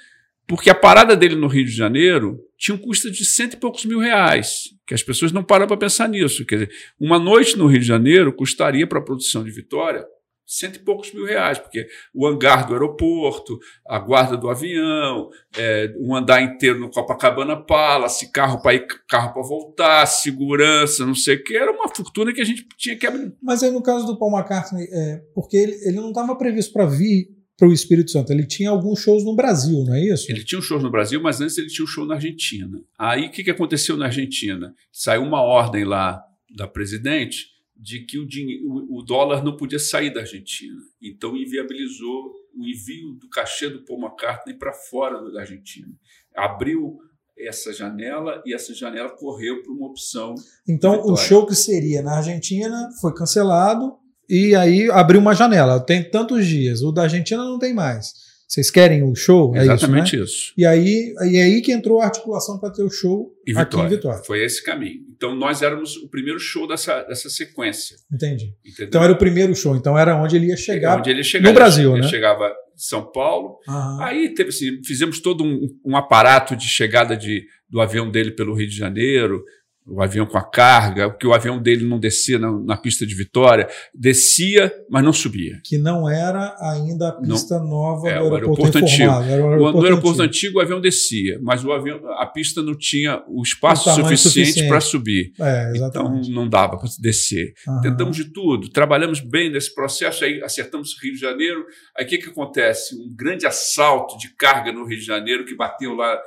[0.48, 3.86] porque a parada dele no Rio de Janeiro tinha um custo de cento e poucos
[3.86, 6.46] mil reais, que as pessoas não param para pensar nisso.
[6.46, 10.06] Quer dizer, uma noite no Rio de Janeiro custaria para a produção de Vitória
[10.46, 13.58] cento e poucos mil reais, porque o hangar do aeroporto,
[13.88, 19.34] a guarda do avião, é, um andar inteiro no Copacabana Palace, carro para ir, carro
[19.34, 23.08] para voltar, segurança, não sei o que, era uma fortuna que a gente tinha que
[23.08, 23.34] abrir.
[23.42, 26.86] Mas aí no caso do Paul McCartney, é, porque ele, ele não estava previsto para
[26.86, 30.32] vir para o Espírito Santo, ele tinha alguns shows no Brasil, não é isso?
[30.32, 32.82] Ele tinha um show no Brasil, mas antes ele tinha um show na Argentina.
[32.98, 34.74] Aí o que, que aconteceu na Argentina?
[34.92, 36.24] Saiu uma ordem lá
[36.56, 37.51] da presidente
[37.82, 40.78] de que o, dinheiro, o dólar não podia sair da Argentina.
[41.02, 45.88] Então, inviabilizou o envio do cachê do Paul McCartney para fora da Argentina.
[46.36, 47.00] Abriu
[47.36, 50.36] essa janela e essa janela correu para uma opção.
[50.68, 53.98] Então, o show que seria na Argentina foi cancelado
[54.30, 55.80] e aí abriu uma janela.
[55.80, 56.84] Tem tantos dias.
[56.84, 58.14] O da Argentina não tem mais.
[58.52, 59.56] Vocês querem o show?
[59.56, 60.24] É Exatamente isso, né?
[60.24, 60.54] isso.
[60.58, 63.88] E aí, e aí que entrou a articulação para ter o show Em aqui em
[63.88, 64.22] Vitória.
[64.26, 65.00] Foi esse caminho.
[65.16, 67.96] Então nós éramos o primeiro show dessa, dessa sequência.
[68.12, 68.54] Entendi.
[68.66, 68.88] Entendeu?
[68.88, 71.00] Então era o primeiro show, então era onde ele ia chegar.
[71.00, 72.10] Onde ele chegava, no Brasil, ele né?
[72.10, 73.58] chegava em São Paulo.
[74.02, 78.54] Aí teve assim, fizemos todo um, um aparato de chegada de, do avião dele pelo
[78.54, 79.42] Rio de Janeiro,
[79.88, 83.16] o avião com a carga, porque o avião dele não descia na, na pista de
[83.16, 85.60] Vitória, descia, mas não subia.
[85.64, 89.30] Que não era ainda a pista nova É, do o aeroporto, aeroporto informado.
[89.30, 90.24] Era o No aeroporto, aeroporto antigo.
[90.24, 94.46] antigo o avião descia, mas o avião, a pista não tinha o espaço O suficiente
[94.46, 94.68] suficiente.
[94.70, 95.32] para subir.
[95.40, 97.54] É, Então não dava para descer.
[97.68, 97.82] Aham.
[97.82, 101.66] Tentamos de tudo, trabalhamos bem nesse processo, aí acertamos Rio de Janeiro.
[101.98, 102.96] Aí o que, que acontece?
[102.96, 106.20] Um grande assalto de carga no Rio de Janeiro que bateu lá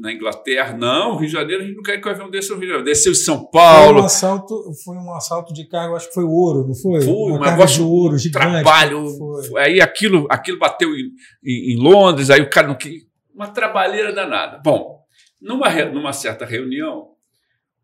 [0.00, 0.76] na- Inglaterra.
[0.76, 2.72] Não, Rio de Janeiro, a gente não quer que o avião desça no Rio de
[2.72, 2.84] Janeiro.
[2.84, 6.24] Desceu em São Foi um, Paulo, assalto, foi um assalto de eu acho que foi
[6.24, 7.00] ouro, não foi?
[7.02, 8.46] Foi, um negócio, de ouro gigante.
[8.62, 9.06] trabalho.
[9.50, 9.60] Foi.
[9.62, 11.10] Aí aquilo, aquilo bateu em,
[11.44, 13.00] em- em Londres, aí o cara não queria.
[13.34, 14.60] Uma trabalheira danada.
[14.64, 15.00] Bom,
[15.40, 17.10] numa, numa certa reunião,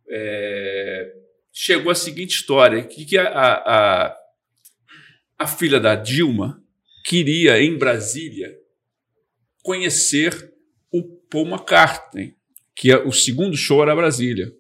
[0.09, 1.13] é,
[1.53, 4.17] chegou a seguinte história: que, que a, a,
[5.39, 6.63] a, filha da Dilma
[7.05, 8.55] queria, em Brasília,
[9.63, 10.52] conhecer
[11.33, 12.35] Paul McCartney,
[12.77, 14.53] que é, o segundo show era Brasília.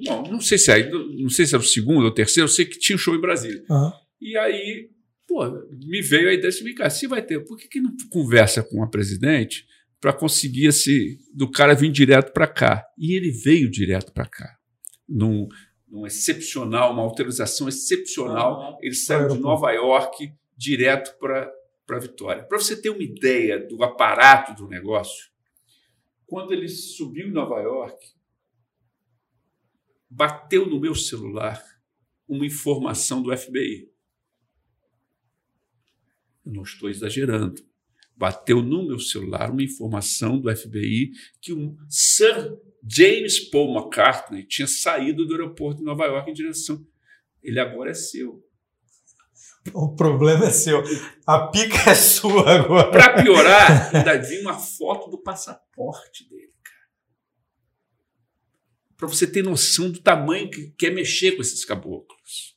[0.00, 2.52] Não, não sei se é, não sei se era o segundo ou o terceiro, eu
[2.52, 3.64] sei que tinha um show em Brasília.
[3.70, 3.92] Aham.
[4.20, 4.90] E aí,
[5.26, 5.44] pô,
[5.86, 8.82] me veio a ideia de cara, se vai ter, por que, que não conversa com
[8.82, 9.66] a presidente
[10.00, 12.86] para conseguir esse do cara vir direto para cá?
[12.98, 14.56] E ele veio direto para cá,
[15.06, 15.46] num,
[15.88, 18.78] num excepcional, uma autorização excepcional.
[18.80, 19.38] Ele saiu de.
[19.38, 21.50] Nova York direto para
[21.86, 22.42] para Vitória.
[22.42, 25.30] Para você ter uma ideia do aparato do negócio,
[26.26, 28.14] quando ele subiu em Nova York,
[30.10, 31.62] bateu no meu celular
[32.28, 33.88] uma informação do FBI.
[36.44, 37.64] Eu não estou exagerando.
[38.16, 42.56] Bateu no meu celular uma informação do FBI que um Sir
[42.88, 46.86] James Paul McCartney tinha saído do aeroporto de Nova York em direção.
[47.42, 48.45] Ele agora é seu.
[49.72, 50.82] O problema é seu.
[51.26, 52.90] A pica é sua agora.
[52.90, 56.88] Para piorar, ainda vi uma foto do passaporte dele, cara.
[58.96, 62.56] Para você ter noção do tamanho que quer mexer com esses caboclos.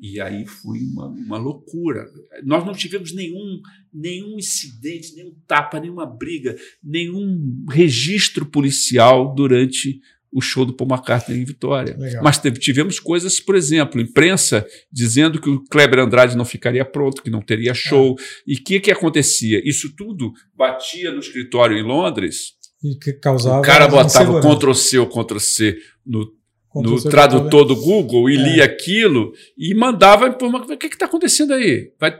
[0.00, 2.06] E aí foi uma, uma loucura.
[2.44, 3.60] Nós não tivemos nenhum,
[3.92, 10.00] nenhum incidente, nenhum tapa, nenhuma briga, nenhum registro policial durante
[10.32, 11.96] o show do Paul McCartney em Vitória.
[11.96, 12.22] Legal.
[12.22, 17.22] Mas teve- tivemos coisas, por exemplo, imprensa dizendo que o Kleber Andrade não ficaria pronto,
[17.22, 18.14] que não teria show.
[18.46, 19.60] E o que, que acontecia?
[19.64, 22.52] Isso tudo batia no escritório em Londres.
[22.84, 24.40] E que causava o cara botava.
[24.40, 25.76] Ctrl C ou Ctrl C
[26.06, 26.30] no,
[26.76, 28.42] no tradutor do Google e É.
[28.52, 31.90] lia aquilo e mandava o que está acontecendo aí?
[31.98, 32.16] Vai-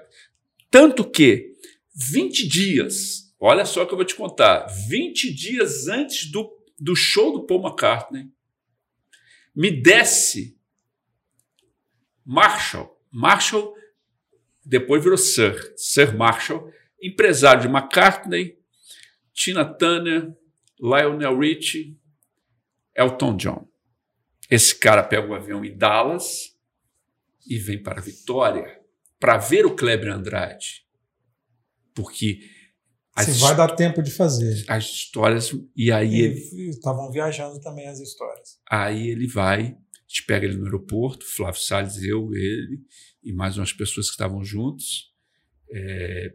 [0.70, 1.52] Tanto que
[2.12, 6.48] 20 dias, olha só o que eu vou te contar, 20 dias antes do,
[6.78, 8.30] do show do Paul McCartney,
[9.54, 10.58] me desce
[12.24, 12.96] Marshall.
[13.10, 13.74] Marshall
[14.64, 18.58] depois virou Sir, Sir Marshall, empresário de McCartney,
[19.32, 20.36] Tina Turner,
[20.78, 21.98] Lionel Richie,
[22.94, 23.68] Elton John.
[24.50, 26.56] Esse cara pega o avião em Dallas
[27.46, 28.80] e vem para Vitória
[29.18, 30.86] para ver o Kleber Andrade.
[31.94, 32.40] Porque
[33.24, 34.64] Se vai dar tempo de fazer.
[34.68, 35.50] as histórias.
[35.76, 38.58] E aí ele, Estavam viajando também as histórias.
[38.70, 42.80] aí ele vai, a gente pega ele no aeroporto, Flávio Salles, eu, ele
[43.22, 45.12] e mais umas pessoas que estavam juntos.
[45.70, 46.32] É,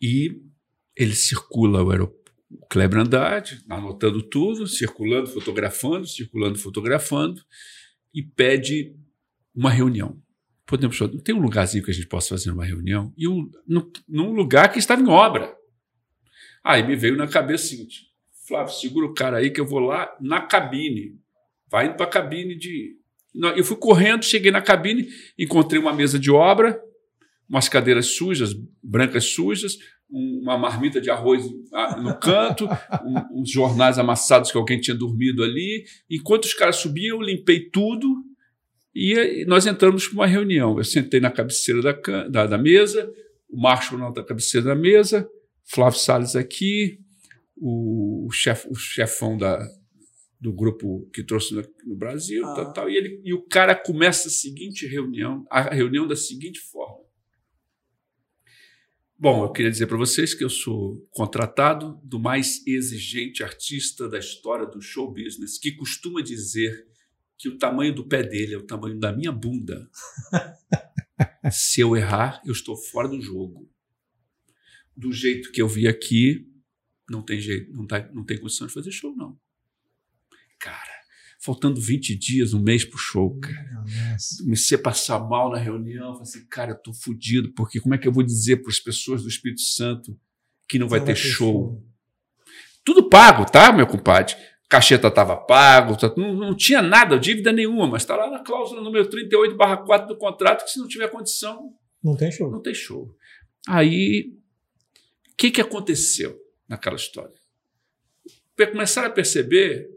[0.00, 0.40] e
[0.96, 2.20] ele circula o aeroporto.
[2.50, 7.40] O Kleber Andrade, anotando tudo, circulando, fotografando, circulando, fotografando,
[8.12, 8.96] e pede
[9.54, 10.20] uma reunião.
[10.70, 13.12] Podemos tem um lugarzinho que a gente possa fazer uma reunião?
[13.18, 15.52] E um, num, num lugar que estava em obra.
[16.62, 18.02] Aí me veio na cabeça o seguinte:
[18.46, 21.18] Flávio, segura o cara aí que eu vou lá na cabine.
[21.68, 22.96] Vai indo para a cabine de.
[23.56, 26.80] Eu fui correndo, cheguei na cabine, encontrei uma mesa de obra,
[27.48, 29.76] umas cadeiras sujas, brancas sujas,
[30.08, 32.68] um- uma marmita de arroz ah, no canto,
[33.34, 35.84] uns jornais amassados que alguém tinha dormido ali.
[36.08, 38.08] Enquanto os caras subiam, eu limpei tudo
[38.94, 40.76] e nós entramos para uma reunião.
[40.78, 43.12] Eu sentei na cabeceira da, da, da mesa,
[43.48, 45.28] o Marshall na outra cabeceira da mesa,
[45.64, 46.98] Flávio Salles aqui,
[47.56, 49.60] o, o, chef, o chefão da,
[50.40, 52.54] do grupo que trouxe no, no Brasil, Ah.
[52.54, 56.58] tal, tal, e, ele, e o cara começa a seguinte reunião, a reunião da seguinte
[56.58, 57.00] forma.
[59.16, 64.18] Bom, eu queria dizer para vocês que eu sou contratado do mais exigente artista da
[64.18, 66.86] história do show business, que costuma dizer
[67.40, 69.88] que o tamanho do pé dele é o tamanho da minha bunda.
[71.50, 73.66] Se eu errar, eu estou fora do jogo.
[74.94, 76.46] do jeito que eu vi aqui,
[77.08, 79.40] não tem jeito, não, tá, não tem condição de fazer show, não.
[80.58, 80.92] Cara,
[81.40, 83.86] faltando 20 dias, um mês pro show, cara.
[84.40, 87.98] Comecei a passar mal na reunião, falei assim, cara, eu tô fudido, porque como é
[87.98, 90.14] que eu vou dizer para as pessoas do Espírito Santo
[90.68, 91.54] que não vai, não ter, vai ter show?
[91.54, 91.86] show?
[92.84, 94.36] Tudo pago, tá, meu compadre?
[94.70, 98.80] Cacheta estava pago, tá, não, não, tinha nada, dívida nenhuma, mas está lá na cláusula
[98.80, 101.74] número 38 barra 4 do contrato que se não tiver condição...
[102.02, 102.48] Não tem show.
[102.48, 103.12] Não tem show.
[103.66, 104.32] Aí,
[105.32, 107.34] o que, que aconteceu naquela história?
[108.70, 109.90] Começaram a perceber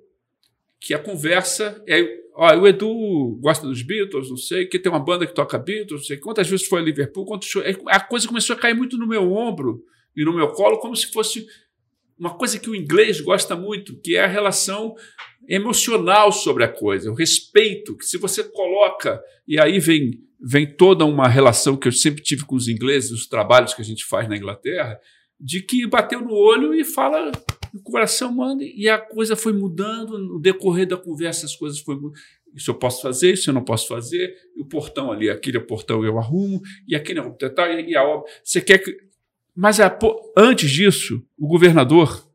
[0.79, 2.23] que a conversa é.
[2.33, 6.01] Ó, o Edu gosta dos Beatles, não sei, que tem uma banda que toca Beatles,
[6.01, 8.97] não sei quantas vezes foi a Liverpool, quantos show, a coisa começou a cair muito
[8.97, 9.85] no meu ombro
[10.15, 11.45] e no meu colo, como se fosse
[12.17, 14.95] uma coisa que o inglês gosta muito, que é a relação
[15.47, 21.05] emocional sobre a coisa, o respeito, que se você coloca, e aí vem, vem toda
[21.05, 24.27] uma relação que eu sempre tive com os ingleses, os trabalhos que a gente faz
[24.27, 24.99] na Inglaterra,
[25.39, 27.31] de que bateu no olho e fala
[27.73, 32.11] o coração manda, e a coisa foi mudando, no decorrer da conversa as coisas foram
[32.55, 36.17] isso eu posso fazer, isso eu não posso fazer, o portão ali, aquele portão eu
[36.19, 37.35] arrumo, e aquele é o
[37.87, 38.31] e a obra.
[38.43, 38.95] Você quer que.
[39.55, 39.95] Mas a,
[40.37, 42.27] antes disso, o governador,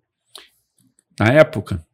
[1.19, 1.85] na época,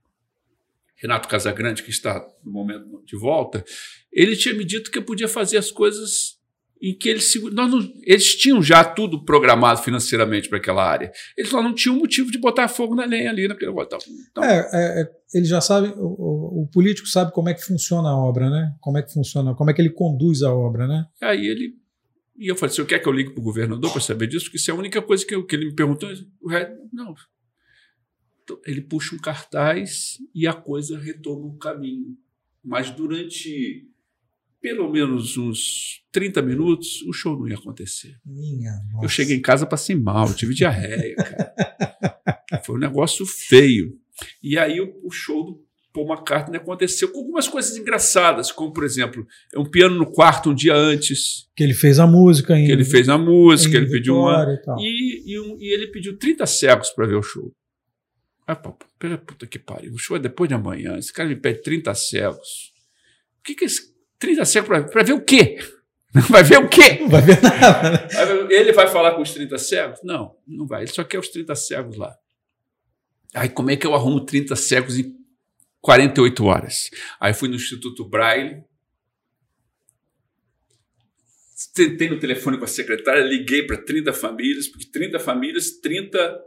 [0.97, 3.65] Renato Casagrande, que está no momento de volta,
[4.13, 6.39] ele tinha me dito que eu podia fazer as coisas
[6.81, 11.11] em que eles, nós não, eles tinham já tudo programado financeiramente para aquela área.
[11.37, 13.99] Eles só não tinham motivo de botar fogo na lenha ali naquele então,
[14.31, 18.11] então, é, é, é, ele já sabe, o, o, político sabe como é que funciona
[18.11, 18.75] a obra, né?
[18.81, 21.07] Como é que funciona, como é que ele conduz a obra, né?
[21.23, 21.75] Aí ele.
[22.37, 24.47] E eu falei: você quer que eu ligue para o governador para saber disso?
[24.47, 26.11] Porque isso é a única coisa que, eu, que ele me perguntou.
[26.41, 27.15] O resto, não.
[28.43, 32.17] Então, ele puxa um cartaz e a coisa retoma o caminho.
[32.63, 33.89] Mas durante
[34.65, 38.19] pelo menos uns 30 minutos, o show não ia acontecer.
[38.25, 41.55] Minha eu cheguei em casa, passei mal, tive diarreia, cara.
[42.65, 44.01] Foi um negócio feio.
[44.43, 45.64] E aí o, o show do
[45.95, 50.51] Paul McCartney aconteceu com algumas coisas engraçadas, como, por exemplo, é um piano no quarto
[50.51, 51.49] um dia antes.
[51.55, 52.67] Que ele fez a música ainda.
[52.67, 54.45] Que ele fez a música, ele pediu uma.
[54.81, 57.55] E, e, um, e, ele pediu 30 cegos para ver o show.
[58.45, 59.95] Ah, puta que pariu.
[59.95, 60.99] O show é depois de amanhã.
[60.99, 62.73] Esse cara me pede 30 cegos.
[63.39, 65.59] O que, que esse 30 cegos para ver o quê?
[66.29, 66.99] Vai ver o quê?
[67.01, 67.91] Não vai ver nada.
[67.91, 68.09] Né?
[68.49, 69.99] Ele vai falar com os 30 cegos?
[70.05, 70.83] Não, não vai.
[70.83, 72.15] Ele só quer os 30 cegos lá.
[73.35, 75.24] Aí como é que eu arrumo 30 cegos em
[75.85, 76.91] 48 horas?
[77.21, 78.63] Aí fui no Instituto Braille,
[81.75, 86.41] tentei no telefone com a secretária, liguei para 30 famílias, porque 30 famílias, 30,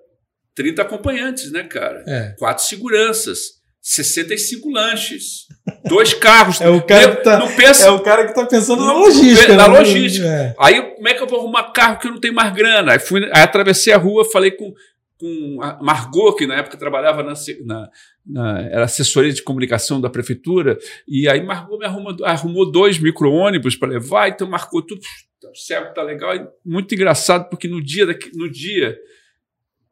[0.55, 2.03] 30 acompanhantes, né, cara?
[2.07, 2.35] É.
[2.39, 3.57] Quatro seguranças.
[3.79, 5.45] 65 lanches,
[5.85, 6.59] dois carros.
[6.59, 9.55] É o cara, que tá, pensa, é o cara que tá pensando na logística.
[9.55, 9.79] Na né?
[9.79, 10.27] logística.
[10.27, 10.55] É.
[10.59, 12.91] Aí, como é que eu vou arrumar carro que eu não tenho mais grana?
[12.91, 14.73] Aí, fui, aí atravessei a rua, falei com,
[15.17, 17.33] com a Margot, que na época trabalhava na,
[17.63, 17.89] na,
[18.27, 20.77] na era assessoria de comunicação da prefeitura,
[21.07, 25.01] e aí Margot me arrumou, arrumou dois micro-ônibus para levar, então marcou tudo,
[25.43, 26.33] o céu tá legal,
[26.65, 28.97] muito engraçado, porque no dia, daqui, no dia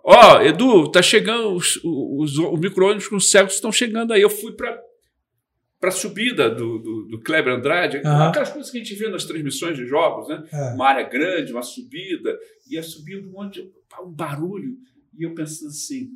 [0.07, 4.21] Ó, oh, Edu, tá chegando, os, os, os micro-ônibus com os cegos estão chegando aí.
[4.21, 4.79] Eu fui para
[5.79, 8.23] para a subida do, do, do, Kleber Andrade, uhum.
[8.23, 10.43] aquelas coisas que a gente vê nas transmissões de jogos, né?
[10.51, 10.73] É.
[10.73, 12.35] Uma área grande, uma subida,
[12.67, 13.71] e a subida um monte de
[14.01, 14.77] um barulho.
[15.15, 16.09] E eu pensando assim,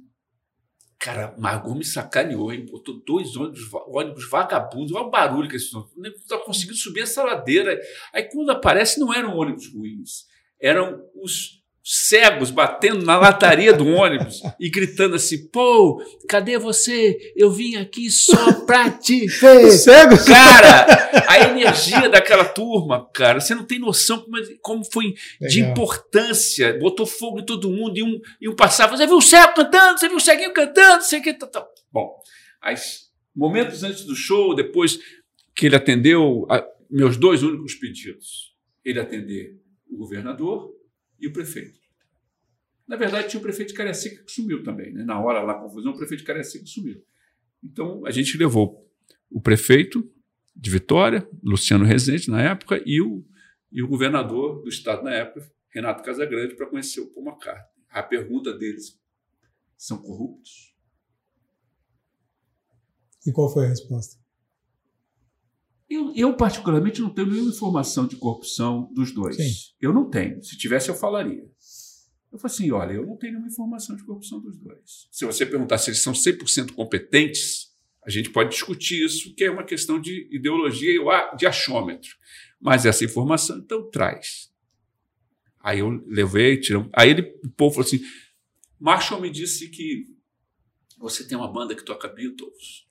[1.00, 2.66] cara, Margot me sacaneou, hein?
[2.66, 5.90] Botou dois ônibus, ônibus vagabundos, olha o barulho que eles estão.
[5.96, 7.80] Não está conseguindo subir essa ladeira.
[8.14, 10.26] Aí quando aparece, não eram ônibus ruins,
[10.60, 11.59] eram os
[11.92, 17.18] cegos batendo na lataria do ônibus e gritando assim: pô, cadê você?
[17.36, 19.72] Eu vim aqui só pra te ver.
[19.72, 20.24] Cegos?
[20.24, 20.86] Cara,
[21.28, 25.50] a energia daquela turma, cara, você não tem noção como, como foi Legal.
[25.50, 26.78] de importância.
[26.78, 30.00] Botou fogo em todo mundo e um, e um passava: você viu o cego cantando?
[30.00, 31.04] Você viu o ceguinho cantando?
[31.04, 31.34] Sei que.
[31.34, 31.66] Tá, tá.
[31.92, 32.22] Bom,
[32.62, 35.00] as, momentos antes do show, depois
[35.56, 38.54] que ele atendeu a, meus dois únicos pedidos:
[38.86, 39.58] ele atender
[39.90, 40.70] o governador
[41.20, 41.79] e o prefeito.
[42.90, 44.92] Na verdade, tinha o prefeito de Cariacica que sumiu também.
[44.92, 45.04] Né?
[45.04, 47.00] Na hora lá, confusão, o prefeito de Cariacica sumiu.
[47.64, 48.84] Então, a gente levou
[49.30, 50.12] o prefeito
[50.56, 53.24] de Vitória, Luciano Rezende, na época, e o,
[53.72, 57.86] e o governador do estado na época, Renato Casagrande, para conhecer o Paul McCartney.
[57.92, 59.00] A pergunta deles:
[59.78, 60.76] são corruptos?
[63.28, 64.18] E qual foi a resposta?
[65.88, 69.36] Eu, eu, particularmente, não tenho nenhuma informação de corrupção dos dois.
[69.36, 69.74] Sim.
[69.80, 70.42] Eu não tenho.
[70.44, 71.48] Se tivesse, eu falaria.
[72.32, 75.08] Eu falei assim: olha, eu não tenho nenhuma informação de corrupção dos dois.
[75.12, 77.70] Se você perguntar se eles são 100% competentes,
[78.06, 82.10] a gente pode discutir isso, que é uma questão de ideologia e de achômetro.
[82.60, 84.50] Mas essa informação, então, traz.
[85.62, 86.90] Aí eu levei, tirou.
[86.94, 88.02] Aí ele, o povo falou assim:
[88.80, 90.06] Marshall me disse que
[90.98, 92.88] você tem uma banda que toca Beatles.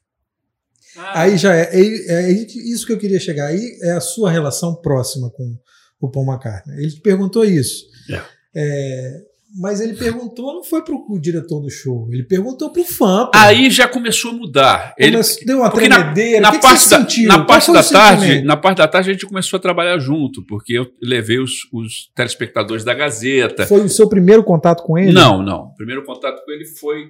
[0.96, 1.22] Ah.
[1.22, 3.46] Aí já é, é, é, isso que eu queria chegar.
[3.46, 5.58] Aí é a sua relação próxima com
[6.00, 6.78] o Paul McCartney.
[6.78, 7.86] Ele te perguntou isso.
[8.10, 8.37] É.
[8.60, 9.20] É,
[9.56, 13.26] mas ele perguntou, não foi para o diretor do show, ele perguntou para o fã.
[13.26, 13.30] Pô.
[13.34, 14.94] Aí já começou a mudar.
[14.98, 15.16] Ele
[15.46, 16.40] deu uma tremedeira.
[16.40, 19.12] Na, na, que parte que da, na parte da tarde, na parte da tarde a
[19.12, 23.66] gente começou a trabalhar junto, porque eu levei os, os telespectadores da Gazeta.
[23.66, 25.12] Foi o seu primeiro contato com ele?
[25.12, 25.66] Não, não.
[25.66, 27.08] O primeiro contato com ele foi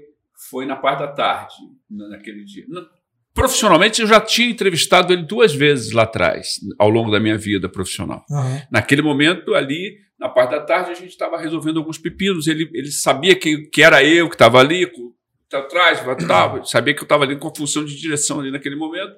[0.51, 1.55] foi na parte da tarde,
[1.91, 2.65] naquele dia.
[3.39, 7.69] Profissionalmente, eu já tinha entrevistado ele duas vezes lá atrás, ao longo da minha vida
[7.69, 8.25] profissional.
[8.29, 8.61] Uhum.
[8.71, 12.49] Naquele momento, ali, na parte da tarde, a gente estava resolvendo alguns pepinos.
[12.49, 14.91] Ele, ele sabia que, que era eu que estava ali,
[15.53, 19.15] atrás, tava, sabia que eu estava ali com a função de direção ali naquele momento.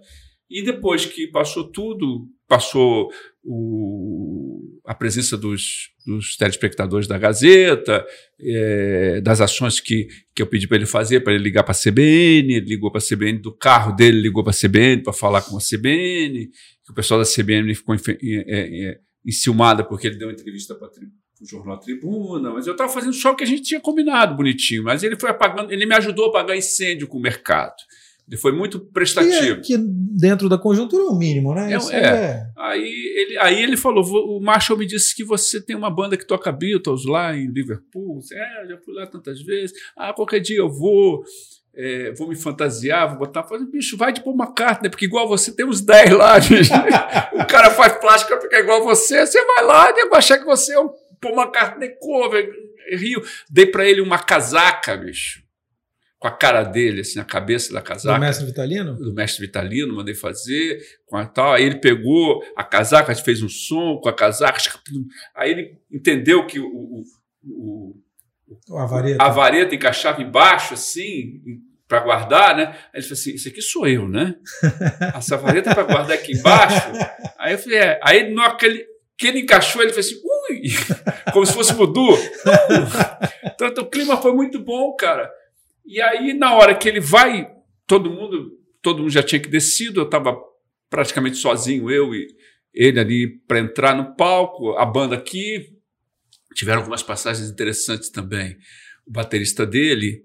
[0.50, 3.08] E depois que passou tudo, passou
[3.42, 8.04] o, a presença dos, dos, telespectadores da Gazeta,
[8.38, 11.74] é, das ações que, que eu pedi para ele fazer, para ele ligar para a
[11.74, 15.42] CBN, ele ligou para a CBN do carro dele, ligou para a CBN para falar
[15.42, 16.50] com a CBN,
[16.88, 21.78] o pessoal da CBN ficou é, é, enciumada porque ele deu entrevista para o jornal
[21.78, 25.18] Tribuna, mas eu estava fazendo só o que a gente tinha combinado bonitinho, mas ele
[25.18, 27.76] foi apagando, ele me ajudou a apagar incêndio com o mercado.
[28.30, 29.60] Ele foi muito prestativo.
[29.60, 31.72] Que, é, que dentro da conjuntura é o mínimo, né?
[31.72, 32.06] É, é.
[32.06, 32.46] é.
[32.56, 36.24] Aí, ele, aí ele falou: o Marshall me disse que você tem uma banda que
[36.24, 38.20] toca Beatles lá em Liverpool.
[38.32, 39.76] É, já fui lá tantas vezes.
[39.96, 41.24] Ah, qualquer dia eu vou.
[41.74, 43.42] É, vou me fantasiar, vou botar.
[43.42, 46.34] Falei, bicho, vai de Paul McCartney, porque igual você tem uns 10 lá,
[47.34, 50.74] o cara faz plástica ficar igual você, você vai lá e vai achar que você
[50.74, 50.90] é um
[51.20, 52.48] Paul McCartney cover.
[52.92, 53.22] Rio.
[53.48, 55.49] Dei para ele uma casaca, bicho
[56.20, 58.18] com a cara dele, assim, a cabeça da casaca.
[58.18, 58.94] Do mestre Vitalino?
[58.94, 61.54] Do mestre Vitalino, mandei fazer, com a tal.
[61.54, 64.58] Aí ele pegou a casaca, fez um som com a casaca.
[65.34, 66.66] Aí ele entendeu que o,
[67.42, 67.96] o,
[68.68, 69.24] o a, vareta.
[69.24, 71.40] a vareta encaixava embaixo, assim,
[71.88, 72.64] para guardar, né?
[72.66, 74.34] Aí ele falou assim: Isso aqui sou eu, né?
[75.16, 76.86] Essa vareta para guardar aqui embaixo.
[77.38, 78.00] Aí eu falei: É.
[78.04, 78.84] Aí, no aquele,
[79.16, 80.64] que ele encaixou, ele fez assim: Ui!
[81.32, 82.18] Como se fosse voodoo.
[83.42, 85.39] Então, então, o clima foi muito bom, cara.
[85.84, 87.50] E aí, na hora que ele vai,
[87.86, 88.52] todo mundo,
[88.82, 90.38] todo mundo já tinha que descido, eu estava
[90.88, 92.26] praticamente sozinho, eu e
[92.74, 95.76] ele ali para entrar no palco, a banda aqui.
[96.54, 98.56] Tiveram algumas passagens interessantes também.
[99.06, 100.24] O baterista dele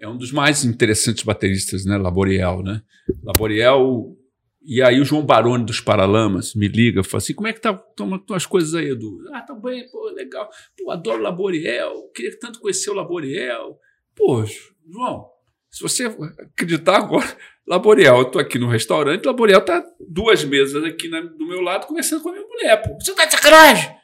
[0.00, 1.96] é um dos mais interessantes bateristas, né?
[1.96, 2.82] Laboriel, né?
[3.22, 4.16] Laboriel.
[4.62, 7.80] E aí o João Baroni dos Paralamas me liga, fala assim, como é que tá,
[7.90, 9.22] estão as coisas aí, Edu?
[9.32, 10.50] Ah, tá bem, pô, legal.
[10.76, 13.78] Pô, adoro Laboriel, queria tanto conhecer o Laboriel.
[14.14, 14.44] Pô,
[14.90, 15.28] João,
[15.70, 17.26] se você acreditar agora,
[17.66, 21.86] Laboriel, eu estou aqui no restaurante, Laboriel está duas mesas aqui na, do meu lado
[21.86, 22.82] conversando com a minha mulher.
[22.82, 22.94] Pô.
[23.00, 23.96] Você está de sacanagem?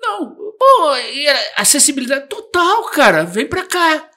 [0.00, 0.92] Não, pô,
[1.56, 4.08] acessibilidade total, cara, vem para cá.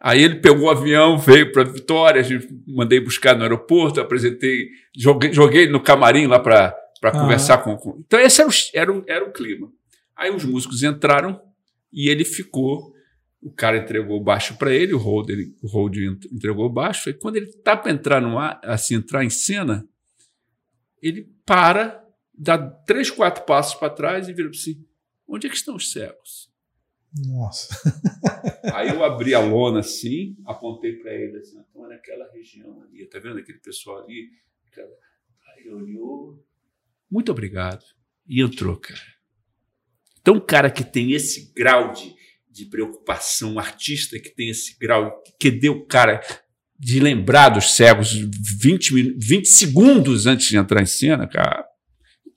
[0.00, 4.68] Aí ele pegou o avião, veio para Vitória, a gente mandei buscar no aeroporto, apresentei,
[4.94, 7.10] joguei, joguei no camarim lá para ah.
[7.10, 9.70] conversar com, com, Então, esse era o, era, o, era o clima.
[10.14, 11.40] Aí os músicos entraram
[11.92, 12.95] e ele ficou
[13.46, 15.96] o cara entregou o baixo para ele, o Hold, ele, o Hold
[16.32, 19.88] entregou o baixo, e quando ele tá para entrar no ar, assim, entrar em cena,
[21.00, 22.04] ele para,
[22.36, 24.84] dá três, quatro passos para trás e vira assim:
[25.28, 26.50] onde é que estão os cegos?
[27.24, 27.68] Nossa.
[28.74, 33.20] Aí eu abri a lona assim, apontei para ele assim, então naquela região ali, tá
[33.20, 34.28] vendo aquele pessoal ali?
[34.76, 36.44] Aí ele olhou,
[37.08, 37.84] muito obrigado,
[38.26, 39.14] e entrou, cara.
[40.20, 42.15] Então, um cara que tem esse grau de
[42.56, 46.20] de preocupação, um artista que tem esse grau, que deu o cara
[46.78, 51.64] de lembrar dos cegos 20, 20 segundos antes de entrar em cena, cara,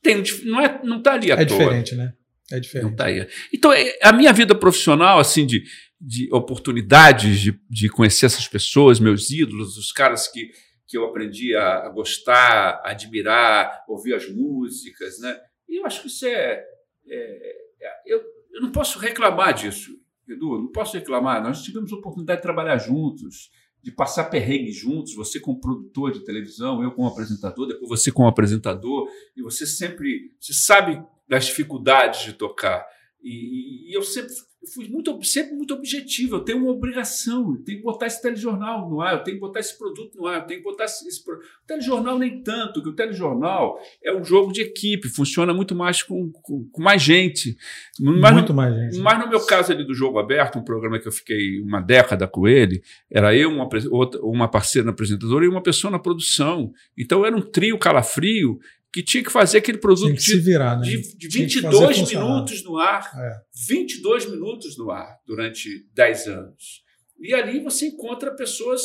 [0.01, 1.57] tem, não, é, não tá ali à é toa.
[1.57, 2.13] Diferente, né?
[2.51, 2.89] É diferente.
[2.89, 3.27] Não tá aí.
[3.53, 5.63] Então, é, a minha vida profissional, assim, de,
[5.99, 10.49] de oportunidades de, de conhecer essas pessoas, meus ídolos, os caras que,
[10.87, 15.37] que eu aprendi a, a gostar, a admirar, ouvir as músicas, né?
[15.67, 16.63] E eu acho que isso é,
[17.07, 18.23] é, é eu,
[18.53, 19.91] eu não posso reclamar disso.
[20.33, 23.49] Edu, não posso reclamar, nós tivemos a oportunidade de trabalhar juntos,
[23.81, 28.27] de passar perrengue juntos, você como produtor de televisão, eu como apresentador, depois você como
[28.27, 32.85] apresentador, e você sempre, você sabe das dificuldades de tocar.
[33.21, 36.35] E, e eu sempre eu fui muito, sempre muito objetivo.
[36.35, 39.41] Eu tenho uma obrigação, eu tenho que botar esse telejornal no ar, eu tenho que
[39.41, 41.07] botar esse produto no ar, eu tenho que botar esse.
[41.07, 45.73] esse o telejornal nem tanto, que o telejornal é um jogo de equipe, funciona muito
[45.73, 47.55] mais com, com, com mais gente.
[47.99, 48.97] Mas muito no, mais gente.
[48.99, 52.27] Mas no meu caso ali do Jogo Aberto, um programa que eu fiquei uma década
[52.27, 56.73] com ele, era eu, uma, outra, uma parceira na apresentadora e uma pessoa na produção.
[56.97, 58.59] Então era um trio calafrio
[58.91, 60.83] que tinha que fazer aquele produto de, virar, né?
[60.83, 63.11] de, de 22 minutos no ar.
[63.15, 63.41] É.
[63.67, 66.83] 22 minutos no ar durante 10 anos.
[67.19, 68.81] E ali você encontra pessoas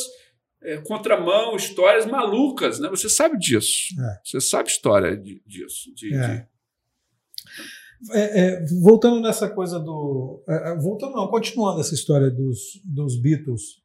[0.61, 2.89] é, contramão, histórias malucas, né?
[2.89, 3.93] Você sabe disso.
[3.99, 4.19] É.
[4.23, 5.93] Você sabe história de, disso.
[5.95, 6.27] De, é.
[6.27, 6.47] de...
[8.11, 10.43] É, é, voltando nessa coisa do.
[10.47, 13.83] É, voltando, não, continuando essa história dos, dos Beatles,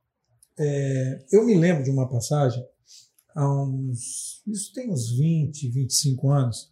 [1.32, 2.62] eu me lembro de uma passagem
[3.34, 4.42] há uns.
[4.46, 6.68] Isso tem uns 20, 25 anos,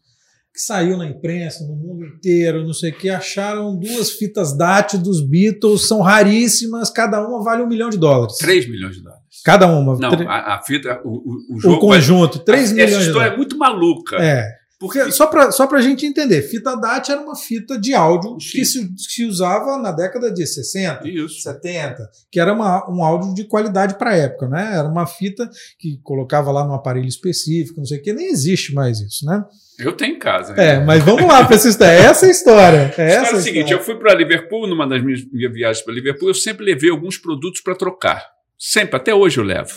[0.52, 4.94] que saiu na imprensa, no mundo inteiro, não sei o que, acharam duas fitas DAT
[4.98, 8.36] dos Beatles, são raríssimas, cada uma vale um milhão de dólares.
[8.39, 9.24] 3 milhões de dólares.
[9.44, 9.97] Cada uma.
[9.97, 11.76] Não, a, a, fita, o, o, o, jogo.
[11.76, 12.93] O conjunto, 3 milhões.
[12.93, 14.16] Essa história é muito maluca.
[14.16, 14.57] É.
[14.78, 18.64] Porque, só para só a gente entender, fita DAT era uma fita de áudio que
[18.64, 21.40] se, se, usava na década de 60, Isso.
[21.40, 24.76] 70, que era uma, um áudio de qualidade para a época, né?
[24.76, 25.50] Era uma fita
[25.80, 29.44] que colocava lá no aparelho específico, não sei o que, nem existe mais isso, né?
[29.80, 30.55] Eu tenho em casa.
[30.55, 31.98] É, mas vamos lá para essa história.
[31.98, 32.94] Essa é a história.
[32.98, 35.94] É essa é o seguinte: eu fui para Liverpool, numa das minhas, minhas viagens para
[35.94, 38.24] Liverpool, eu sempre levei alguns produtos para trocar.
[38.56, 39.72] Sempre, até hoje eu levo.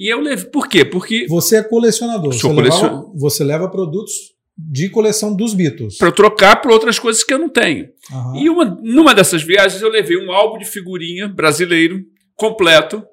[0.00, 0.46] E eu levo.
[0.46, 0.82] Por quê?
[0.82, 1.26] Porque.
[1.28, 2.32] Você é colecionador.
[2.32, 2.82] Sou você, colecion...
[2.82, 4.14] leva, você leva produtos
[4.56, 5.98] de coleção dos Beatles.
[5.98, 7.90] Para trocar por outras coisas que eu não tenho.
[8.10, 8.36] Uhum.
[8.36, 12.02] E uma, numa dessas viagens eu levei um álbum de figurinha brasileiro,
[12.34, 13.04] completo.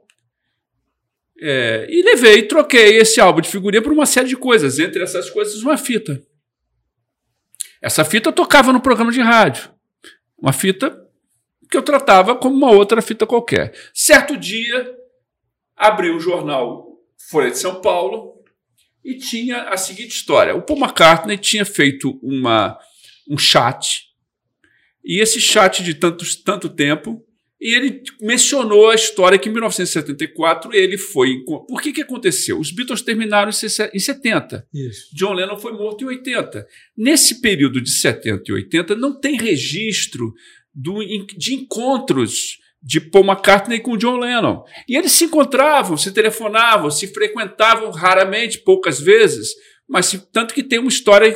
[1.42, 4.80] É, e levei, troquei esse álbum de figurinha por uma série de coisas.
[4.80, 6.24] Entre essas coisas, uma fita.
[7.82, 9.70] Essa fita eu tocava no programa de rádio.
[10.42, 10.98] Uma fita
[11.70, 13.74] que eu tratava como uma outra fita qualquer.
[13.94, 14.96] Certo dia,
[15.78, 16.88] abri o jornal
[17.30, 18.44] Folha de São Paulo
[19.04, 22.78] e tinha a seguinte história: o Paul McCartney tinha feito uma,
[23.30, 24.08] um chat,
[25.06, 27.24] e esse chat de tanto, tanto tempo,
[27.60, 31.44] e ele mencionou a história que em 1974 ele foi.
[31.44, 32.60] Por que, que aconteceu?
[32.60, 34.68] Os Beatles terminaram em 70.
[34.74, 35.16] Isso.
[35.16, 36.68] John Lennon foi morto em 80.
[36.96, 40.34] Nesse período de 70 e 80, não tem registro
[40.74, 41.00] do,
[41.36, 44.64] de encontros de Paul McCartney com John Lennon.
[44.88, 49.54] E eles se encontravam, se telefonavam, se frequentavam raramente, poucas vezes,
[49.88, 51.36] mas tanto que tem uma história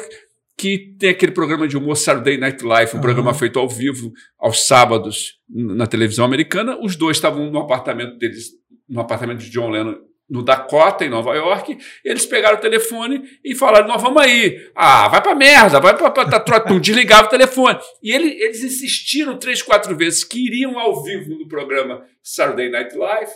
[0.57, 3.01] que tem aquele programa de humor Saturday Night Live, um uhum.
[3.01, 6.77] programa feito ao vivo aos sábados na televisão americana.
[6.80, 8.49] Os dois estavam no apartamento deles,
[8.88, 9.95] no apartamento de John Lennon
[10.32, 14.72] no Dakota, em Nova York, eles pegaram o telefone e falaram: Nós vamos aí.
[14.74, 16.10] Ah, vai pra merda, vai pra.
[16.10, 17.78] pra tá, desligava o telefone.
[18.02, 22.95] E ele, eles insistiram três, quatro vezes que iriam ao vivo no programa Saturday Night
[22.95, 23.32] Live.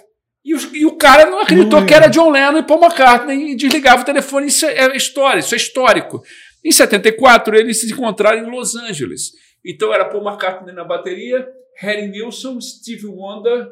[0.46, 3.52] E, os, e o cara não acreditou não, que era John Lennon e Paul McCartney
[3.52, 4.48] e desligava o telefone.
[4.48, 6.24] Isso é história, isso é histórico.
[6.64, 9.34] Em 74, eles se encontraram em Los Angeles.
[9.66, 11.46] Então era Paul McCartney na bateria,
[11.78, 13.68] Harry Nilsson, Steve Wonder,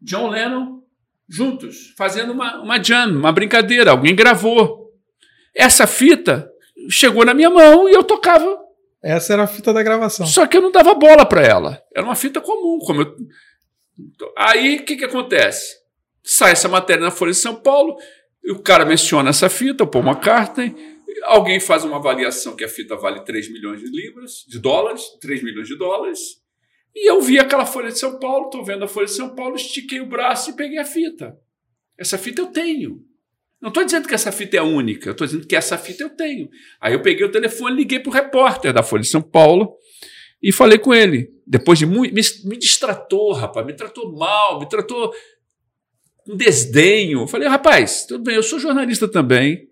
[0.00, 0.78] John Lennon
[1.28, 3.90] juntos, fazendo uma, uma jam, uma brincadeira.
[3.90, 4.92] Alguém gravou.
[5.54, 6.50] Essa fita
[6.90, 8.58] chegou na minha mão e eu tocava.
[9.02, 10.26] Essa era a fita da gravação.
[10.26, 11.82] Só que eu não dava bola para ela.
[11.94, 12.78] Era uma fita comum.
[12.80, 13.16] Como eu...
[14.36, 15.76] Aí o que, que acontece?
[16.24, 17.96] Sai essa matéria na Folha de São Paulo,
[18.44, 20.74] e o cara menciona essa fita, o Paul McCartney,
[21.24, 25.42] alguém faz uma avaliação que a fita vale 3 milhões de libras, de dólares, 3
[25.42, 26.18] milhões de dólares,
[27.00, 29.54] e eu vi aquela Folha de São Paulo, estou vendo a Folha de São Paulo,
[29.54, 31.38] estiquei o braço e peguei a fita.
[31.96, 33.04] Essa fita eu tenho.
[33.60, 36.48] Não estou dizendo que essa fita é única, estou dizendo que essa fita eu tenho.
[36.80, 39.76] Aí eu peguei o telefone, liguei para o repórter da Folha de São Paulo
[40.42, 41.30] e falei com ele.
[41.46, 42.14] Depois de muito.
[42.14, 45.12] Me, me distratou, rapaz, me tratou mal, me tratou
[46.24, 47.20] com desdenho.
[47.20, 49.67] Eu falei, rapaz, tudo bem, eu sou jornalista também.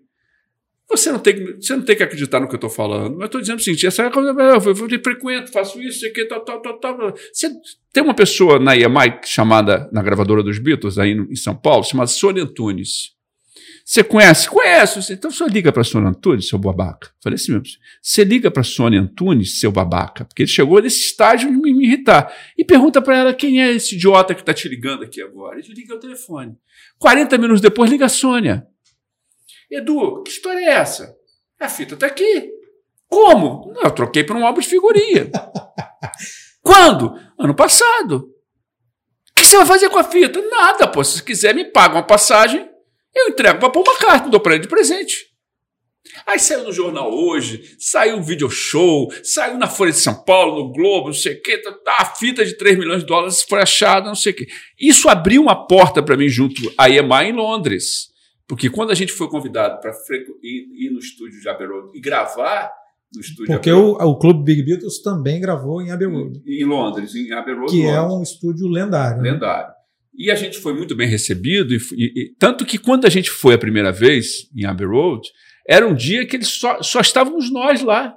[0.89, 3.17] Você não tem, você não tem que acreditar no que eu estou falando.
[3.17, 6.41] Mas estou dizendo o seguinte: essa é coisa, eu, eu frequento, faço isso, aqui, tal,
[6.41, 7.13] tal, tal, tal.
[7.31, 7.51] Você
[7.91, 12.07] tem uma pessoa na EMI chamada, na gravadora dos Beatles, aí em São Paulo, chamada
[12.07, 13.17] Sônia Antunes.
[13.83, 14.49] Você conhece?
[14.49, 15.13] Conhece.
[15.13, 17.09] Então você liga para Sônia Antunes, seu babaca.
[17.23, 17.67] Falei assim mesmo.
[18.01, 21.85] Você liga para Sônia Antunes, seu babaca, porque ele chegou nesse estágio de me, me
[21.85, 22.33] irritar.
[22.57, 25.57] E pergunta para ela quem é esse idiota que está te ligando aqui agora.
[25.57, 26.57] Ele liga o telefone.
[26.99, 28.67] 40 minutos depois, liga a Sônia.
[29.69, 31.15] Edu, que história é essa?
[31.59, 32.51] A fita está aqui.
[33.07, 33.73] Como?
[33.83, 35.29] Eu troquei por um álbum de figurinha.
[36.61, 37.13] Quando?
[37.39, 38.29] Ano passado.
[39.31, 40.41] O que você vai fazer com a fita?
[40.41, 41.03] Nada, pô.
[41.03, 42.69] Se quiser, me paga uma passagem,
[43.15, 45.27] eu entrego para pôr uma carta, dou para ele de presente.
[46.25, 50.63] Aí saiu no jornal hoje, saiu um video show, saiu na Folha de São Paulo,
[50.63, 53.41] no Globo, não sei o quê, tá, tá, a fita de 3 milhões de dólares
[53.41, 54.47] foi achada, não sei o quê.
[54.79, 58.07] Isso abriu uma porta para mim junto à EMA em Londres.
[58.47, 59.91] Porque quando a gente foi convidado para
[60.41, 62.71] ir, ir, no estúdio de Abbey Road e gravar
[63.13, 66.41] no estúdio Porque o, o Clube Big Beatles também gravou em Abbey Road.
[66.45, 67.71] Em, em Londres, em Abbey Road.
[67.71, 67.95] Que Londres.
[67.95, 69.21] é um estúdio lendário.
[69.21, 69.31] Né?
[69.31, 69.67] Lendário.
[69.67, 69.73] Né?
[70.17, 73.53] E a gente foi muito bem recebido, e, e, tanto que quando a gente foi
[73.53, 75.29] a primeira vez em Abbey Road,
[75.67, 78.15] Era um dia que eles só, só estávamos nós lá.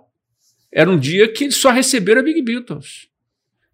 [0.73, 3.09] Era um dia que eles só receberam a Big Beatles.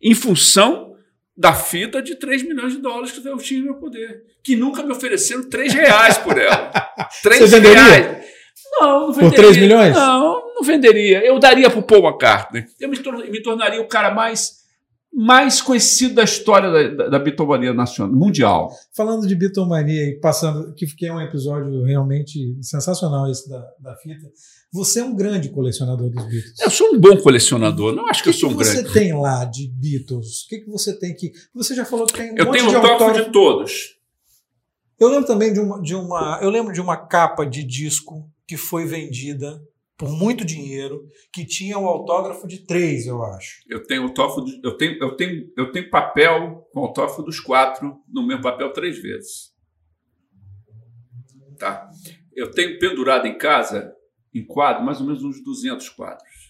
[0.01, 0.96] Em função
[1.37, 4.23] da fita de 3 milhões de dólares que eu tinha no meu poder.
[4.43, 6.71] Que nunca me ofereceram 3 reais por ela.
[7.23, 7.83] 3 Você venderia?
[7.83, 8.27] reais.
[8.81, 9.31] Não, não venderia.
[9.31, 9.95] Por 3 milhões?
[9.95, 11.25] Não, não venderia.
[11.25, 12.65] Eu daria para o Paul McCartney.
[12.81, 12.99] Eu me,
[13.31, 14.67] me tornaria o cara mais
[15.19, 18.71] mais conhecido da história da, da, da bitomania nacional, mundial.
[18.95, 23.97] Falando de bitomania e passando, que, que é um episódio realmente sensacional esse da, da
[23.97, 24.31] fita,
[24.73, 26.59] você é um grande colecionador dos Beatles.
[26.61, 28.81] Eu sou um bom colecionador, não acho que, que eu sou um grande.
[28.81, 30.43] O que você tem lá de Beatles?
[30.45, 31.33] O que, que você tem que.
[31.55, 33.97] Você já falou que tem um Eu monte tenho de autógrafo de todos.
[34.99, 36.39] Eu lembro também de uma, de uma.
[36.43, 39.61] Eu lembro de uma capa de disco que foi vendida
[39.99, 43.63] por muito dinheiro, que tinha o autógrafo de três, eu acho.
[43.67, 47.97] Eu tenho autógrafo, de- eu tenho, eu tenho, eu tenho papel com autógrafo dos quatro
[48.07, 49.55] no mesmo papel três vezes.
[51.59, 51.89] Tá.
[52.35, 53.91] Eu tenho pendurado em casa,
[54.39, 56.47] em quadro, mais ou menos uns 200 quadros.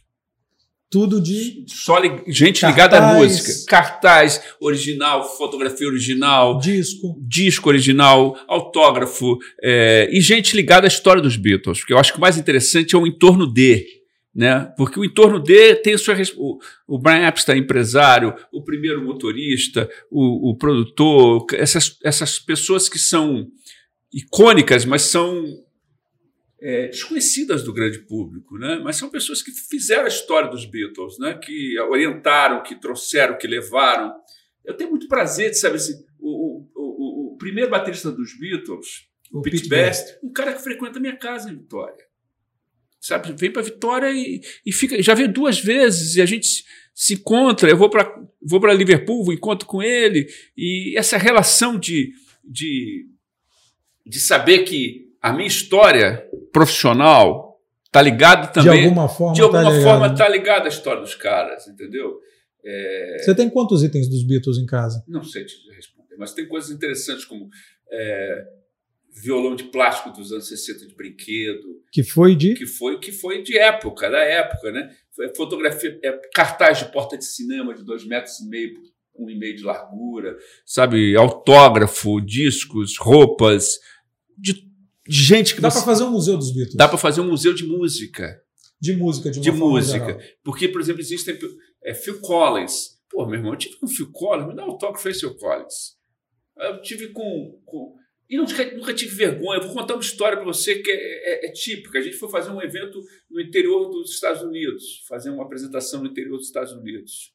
[0.88, 3.16] Tudo de Só li- gente ligada à Cartaz.
[3.18, 3.52] música.
[3.68, 7.16] Cartaz original, fotografia original, disco.
[7.26, 12.18] disco original, autógrafo, é, e gente ligada à história dos Beatles, porque eu acho que
[12.18, 13.84] o mais interessante é o entorno de,
[14.32, 14.72] né?
[14.76, 19.90] Porque o entorno de tem a sua o, o Brian Epstein, empresário, o primeiro motorista,
[20.08, 23.48] o, o produtor, essas, essas pessoas que são
[24.14, 25.44] icônicas, mas são
[26.60, 28.80] é, desconhecidas do grande público, né?
[28.82, 31.34] Mas são pessoas que fizeram a história dos Beatles, né?
[31.34, 34.14] Que orientaram, que trouxeram, que levaram.
[34.64, 39.06] Eu tenho muito prazer de saber assim, o, o, o, o primeiro baterista dos Beatles,
[39.30, 42.04] o, Pete, Pete Best, um cara que frequenta a minha casa em Vitória.
[42.98, 45.00] Sabe, vem para Vitória e, e fica.
[45.02, 46.64] Já veio duas vezes e a gente se-
[46.94, 47.70] se encontra.
[47.70, 48.12] Eu vou para
[48.42, 50.26] vou para Liverpool, vou encontro com ele
[50.56, 52.12] e essa relação de,
[52.44, 53.06] de,
[54.04, 58.84] de saber que a minha história profissional está ligada De também.
[58.84, 59.34] alguma forma.
[59.34, 60.12] de alguma tá ligado, forma né?
[60.14, 62.18] está ligada à história dos caras, entendeu?
[62.64, 65.02] É, Você tem quantos itens dos Beatles em casa?
[65.08, 67.48] não sei te responder, mas tem coisas interessantes como
[67.90, 68.44] é,
[69.22, 72.54] violão de plástico dos anos 60 de brinquedo, Que foi de.
[72.54, 74.90] que foi que foi de época, da época, né?
[75.36, 78.82] Fotografia, é, cartaz de porta de cinema de dois metros e meio por
[79.18, 80.36] um e meio de largura,
[80.66, 81.16] sabe?
[81.16, 83.78] Autógrafo, discos, roupas,
[84.36, 84.66] de, de
[85.08, 86.74] gente que Dá você- para fazer um museu dos Beatles.
[86.76, 88.40] dá para fazer um museu de música.
[88.80, 90.06] De música, de uma de forma música.
[90.06, 90.20] geral.
[90.44, 91.38] Porque, por exemplo, existem
[91.84, 92.96] é, Phil Collins.
[93.10, 95.96] Pô, meu irmão, eu tive com Phil Collins, me dá um autógrafo aí, Phil Collins.
[96.58, 97.60] Eu tive com.
[97.64, 97.94] com
[98.28, 99.60] e nunca, nunca tive vergonha.
[99.60, 101.98] Eu vou contar uma história para você que é, é, é típica.
[101.98, 103.00] A gente foi fazer um evento
[103.30, 107.32] no interior dos Estados Unidos, fazer uma apresentação no interior dos Estados Unidos.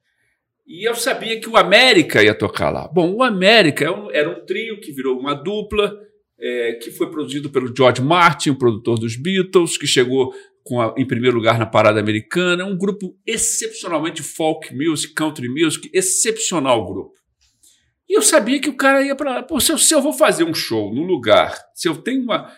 [0.67, 2.87] E eu sabia que o América ia tocar lá.
[2.89, 5.97] Bom, o América era um, era um trio que virou uma dupla,
[6.41, 10.33] é, que foi produzido pelo George Martin, o produtor dos Beatles, que chegou
[10.79, 12.65] a- em primeiro lugar na parada americana.
[12.65, 17.13] Um grupo excepcionalmente folk music, country music, excepcional grupo.
[18.09, 19.43] E eu sabia que o cara ia para lá.
[19.43, 22.51] Pô, se eu, se eu vou fazer um show num lugar, se eu tenho uma.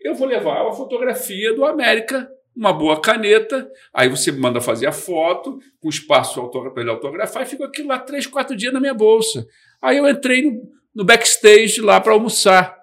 [0.00, 4.92] Eu vou levar uma fotografia do América, uma boa caneta, aí você manda fazer a
[4.92, 8.94] foto, com espaço para ele autografar, e fica aquilo lá três, quatro dias na minha
[8.94, 9.46] bolsa.
[9.80, 10.62] Aí eu entrei no,
[10.94, 12.79] no backstage lá para almoçar.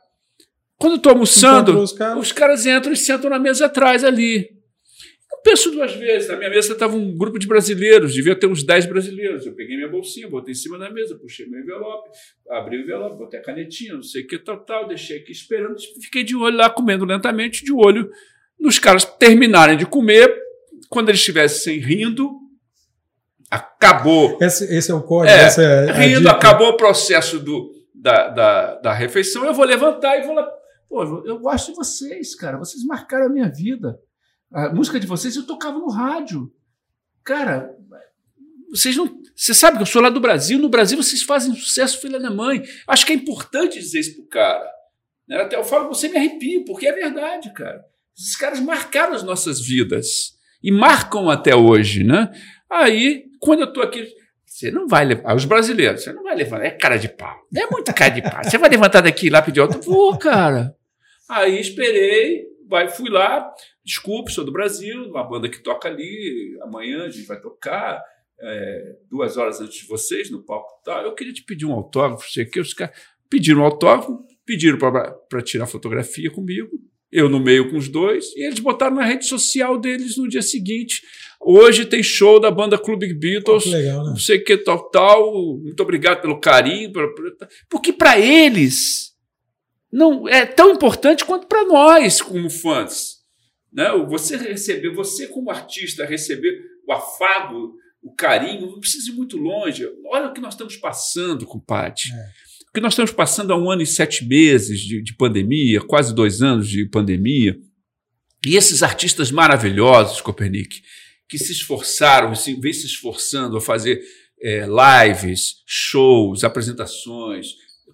[0.77, 2.19] Quando eu estou almoçando, os caras.
[2.19, 4.41] os caras entram e sentam na mesa atrás ali.
[5.31, 6.29] Eu penso duas vezes.
[6.29, 9.45] Na minha mesa estava um grupo de brasileiros, devia ter uns 10 brasileiros.
[9.45, 12.09] Eu peguei minha bolsinha, botei em cima da mesa, puxei meu envelope,
[12.51, 15.75] abri o envelope, botei a canetinha, não sei o que, tal, tal, deixei aqui esperando,
[16.01, 18.09] fiquei de olho lá, comendo lentamente, de olho
[18.59, 20.31] nos caras terminarem de comer.
[20.89, 22.29] Quando eles estivessem rindo,
[23.49, 25.35] acabou Esse, esse é o código.
[25.35, 30.21] É, é rindo, acabou o processo do, da, da, da refeição, eu vou levantar e
[30.21, 30.47] vou lá.
[30.89, 32.57] Pô, eu gosto de vocês, cara.
[32.57, 33.99] Vocês marcaram a minha vida.
[34.51, 36.51] A música de vocês eu tocava no rádio.
[37.23, 37.76] Cara,
[38.69, 39.22] vocês não.
[39.35, 40.57] Você sabe que eu sou lá do Brasil.
[40.57, 42.64] No Brasil vocês fazem sucesso, filha da mãe.
[42.88, 44.68] Acho que é importante dizer isso pro cara.
[45.27, 45.41] Né?
[45.41, 47.84] Até eu falo, você me arrepio, porque é verdade, cara.
[48.18, 50.38] Esses caras marcaram as nossas vidas.
[50.64, 52.31] E marcam até hoje, né?
[52.69, 54.07] Aí, quando eu tô aqui,
[54.45, 55.35] você não vai levar.
[55.35, 56.64] Os brasileiros, você não vai levar.
[56.64, 57.35] É cara de pau.
[57.55, 58.43] É muita cara de pau.
[58.43, 59.81] Você vai levantar daqui lá pedir outro?
[59.81, 60.76] Vou, cara.
[61.29, 63.49] Aí esperei, vai, fui lá.
[63.83, 66.57] Desculpe, sou do Brasil, uma banda que toca ali.
[66.63, 68.01] Amanhã a gente vai tocar.
[68.39, 71.03] é, duas horas antes de vocês no palco e tal.
[71.03, 72.95] Eu queria te pedir um autógrafo, sei que os caras
[73.29, 76.69] pediram um autógrafo, pediram para tirar fotografia comigo.
[77.11, 80.41] Eu no meio com os dois, e eles botaram na rede social deles no dia
[80.41, 81.01] seguinte.
[81.41, 84.09] Hoje tem show da banda Clube Beatles legal, né?
[84.09, 85.57] não sei o que, tal, tal.
[85.57, 86.91] Muito obrigado pelo carinho.
[87.69, 89.13] Porque para eles
[89.91, 93.18] não é tão importante quanto para nós, como fãs.
[93.72, 93.89] Né?
[94.09, 99.88] Você receber, você como artista, receber o afago, o carinho, não precisa ir muito longe.
[100.05, 102.01] Olha o que nós estamos passando, compadre.
[102.11, 102.47] É.
[102.69, 106.14] O que nós estamos passando há um ano e sete meses de, de pandemia, quase
[106.14, 107.57] dois anos de pandemia.
[108.45, 110.81] E esses artistas maravilhosos, Copernic,
[111.27, 114.01] que se esforçaram, se, vem se esforçando a fazer
[114.41, 117.47] é, lives, shows, apresentações,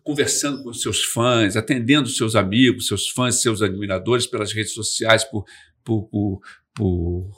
[0.03, 5.45] conversando com seus fãs, atendendo seus amigos, seus fãs, seus admiradores pelas redes sociais, por,
[5.83, 6.41] por, por,
[6.73, 7.31] por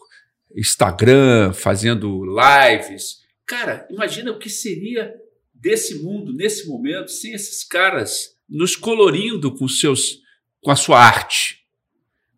[0.55, 3.19] Instagram, fazendo lives.
[3.45, 5.13] Cara, imagina o que seria
[5.53, 10.19] desse mundo nesse momento sem esses caras nos colorindo com seus
[10.61, 11.65] com a sua arte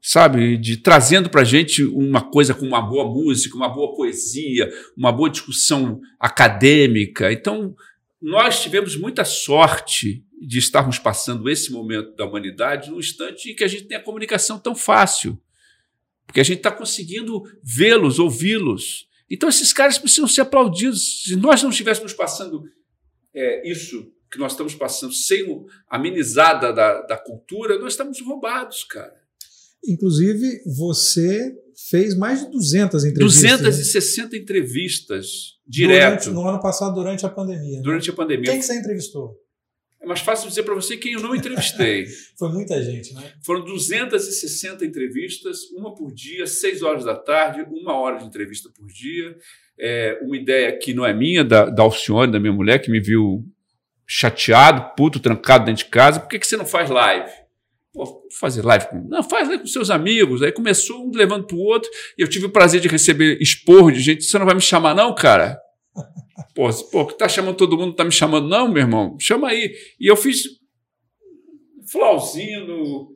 [0.07, 5.11] sabe, de trazendo para gente uma coisa com uma boa música, uma boa poesia, uma
[5.11, 7.29] boa discussão acadêmica.
[7.29, 7.75] Então,
[8.21, 13.63] nós tivemos muita sorte de estarmos passando esse momento da humanidade num instante em que
[13.63, 15.41] a gente tem a comunicação tão fácil,
[16.25, 19.07] porque a gente está conseguindo vê-los, ouvi-los.
[19.29, 21.23] Então, esses caras precisam ser aplaudidos.
[21.23, 22.63] Se nós não estivéssemos passando
[23.33, 28.83] é, isso que nós estamos passando sem a amenizada da, da cultura, nós estamos roubados,
[28.83, 29.15] cara.
[29.85, 31.55] Inclusive, você
[31.89, 33.43] fez mais de 200 entrevistas.
[33.43, 34.41] 260 né?
[34.41, 35.27] entrevistas
[35.65, 36.25] direto.
[36.25, 37.77] Durante, no ano passado, durante a pandemia.
[37.77, 37.83] Né?
[37.83, 38.13] Durante né?
[38.13, 38.51] a pandemia.
[38.51, 39.35] Quem que você entrevistou?
[40.01, 42.07] É mais fácil dizer para você quem eu não entrevistei.
[42.37, 43.33] Foi muita gente, né?
[43.43, 48.87] Foram 260 entrevistas, uma por dia, seis horas da tarde, uma hora de entrevista por
[48.87, 49.35] dia.
[49.79, 52.99] É uma ideia que não é minha, da, da Alcione, da minha mulher, que me
[52.99, 53.43] viu
[54.07, 56.19] chateado, puto, trancado dentro de casa.
[56.19, 57.46] Por que, que você não faz live?
[57.97, 59.07] Pô, fazer live com.
[59.09, 60.43] Não, faz live com seus amigos.
[60.43, 61.89] Aí começou um levando para o outro.
[62.15, 64.23] E eu tive o prazer de receber esporro de gente.
[64.23, 65.59] Você não vai me chamar, não, cara?
[66.53, 69.15] Pô, pô, que tá chamando todo mundo, tá me chamando, não, meu irmão?
[69.19, 69.71] Chama aí.
[69.99, 70.43] E eu fiz
[71.91, 73.09] Flauzino,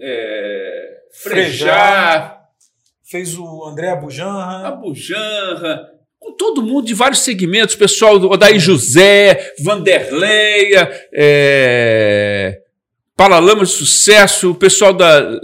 [0.00, 2.38] é, Frejar.
[3.08, 4.68] Fez o André Abujanra.
[4.68, 5.86] Abujanra,
[6.18, 12.62] com todo mundo de vários segmentos, pessoal do Odaí José, Vanderleia, é,
[13.16, 15.40] Paralama de Sucesso, o pessoal da,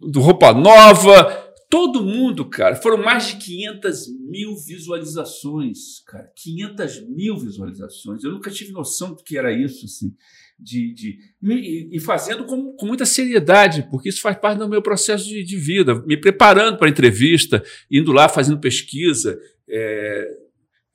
[0.00, 2.74] do Roupa Nova, todo mundo, cara.
[2.74, 6.32] Foram mais de 500 mil visualizações, cara.
[6.34, 8.24] 500 mil visualizações.
[8.24, 10.14] Eu nunca tive noção do que era isso, assim.
[10.58, 14.82] De, de, e, e fazendo com, com, muita seriedade, porque isso faz parte do meu
[14.82, 19.38] processo de, de vida, me preparando para a entrevista, indo lá fazendo pesquisa,
[19.68, 20.28] é,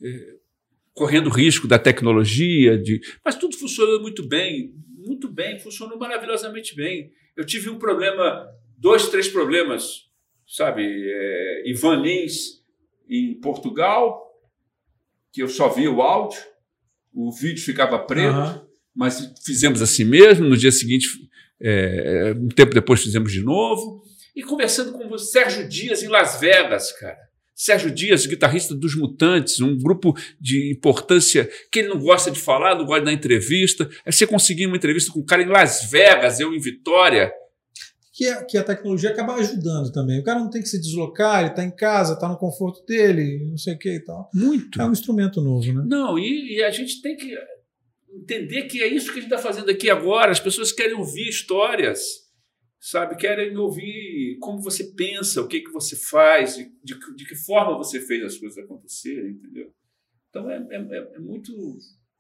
[0.04, 0.36] é,
[0.94, 4.72] correndo risco da tecnologia, de, mas tudo funcionando muito bem
[5.06, 7.12] muito bem, funcionou maravilhosamente bem.
[7.36, 10.10] Eu tive um problema, dois, três problemas,
[10.48, 10.84] sabe?
[10.84, 12.64] É, Ivan Lins
[13.10, 14.26] em Portugal,
[15.32, 16.40] que eu só via o áudio,
[17.14, 18.66] o vídeo ficava preto, uhum.
[18.94, 20.48] mas fizemos assim mesmo.
[20.48, 21.08] No dia seguinte,
[21.62, 24.04] é, um tempo depois, fizemos de novo.
[24.36, 27.18] E conversando com o Sérgio Dias em Las Vegas, cara.
[27.56, 32.76] Sérgio Dias, guitarrista dos Mutantes, um grupo de importância que ele não gosta de falar,
[32.76, 33.90] não gosta de dar entrevista.
[34.06, 37.32] Aí você conseguir uma entrevista com um cara em Las Vegas, eu em Vitória.
[38.14, 40.20] Que, a, que a tecnologia acaba ajudando também.
[40.20, 43.46] O cara não tem que se deslocar, ele está em casa, está no conforto dele,
[43.50, 44.30] não sei o que e tal.
[44.34, 44.82] Muito.
[44.82, 45.84] É um instrumento novo, né?
[45.86, 47.34] Não, e, e a gente tem que
[48.14, 50.32] entender que é isso que a gente está fazendo aqui agora.
[50.32, 52.25] As pessoas querem ouvir histórias
[52.86, 53.16] sabe?
[53.16, 57.78] Querem ouvir como você pensa, o que, que você faz, de, de, de que forma
[57.78, 59.74] você fez as coisas acontecerem, entendeu?
[60.30, 61.52] Então é, é, é, é muito.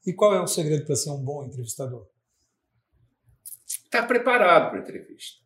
[0.08, 2.08] E qual é o segredo para ser um bom entrevistador?
[3.64, 5.40] Estar tá preparado para a entrevista.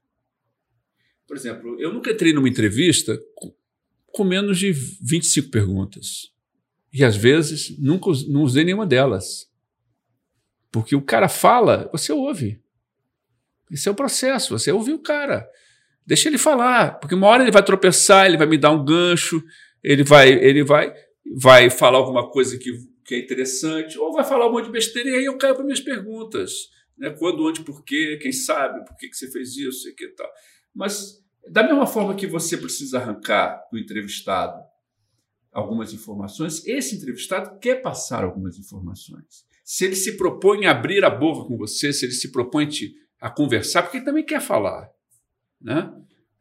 [1.28, 3.54] Por exemplo, eu nunca entrei numa entrevista com,
[4.14, 6.34] com menos de 25 perguntas.
[6.94, 9.52] E às vezes nunca não usei nenhuma delas.
[10.72, 12.64] Porque o cara fala, você ouve.
[13.72, 14.58] Esse é o processo.
[14.58, 15.48] Você ouviu o cara.
[16.06, 19.44] Deixa ele falar, porque uma hora ele vai tropeçar, ele vai me dar um gancho,
[19.84, 20.92] ele vai, ele vai,
[21.38, 22.72] vai falar alguma coisa que,
[23.06, 25.64] que é interessante, ou vai falar um monte de besteira e aí eu caio para
[25.64, 26.52] minhas perguntas.
[26.98, 27.12] Né?
[27.12, 30.30] Quando, onde, por quê, quem sabe, por que, que você fez isso, e que tal.
[30.74, 34.60] Mas, da mesma forma que você precisa arrancar do entrevistado
[35.52, 39.46] algumas informações, esse entrevistado quer passar algumas informações.
[39.64, 42.96] Se ele se propõe a abrir a boca com você, se ele se propõe te
[43.20, 44.90] a conversar, porque ele também quer falar.
[45.62, 45.92] Né?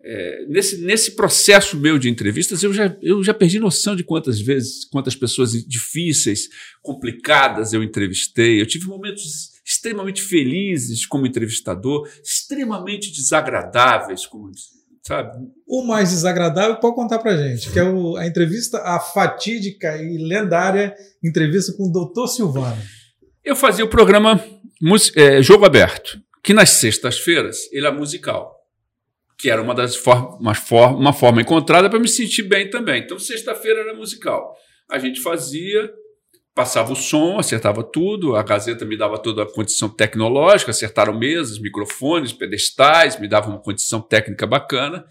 [0.01, 4.41] É, nesse, nesse processo meu de entrevistas, eu já, eu já perdi noção de quantas
[4.41, 6.49] vezes, quantas pessoas difíceis,
[6.81, 8.61] complicadas eu entrevistei.
[8.61, 14.51] Eu tive momentos extremamente felizes como entrevistador, extremamente desagradáveis como
[15.03, 15.39] sabe?
[15.67, 20.19] O mais desagradável pode contar pra gente, que é o, a entrevista, a fatídica e
[20.19, 20.95] lendária
[21.25, 22.81] entrevista com o doutor Silvano.
[23.43, 24.39] Eu fazia o programa
[25.17, 28.59] é, Jogo Aberto que nas sextas-feiras ele é musical.
[29.39, 33.03] que era uma das formas, forma, uma forma encontrada para me sentir bem também.
[33.03, 34.53] Então, sexta-feira era musical.
[34.91, 35.89] A gente fazia,
[36.53, 41.61] passava o som, acertava tudo, a Gazeta me dava toda a condição tecnológica, acertaram mesas,
[41.61, 45.07] microfones, pedestais, me dava uma condição técnica bacana,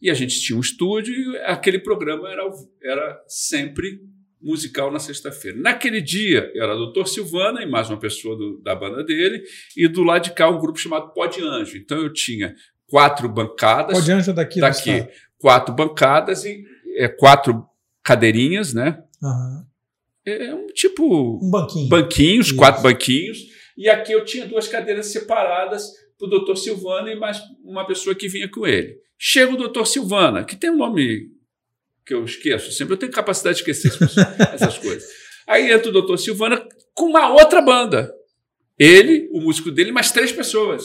[0.00, 2.42] e a gente tinha um estúdio e aquele programa era,
[2.82, 4.00] era sempre
[4.42, 5.58] musical na sexta-feira.
[5.58, 9.42] Naquele dia era o Doutor Silvana e mais uma pessoa do, da banda dele,
[9.76, 11.76] e do lado de cá um grupo chamado Pó de Anjo.
[11.76, 12.54] Então eu tinha
[12.86, 13.98] quatro bancadas.
[13.98, 14.60] Pó de Anjo daqui.
[14.60, 15.06] Daqui.
[15.38, 16.64] Quatro bancadas e
[16.96, 17.64] é, quatro
[18.02, 19.02] cadeirinhas, né?
[19.22, 19.64] Uhum.
[20.24, 21.40] É um tipo.
[21.42, 21.88] Um banquinho.
[21.88, 22.56] Banquinhos, Isso.
[22.56, 23.38] quatro banquinhos.
[23.76, 28.14] E aqui eu tinha duas cadeiras separadas para o doutor Silvana e mais uma pessoa
[28.14, 28.96] que vinha com ele.
[29.18, 31.31] Chega o doutor Silvana, que tem um nome
[32.12, 33.92] eu esqueço sempre, eu tenho capacidade de esquecer
[34.52, 35.08] essas coisas.
[35.46, 38.12] Aí entra o doutor Silvana com uma outra banda.
[38.78, 40.84] Ele, o músico dele, mais três pessoas.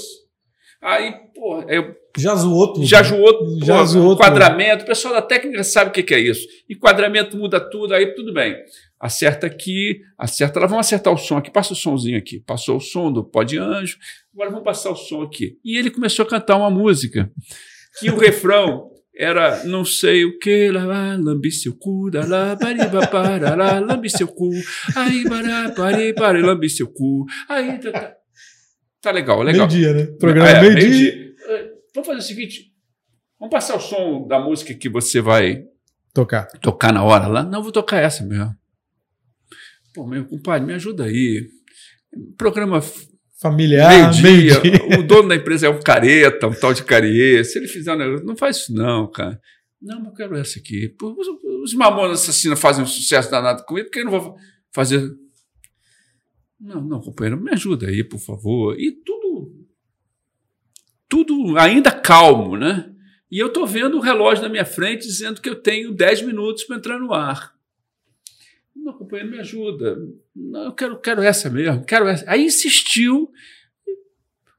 [0.82, 1.96] Aí, pô, eu.
[2.18, 2.86] Já zoou tudo.
[2.86, 3.66] Já zoou tudo.
[3.66, 6.48] Já zoou Enquadramento, o pessoal da técnica sabe o que, que é isso.
[6.70, 8.56] Enquadramento muda tudo, aí tudo bem.
[9.00, 12.40] Acerta aqui, acerta lá, vamos acertar o som aqui, passa o somzinho aqui.
[12.40, 13.98] Passou o som do pó de anjo,
[14.34, 15.58] agora vamos passar o som aqui.
[15.64, 17.32] E ele começou a cantar uma música
[18.00, 22.56] que o refrão era não sei o que, lá, lá lambi seu cu, da lá,
[22.56, 24.52] bariba, para, lá, lambi seu cu,
[24.96, 28.16] aí, bará, pare, pare, lambi seu cu, aí, tá, tá,
[29.02, 29.68] tá legal, legal.
[29.68, 30.06] Meio dia, né?
[30.20, 31.12] Programa é, meio, meio dia.
[31.12, 31.36] dia.
[31.48, 32.72] É, vamos fazer o seguinte,
[33.40, 35.64] vamos passar o som da música que você vai
[36.14, 37.44] tocar, tocar na hora lá?
[37.44, 38.56] Não, vou tocar essa mesmo.
[39.96, 41.48] Pô, meu compadre, me ajuda aí.
[42.38, 42.82] Programa
[43.40, 45.00] familiar, meio dia.
[45.00, 47.44] O dono da empresa é um careta, um tal de carie.
[47.44, 49.40] Se ele fizer um negócio, não faz isso não, cara.
[49.82, 50.90] Não, mas eu quero essa aqui.
[50.90, 51.28] Pô, os,
[51.64, 54.36] os Mamonas Assassinos fazem um sucesso danado comigo, por que eu não vou
[54.74, 55.02] fazer...
[56.60, 58.76] Não, não, companheiro, me ajuda aí, por favor.
[58.80, 59.68] E tudo,
[61.08, 62.92] tudo ainda calmo, né?
[63.30, 66.64] E eu estou vendo o relógio na minha frente dizendo que eu tenho 10 minutos
[66.64, 67.57] para entrar no ar.
[68.84, 69.98] Não, companheiro, me ajuda.
[70.36, 72.24] Não, eu quero, quero essa mesmo, quero essa.
[72.28, 73.32] Aí insistiu,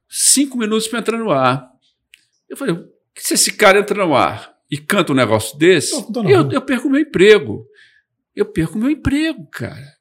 [0.09, 1.71] cinco minutos para entrar no ar.
[2.49, 2.77] Eu falei,
[3.17, 7.01] se esse cara entra no ar e canta um negócio desse, eu, eu perco meu
[7.01, 7.67] emprego.
[8.35, 9.99] Eu perco meu emprego, cara.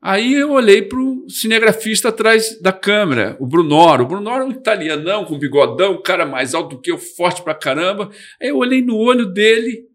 [0.00, 4.04] Aí eu olhei para o cinegrafista atrás da câmera, o Brunoro.
[4.04, 7.42] O Brunoro é um italianão com bigodão, um cara mais alto do que eu, forte
[7.42, 8.08] pra caramba.
[8.40, 9.88] Aí eu olhei no olho dele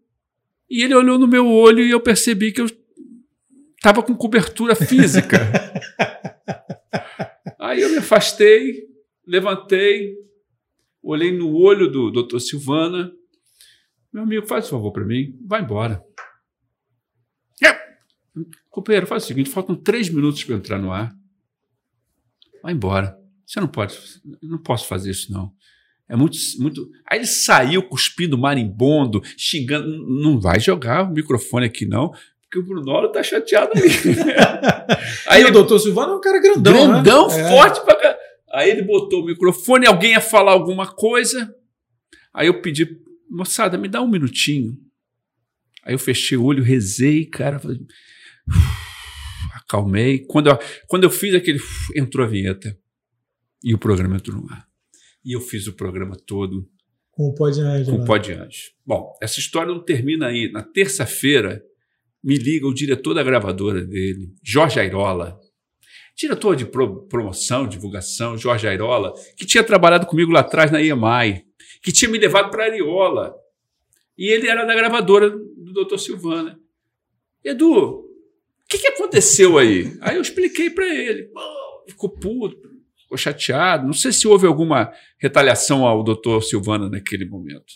[0.68, 2.66] e ele olhou no meu olho e eu percebi que eu
[3.84, 5.38] estava com cobertura física.
[7.60, 8.84] Aí eu me afastei,
[9.26, 10.14] levantei,
[11.02, 13.12] olhei no olho do doutor Silvana.
[14.10, 16.02] Meu amigo, faz um favor para mim, vai embora.
[17.62, 17.78] É.
[18.70, 21.14] Companheiro, faz o seguinte: faltam três minutos para entrar no ar.
[22.62, 23.18] Vai embora.
[23.44, 23.98] Você não pode,
[24.42, 25.52] não posso fazer isso, não.
[26.08, 26.88] É muito, muito.
[27.06, 29.86] Aí ele saiu cuspindo marimbondo, xingando.
[30.22, 32.14] Não vai jogar o microfone aqui, não
[32.54, 33.88] que o Brunoro tá chateado ali.
[35.26, 36.72] Aí e o doutor Silvano é um cara grandão.
[36.72, 37.02] Né?
[37.02, 37.48] Grandão, né?
[37.48, 37.84] forte é.
[37.84, 38.18] pra
[38.52, 41.52] Aí ele botou o microfone, alguém ia falar alguma coisa.
[42.32, 42.88] Aí eu pedi,
[43.28, 44.78] moçada, me dá um minutinho.
[45.84, 47.58] Aí eu fechei o olho, rezei, cara.
[47.58, 47.80] Falei,
[49.56, 50.20] acalmei.
[50.20, 51.58] Quando eu, quando eu fiz aquele.
[51.96, 52.78] Entrou a vinheta.
[53.64, 54.64] E o programa entrou no ar.
[55.24, 56.70] E eu fiz o programa todo.
[57.10, 57.90] Com o pó de anjo.
[57.90, 58.06] Com o né?
[58.06, 58.70] pó de anjo.
[58.86, 60.52] Bom, essa história não termina aí.
[60.52, 61.60] Na terça-feira,
[62.24, 65.38] me liga o diretor da gravadora dele, Jorge Airola,
[66.16, 71.44] diretor de pro, promoção, divulgação, Jorge Airola, que tinha trabalhado comigo lá atrás na EMI,
[71.82, 73.34] que tinha me levado para Ariola.
[74.16, 75.98] E ele era da gravadora do Dr.
[75.98, 76.58] Silvana.
[77.44, 78.08] Edu, o
[78.68, 79.94] que, que aconteceu aí?
[80.00, 81.28] Aí eu expliquei para ele.
[81.86, 83.84] Ficou puto, ficou chateado.
[83.84, 86.40] Não sei se houve alguma retaliação ao Dr.
[86.40, 87.74] Silvana naquele momento.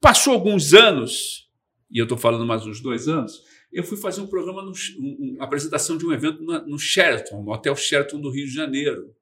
[0.00, 1.50] Passou alguns anos,
[1.90, 5.34] e eu estou falando mais uns dois anos, eu fui fazer um programa, no, um,
[5.36, 9.14] uma apresentação de um evento no, Sheraton, no Hotel Sheraton do Rio de Janeiro,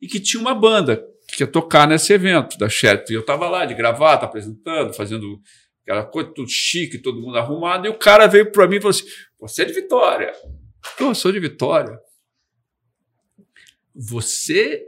[0.00, 3.12] e que tinha uma banda que ia tocar nesse evento da Sheraton.
[3.12, 5.40] E eu estava lá de gravata, apresentando, fazendo
[5.82, 8.90] aquela coisa tudo chique, todo mundo arrumado, e o cara veio para mim e falou
[8.90, 9.06] assim:
[9.40, 10.32] Você é de Vitória?
[11.00, 11.98] Eu sou de Vitória.
[13.94, 14.84] Você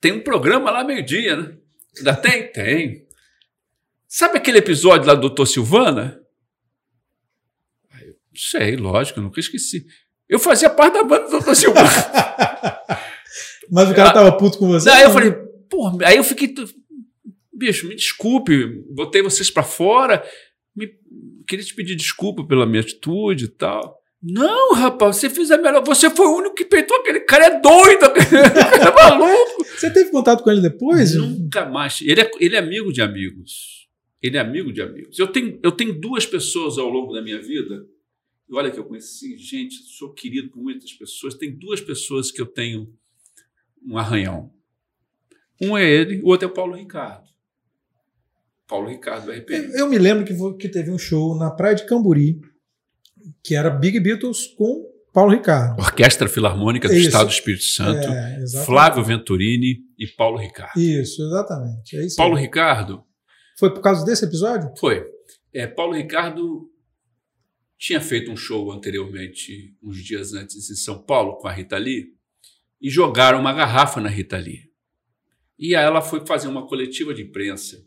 [0.00, 1.56] tem um programa lá meio-dia, né?
[1.98, 2.52] Ainda tem?
[2.52, 3.06] Tem.
[4.06, 6.20] Sabe aquele episódio lá do Doutor Silvana?
[8.34, 9.84] Sei, lógico, nunca esqueci.
[10.28, 11.54] Eu fazia parte da banda do Dr.
[11.54, 11.88] Silvano.
[13.70, 14.88] Mas o cara tava puto com você?
[14.90, 15.32] Aí eu falei,
[15.68, 16.54] pô, aí eu fiquei.
[17.52, 20.22] Bicho, me desculpe, botei vocês para fora.
[20.74, 20.88] Me,
[21.46, 24.00] queria te pedir desculpa pela minha atitude e tal.
[24.22, 25.82] Não, rapaz, você fez a melhor.
[25.84, 29.64] Você foi o único que peitou aquele cara, é doido, é maluco.
[29.64, 31.14] Você teve contato com ele depois?
[31.14, 32.00] Nunca mais.
[32.02, 33.88] Ele é, ele é amigo de amigos.
[34.22, 35.18] Ele é amigo de amigos.
[35.18, 37.86] Eu tenho, eu tenho duas pessoas ao longo da minha vida.
[38.50, 41.34] E olha que eu conheci gente, sou querido por muitas pessoas.
[41.34, 42.92] Tem duas pessoas que eu tenho
[43.86, 44.50] um arranhão.
[45.62, 47.28] Um é ele, o outro é o Paulo Ricardo.
[48.66, 49.72] Paulo Ricardo do RPM.
[49.74, 52.40] Eu me lembro que, que teve um show na Praia de Camburi,
[53.42, 55.78] que era Big Beatles com Paulo Ricardo.
[55.78, 57.08] Orquestra Filarmônica do Isso.
[57.08, 60.76] Estado do Espírito Santo, é, Flávio Venturini e Paulo Ricardo.
[60.80, 61.96] Isso, exatamente.
[61.96, 62.42] É isso Paulo aí.
[62.42, 63.04] Ricardo.
[63.58, 64.72] Foi por causa desse episódio?
[64.78, 65.04] Foi.
[65.52, 66.70] É, Paulo Ricardo
[67.80, 72.12] tinha feito um show anteriormente, uns dias antes, em São Paulo, com a Rita Lee,
[72.78, 74.70] e jogaram uma garrafa na Rita Lee.
[75.58, 77.82] E aí ela foi fazer uma coletiva de imprensa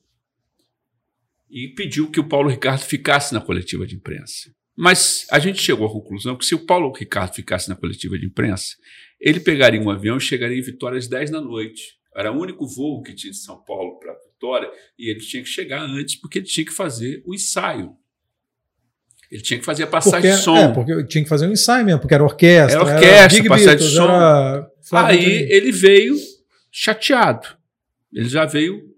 [1.47, 4.51] e pediu que o Paulo Ricardo ficasse na coletiva de imprensa.
[4.75, 8.25] Mas a gente chegou à conclusão que se o Paulo Ricardo ficasse na coletiva de
[8.25, 8.75] imprensa,
[9.21, 11.99] ele pegaria um avião e chegaria em Vitória às 10 da noite.
[12.15, 15.49] Era o único voo que tinha de São Paulo para Vitória e ele tinha que
[15.49, 17.95] chegar antes porque ele tinha que fazer o ensaio.
[19.33, 20.55] Ele tinha que fazer a passagem porque, de som.
[20.55, 22.79] É, porque tinha que fazer um ensaio mesmo, porque era orquestra.
[22.79, 23.95] Era orquestra, era passagem Beatles, de
[24.85, 24.95] som.
[24.95, 26.15] Aí ele veio
[26.71, 27.47] chateado.
[28.13, 28.93] Ele já veio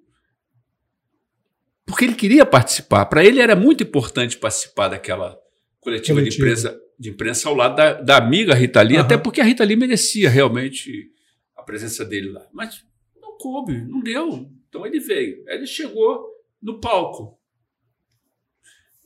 [1.86, 3.06] porque ele queria participar.
[3.06, 5.40] Para ele era muito importante participar daquela
[5.80, 9.04] coletiva de imprensa, de imprensa ao lado da, da amiga Rita Lee, uhum.
[9.04, 11.12] até porque a Rita Lee merecia realmente
[11.56, 12.46] a presença dele lá.
[12.52, 12.84] Mas
[13.22, 14.52] não coube, não deu.
[14.68, 15.46] Então ele veio.
[15.48, 16.26] Ele chegou
[16.62, 17.40] no palco.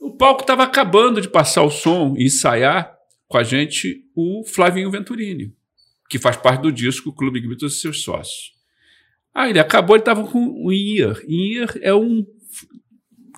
[0.00, 2.96] O palco estava acabando de passar o som e ensaiar
[3.28, 5.52] com a gente o Flavinho Venturini,
[6.08, 8.52] que faz parte do disco Clube Beatles e seus sócios.
[9.34, 11.20] Aí ele acabou, ele estava com um ear.
[11.28, 12.26] Ear é um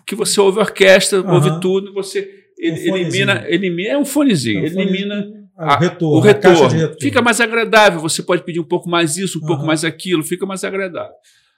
[0.06, 1.34] que você ouve a orquestra, uhum.
[1.34, 6.16] ouve tudo, você um elimina, elimina, é um fonezinho, um elimina a, o retorno.
[6.16, 6.68] O retorno.
[6.68, 6.96] retorno.
[7.00, 9.48] Fica mais agradável, você pode pedir um pouco mais isso, um uhum.
[9.48, 11.14] pouco mais aquilo, fica mais agradável.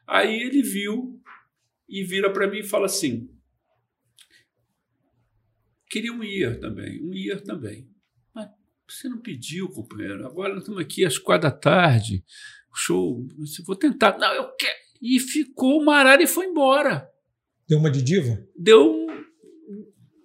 [0.07, 1.21] Aí ele viu
[1.89, 3.29] e vira para mim e fala assim:
[5.89, 7.89] queria um IR também, um IR também.
[8.35, 8.49] Mas
[8.89, 10.27] você não pediu, companheiro.
[10.27, 12.25] Agora nós estamos aqui às quatro da tarde,
[12.75, 13.27] show,
[13.67, 14.19] vou tentar.
[14.19, 14.85] Não, eu quero.
[15.01, 17.09] E ficou uma arara e foi embora.
[17.69, 18.47] Deu uma de diva?
[18.57, 19.05] Deu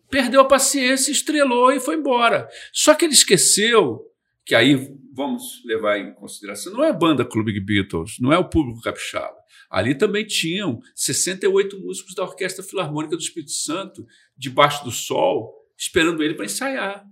[0.10, 2.49] perdeu a paciência, estrelou e foi embora.
[2.73, 4.06] Só que ele esqueceu
[4.45, 8.49] que aí vamos levar em consideração, não é a banda Clube Beatles, não é o
[8.49, 9.38] público capixaba.
[9.70, 14.06] Ali também tinham 68 músicos da Orquestra Filarmônica do Espírito Santo,
[14.36, 17.06] debaixo do sol, esperando ele para ensaiar.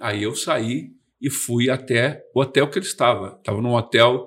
[0.00, 3.36] Aí eu saí e fui até o hotel que ele estava.
[3.38, 4.26] Estava num hotel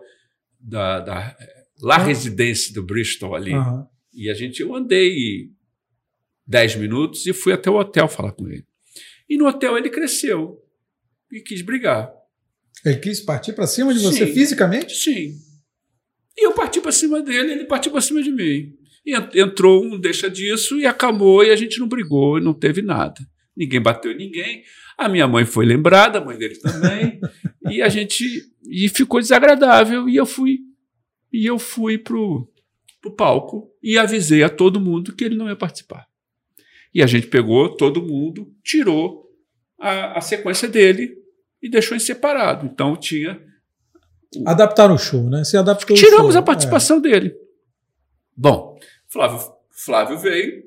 [0.59, 1.37] da, da
[1.81, 3.53] La Residência do Bristol ali.
[3.53, 3.85] Uhum.
[4.13, 5.51] E a gente, eu andei
[6.47, 8.65] 10 minutos e fui até o hotel falar com ele.
[9.29, 10.61] E no hotel ele cresceu
[11.31, 12.11] e quis brigar.
[12.85, 14.93] Ele quis partir para cima de você sim, fisicamente?
[14.95, 15.50] Sim.
[16.37, 18.73] E eu parti para cima dele, ele partiu para cima de mim.
[19.05, 23.19] E entrou um deixa disso e acabou e a gente não brigou não teve nada.
[23.55, 24.63] Ninguém bateu ninguém.
[24.97, 27.19] A minha mãe foi lembrada, a mãe dele também.
[27.69, 30.59] e a gente e ficou desagradável e eu fui
[31.33, 32.47] e eu fui pro
[33.01, 36.07] pro palco e avisei a todo mundo que ele não ia participar.
[36.93, 39.25] E a gente pegou todo mundo, tirou
[39.79, 41.15] a, a sequência dele
[41.61, 42.65] e deixou em separado.
[42.65, 43.41] Então tinha.
[44.45, 45.43] Adaptaram o show, né?
[45.43, 47.01] Se adaptou Tiramos a participação é.
[47.01, 47.35] dele.
[48.35, 50.63] Bom, Flávio, Flávio veio,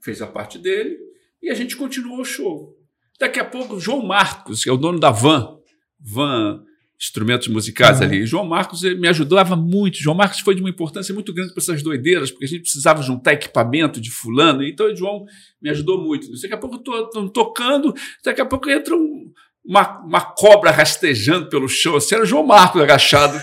[0.00, 0.98] fez a parte dele
[1.40, 2.76] e a gente continuou o show.
[3.20, 5.58] Daqui a pouco, João Marcos, que é o dono da van,
[6.00, 6.64] van
[7.02, 8.06] instrumentos musicais uhum.
[8.06, 8.26] ali.
[8.26, 9.98] João Marcos me ajudava muito.
[9.98, 13.02] João Marcos foi de uma importância muito grande para essas doideiras, porque a gente precisava
[13.02, 14.62] juntar equipamento de fulano.
[14.62, 15.24] Então, o João
[15.60, 16.30] me ajudou muito.
[16.40, 17.92] Daqui a pouco eu estou tocando,
[18.24, 19.32] daqui a pouco entra um,
[19.64, 21.96] uma, uma cobra rastejando pelo chão.
[21.96, 23.40] Assim, era o João Marcos agachado.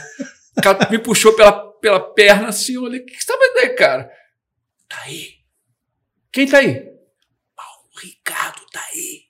[0.90, 2.76] me puxou pela, pela perna assim.
[2.76, 4.12] Eu olhei, o que você está vendo aí, cara?
[4.88, 5.40] Tá aí.
[6.32, 6.82] Quem tá aí?
[7.56, 9.24] Paulo Ricardo tá aí.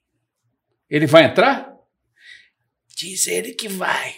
[0.89, 1.73] Ele vai entrar?
[2.95, 4.15] Diz ele que vai.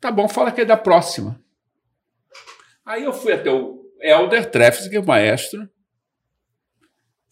[0.00, 1.42] Tá bom, fala que é da próxima.
[2.84, 5.70] Aí eu fui até o Elder Treffes, que é o maestro.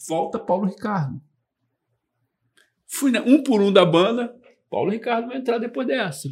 [0.09, 1.21] Volta Paulo Ricardo.
[2.93, 4.35] Fui né, um por um da banda.
[4.71, 6.29] Paulo Ricardo vai entrar depois dessa.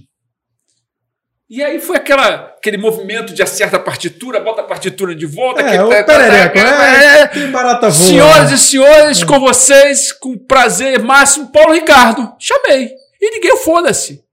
[1.49, 5.63] E aí foi aquela, aquele movimento de acerta a partitura, bota a partitura de volta.
[5.63, 8.09] É, o tá, perereco, tá, tá, é, é, barata voa.
[8.09, 8.55] Senhoras né?
[8.55, 9.27] e senhores, é.
[9.27, 12.37] com vocês, com prazer máximo, Paulo Ricardo.
[12.39, 12.95] Chamei.
[13.21, 14.25] E ninguém foda-se.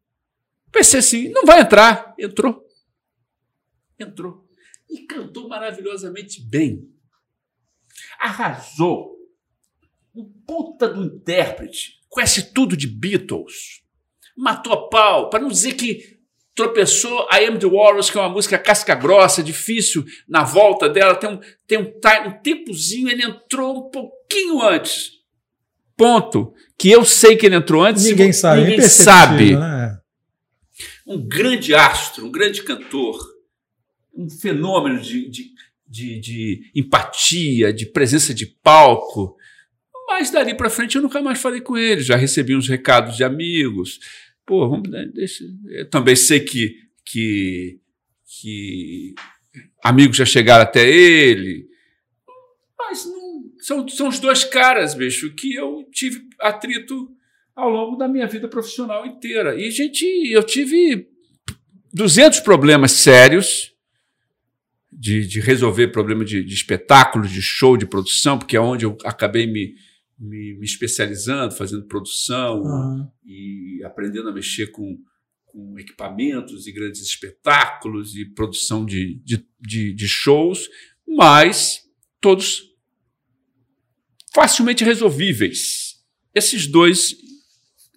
[0.72, 2.14] Pensei assim, não vai entrar.
[2.20, 2.64] Entrou.
[4.00, 4.46] Entrou.
[4.90, 6.88] E cantou maravilhosamente bem.
[8.20, 9.16] Arrasou.
[10.16, 11.97] Um puta do intérprete.
[12.18, 13.84] Conhece tudo de Beatles.
[14.36, 15.30] Matou a pau.
[15.30, 16.18] Para não dizer que
[16.56, 17.60] tropeçou a M.
[17.60, 21.78] The Warriors, que é uma música casca grossa, difícil, na volta dela, tem um, tem
[21.78, 25.12] um, time, um tempozinho, ele entrou um pouquinho antes.
[25.96, 26.56] Ponto.
[26.76, 28.06] Que eu sei que ele entrou antes.
[28.06, 28.62] Ninguém sabe.
[28.62, 29.56] Ninguém sabe.
[29.56, 30.00] Né?
[31.06, 33.16] Um grande astro, um grande cantor,
[34.12, 35.52] um fenômeno de, de,
[35.88, 39.37] de, de empatia, de presença de palco.
[40.18, 42.02] Mas dali para frente eu nunca mais falei com ele.
[42.02, 44.00] Já recebi uns recados de amigos
[44.48, 45.44] pô, vamos, deixa.
[45.68, 47.80] Eu também sei que, que,
[48.26, 49.14] que
[49.84, 51.68] amigos já chegaram até ele,
[52.80, 57.12] mas não, são, são os dois caras, bicho, que eu tive atrito
[57.54, 59.60] ao longo da minha vida profissional inteira.
[59.60, 61.10] E, gente, eu tive
[61.94, 63.74] 200 problemas sérios
[64.90, 68.98] de, de resolver problema de, de espetáculo, de show, de produção, porque é onde eu
[69.04, 69.76] acabei me
[70.20, 73.08] me, me especializando, fazendo produção uhum.
[73.26, 74.98] e aprendendo a mexer com,
[75.46, 80.70] com equipamentos e grandes espetáculos e produção de, de, de, de shows,
[81.08, 81.84] mas
[82.20, 82.64] todos
[84.34, 85.98] facilmente resolvíveis.
[86.34, 87.16] Esses dois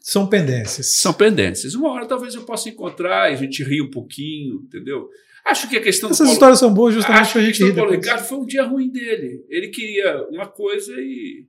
[0.00, 0.98] são pendências.
[0.98, 1.74] São pendências.
[1.74, 5.08] Uma hora talvez eu possa encontrar e a gente ri um pouquinho, entendeu?
[5.44, 7.74] Acho que a questão Essas Paulo, histórias são boas justamente para a gente rir.
[7.74, 9.44] Paulo Ricardo foi um dia ruim dele.
[9.48, 11.46] Ele queria uma coisa e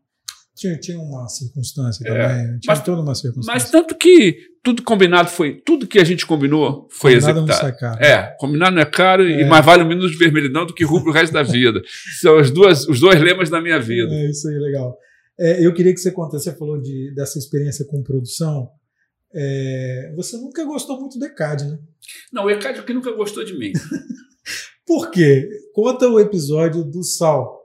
[0.62, 3.52] tinha, tinha uma circunstância é, também, tinha mas, toda uma circunstância.
[3.52, 7.64] Mas tanto que tudo combinado foi, tudo que a gente combinou foi combinado executado.
[7.64, 8.04] Não sai caro.
[8.04, 9.42] É, combinado não é caro é.
[9.42, 11.82] e mais vale um minuto de vermelhidão do que rubro o resto da vida.
[12.22, 14.14] São as duas, os dois lemas da minha vida.
[14.14, 14.96] É isso aí, legal.
[15.40, 18.70] É, eu queria que você contasse, você falou de, dessa experiência com produção.
[19.34, 21.80] É, você nunca gostou muito do ECAD, né?
[22.32, 23.72] Não, o ECAD é o que nunca gostou de mim.
[24.86, 25.50] Por quê?
[25.74, 27.62] Conta o episódio do Sal.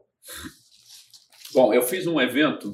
[1.52, 2.73] Bom, eu fiz um evento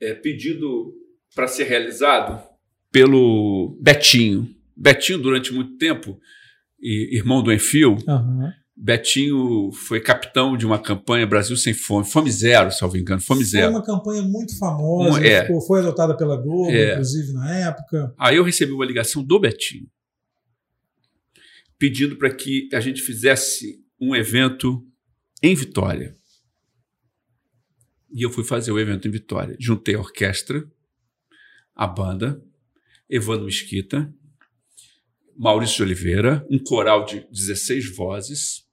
[0.00, 0.92] é, pedido
[1.34, 2.42] para ser realizado
[2.90, 4.48] pelo Betinho.
[4.76, 6.18] Betinho, durante muito tempo,
[6.80, 8.50] e, irmão do Enfio, uhum.
[8.76, 13.72] Betinho foi capitão de uma campanha Brasil Sem Fome, Fome Zero, salvo engano, Fome Zero.
[13.72, 15.42] Foi uma campanha muito famosa, é.
[15.42, 16.92] ficou, foi adotada pela Globo, é.
[16.92, 18.14] inclusive, na época.
[18.16, 19.88] Aí eu recebi uma ligação do Betinho,
[21.76, 24.84] pedindo para que a gente fizesse um evento
[25.42, 26.17] em Vitória.
[28.10, 29.56] E eu fui fazer o evento em Vitória.
[29.58, 30.64] Juntei a orquestra,
[31.74, 32.42] a banda,
[33.08, 34.12] Evandro Mesquita,
[35.36, 38.66] Maurício de Oliveira, um coral de 16 vozes,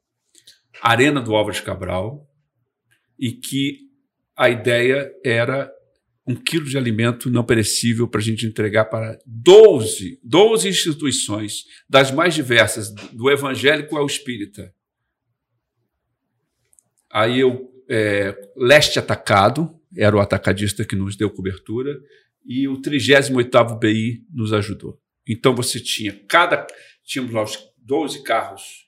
[0.81, 2.27] Arena do Álvares Cabral,
[3.19, 3.81] e que
[4.35, 5.71] a ideia era
[6.27, 12.11] um quilo de alimento não perecível para a gente entregar para 12, 12 instituições, das
[12.11, 14.73] mais diversas, do evangélico ao espírita.
[17.11, 21.97] Aí eu é, Leste Atacado, era o atacadista que nos deu cobertura,
[22.45, 24.99] e o 38º BI nos ajudou.
[25.27, 26.65] Então você tinha cada.
[27.03, 28.85] Tínhamos lá os 12 carros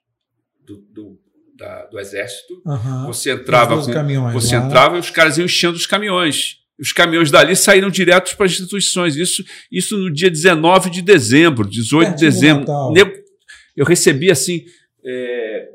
[0.64, 1.20] do, do,
[1.56, 2.62] da, do exército.
[2.66, 3.08] Uhum.
[3.08, 4.66] Você entrava com, caminhões, você lá.
[4.66, 6.58] entrava e os caras iam enchendo os caminhões.
[6.80, 9.16] Os caminhões dali saíram direto para as instituições.
[9.16, 12.66] Isso, isso no dia 19 de dezembro, 18 de dezembro.
[13.76, 14.64] Eu recebi assim.
[15.04, 15.70] É,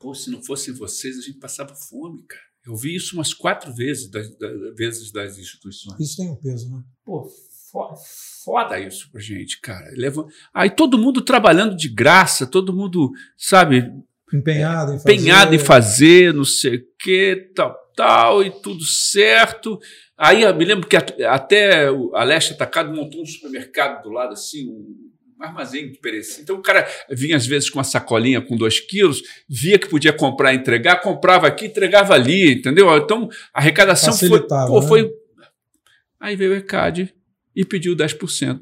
[0.00, 2.42] Pô, se não fossem vocês, a gente passava fome, cara.
[2.66, 6.00] Eu vi isso umas quatro vezes das, das vezes das instituições.
[6.00, 6.82] Isso tem um peso, né?
[7.04, 7.28] Pô,
[7.70, 7.94] foda,
[8.42, 9.90] foda isso pra gente, cara.
[9.94, 10.26] Leva...
[10.54, 13.92] Aí todo mundo trabalhando de graça, todo mundo, sabe,
[14.32, 19.78] empenhado em fazer, empenhado em fazer não sei o que, tal, tal, e tudo certo.
[20.16, 24.66] Aí eu me lembro que até a Leste Atacado montou um supermercado do lado, assim,
[24.66, 25.10] um
[25.46, 26.42] armazém de perecer.
[26.42, 30.12] Então o cara vinha às vezes com uma sacolinha com dois quilos, via que podia
[30.12, 32.94] comprar e entregar, comprava aqui, entregava ali, entendeu?
[32.96, 34.86] Então a arrecadação foi, pô, né?
[34.86, 35.10] foi.
[36.18, 37.14] Aí veio o ECAD
[37.54, 38.60] e pediu 10%.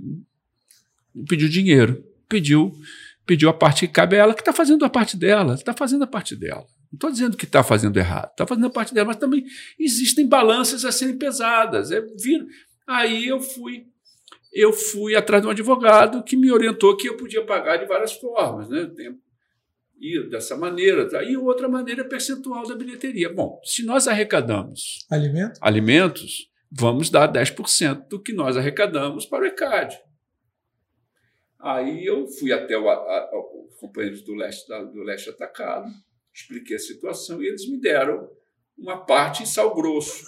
[1.28, 2.72] Pediu dinheiro, pediu,
[3.26, 6.04] pediu a parte que cabe a ela, que está fazendo a parte dela, está fazendo
[6.04, 6.64] a parte dela.
[6.90, 9.44] Não estou dizendo que está fazendo errado, está fazendo a parte dela, mas também
[9.78, 11.90] existem balanças a serem pesadas.
[11.90, 12.46] É, vir...
[12.86, 13.86] Aí eu fui
[14.52, 18.12] eu fui atrás de um advogado que me orientou que eu podia pagar de várias
[18.12, 18.90] formas, né?
[20.00, 21.22] E dessa maneira, tá?
[21.22, 23.32] e outra maneira é percentual da bilheteria.
[23.32, 25.58] Bom, se nós arrecadamos Alimento?
[25.60, 29.98] alimentos, vamos dar 10% do que nós arrecadamos para o ECAD.
[31.58, 33.30] Aí eu fui até o, a, a,
[33.66, 35.90] os companheiros do leste, da, do leste atacado,
[36.32, 38.30] expliquei a situação e eles me deram
[38.78, 40.24] uma parte em sal grosso.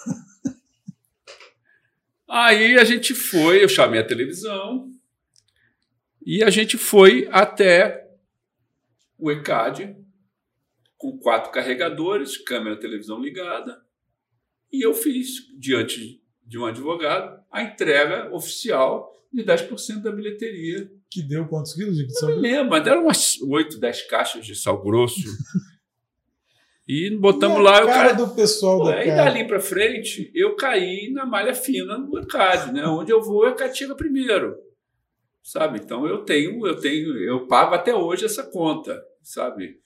[2.30, 4.88] Aí a gente foi, eu chamei a televisão
[6.24, 8.08] e a gente foi até
[9.18, 9.96] o ECAD
[10.96, 13.82] com quatro carregadores, câmera televisão ligada,
[14.72, 20.88] e eu fiz diante de um advogado a entrega oficial de 10% da bilheteria.
[21.10, 22.28] Que deu quantos quilos de sal?
[22.28, 25.20] Não me lembro, mas deram umas 8, 10 caixas de sal grosso.
[26.86, 27.80] e botamos e lá.
[27.80, 31.98] Cara, cara do pessoal pô, da E dali para frente, eu caí na malha fina
[31.98, 32.84] no ECAD, né?
[32.86, 34.56] Onde eu vou, é chega primeiro.
[35.42, 35.78] Sabe?
[35.78, 39.76] Então eu tenho, eu tenho, eu pago até hoje essa conta, sabe?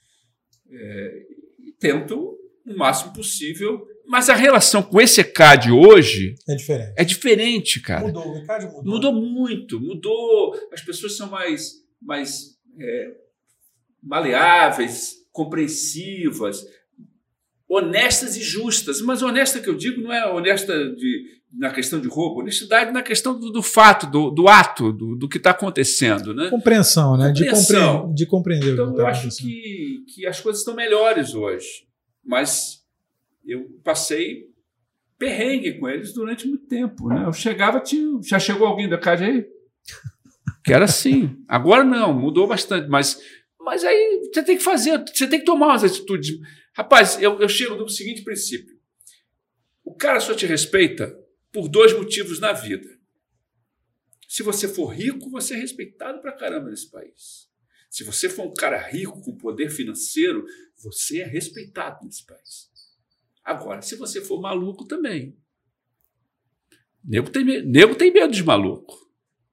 [0.71, 1.11] É,
[1.59, 6.93] e tento o máximo possível mas a relação com esse ECAD hoje é diferente.
[6.95, 8.05] É diferente, cara.
[8.05, 8.83] Mudou, o ECAD mudou.
[8.83, 10.55] Mudou muito, mudou.
[10.71, 13.11] As pessoas são mais, mais é,
[14.01, 16.63] maleáveis, compreensivas,
[17.69, 19.01] honestas e justas.
[19.01, 23.01] Mas honesta que eu digo não é honesta de, na questão de roubo, honestidade na
[23.01, 26.33] questão do, do fato, do, do, ato, do, do que está acontecendo.
[26.33, 26.49] Né?
[26.49, 27.29] Compreensão, né?
[27.29, 27.77] Compreensão.
[27.77, 28.73] De, compre de compreender.
[28.73, 31.85] Então, eu tá acho que, que as coisas estão melhores hoje.
[32.23, 32.83] Mas
[33.45, 34.55] eu passei
[35.17, 37.07] perrengue com eles durante muito tempo.
[37.07, 37.23] Né?
[37.25, 39.45] Eu chegava, tinha, já chegou alguém da casa aí?
[40.63, 41.37] Que era assim.
[41.47, 43.21] Agora não, mudou bastante, mas,
[43.59, 46.39] mas aí você tem que fazer, você tem que tomar umas atitudes.
[46.75, 48.77] Rapaz, eu, eu chego do seguinte princípio:
[49.83, 51.17] o cara só te respeita
[51.51, 52.87] por dois motivos na vida.
[54.27, 57.49] Se você for rico, você é respeitado pra caramba nesse país.
[57.89, 60.45] Se você for um cara rico com poder financeiro,
[60.77, 62.69] você é respeitado nesse país.
[63.41, 65.37] Agora, se você for maluco também.
[67.01, 68.99] Nego tem, nego tem medo de maluco.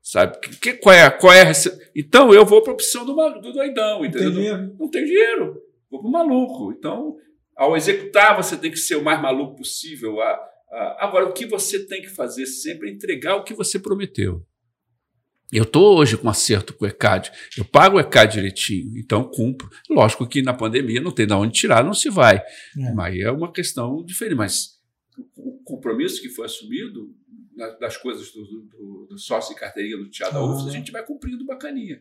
[0.02, 0.40] Sabe?
[0.40, 1.52] Que, que, qual é, qual é a...
[1.94, 4.24] Então eu vou para a opção do, do doidão, entendeu?
[4.24, 4.76] Não tem dinheiro.
[4.80, 5.71] Não tem dinheiro.
[5.92, 6.72] Vou para o maluco.
[6.72, 7.16] Então,
[7.54, 10.16] ao executar, você tem que ser o mais maluco possível.
[10.98, 14.42] Agora, o que você tem que fazer sempre é entregar o que você prometeu.
[15.52, 19.68] Eu estou hoje com acerto com o ECAD, eu pago o ECAD direitinho, então cumpro.
[19.90, 22.38] Lógico que na pandemia não tem de onde tirar, não se vai.
[22.38, 22.94] É.
[22.94, 24.38] Mas é uma questão diferente.
[24.38, 24.80] Mas
[25.36, 27.14] o compromisso que foi assumido
[27.78, 31.04] das coisas do, do, do sócio e carteirinha do Teatro da UFS, a gente vai
[31.04, 32.00] cumprindo bacaninha.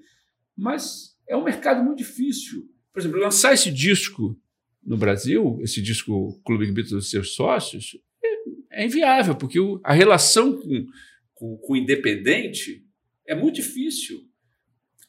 [0.56, 2.70] Mas é um mercado muito difícil.
[2.94, 4.38] Por exemplo, lançar esse disco
[4.84, 9.94] no Brasil, esse disco Clube Beatles dos seus sócios, é, é inviável, porque o, a
[9.94, 10.86] relação com,
[11.34, 12.86] com, com o independente
[13.28, 14.20] é muito difícil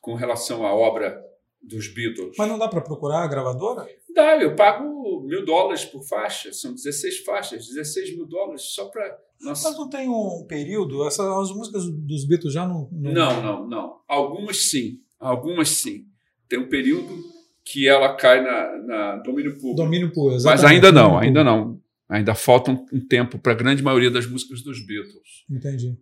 [0.00, 1.22] com relação à obra
[1.62, 2.34] dos Beatles.
[2.36, 3.86] Mas não dá para procurar a gravadora?
[4.14, 9.16] Dá, eu pago mil dólares por faixa, são 16 faixas, 16 mil dólares só para.
[9.40, 11.06] Mas não tem um período?
[11.06, 13.12] Essas, as músicas dos Beatles já não, não.
[13.12, 14.00] Não, não, não.
[14.06, 16.06] Algumas sim, algumas sim.
[16.48, 17.24] Tem um período
[17.64, 19.74] que ela cai na, na domínio público.
[19.74, 20.62] Domínio público, exatamente.
[20.62, 21.80] Mas ainda não, ainda não.
[22.08, 25.44] Ainda falta um, um tempo para a grande maioria das músicas dos Beatles.
[25.48, 25.96] Entendi.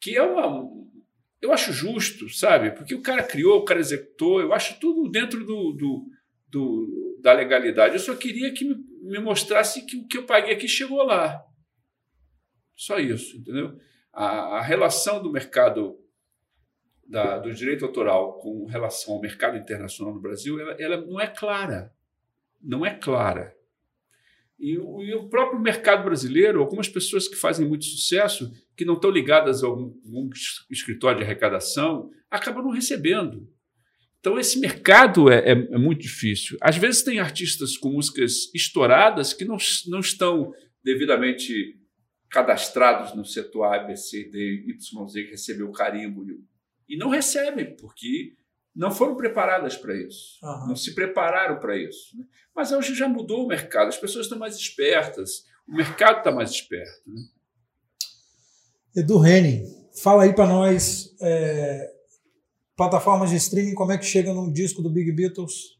[0.00, 0.68] Que é uma,
[1.40, 2.72] eu acho justo, sabe?
[2.72, 6.06] Porque o cara criou, o cara executou, eu acho tudo dentro do, do,
[6.48, 7.94] do da legalidade.
[7.94, 11.42] Eu só queria que me, me mostrasse que o que eu paguei aqui chegou lá.
[12.74, 13.78] Só isso, entendeu?
[14.12, 15.96] A, a relação do mercado
[17.08, 21.26] da, do direito autoral com relação ao mercado internacional no Brasil, ela, ela não é
[21.26, 21.92] clara.
[22.62, 23.54] Não é clara.
[24.58, 28.94] E o, e o, próprio mercado brasileiro, algumas pessoas que fazem muito sucesso, que não
[28.94, 30.30] estão ligadas a algum, algum
[30.70, 33.48] escritório de arrecadação, acabam não recebendo.
[34.18, 36.56] Então, esse mercado é, é, é, muito difícil.
[36.60, 39.56] Às vezes, tem artistas com músicas estouradas que não,
[39.88, 40.52] não estão
[40.82, 41.78] devidamente
[42.28, 46.24] cadastrados no setor A, B, C, D, Y, Z, que recebeu o carimbo.
[46.88, 48.34] E não recebem, porque
[48.74, 50.68] não foram preparadas para isso, uhum.
[50.68, 52.16] não se prepararam para isso.
[52.16, 52.24] Né?
[52.54, 56.50] Mas hoje já mudou o mercado, as pessoas estão mais espertas, o mercado está mais
[56.50, 57.02] esperto.
[57.06, 57.22] Né?
[58.96, 59.64] Edu Henning,
[60.02, 61.90] fala aí para nós, é,
[62.76, 65.78] plataformas de streaming, como é que chega num disco do Big Beatles?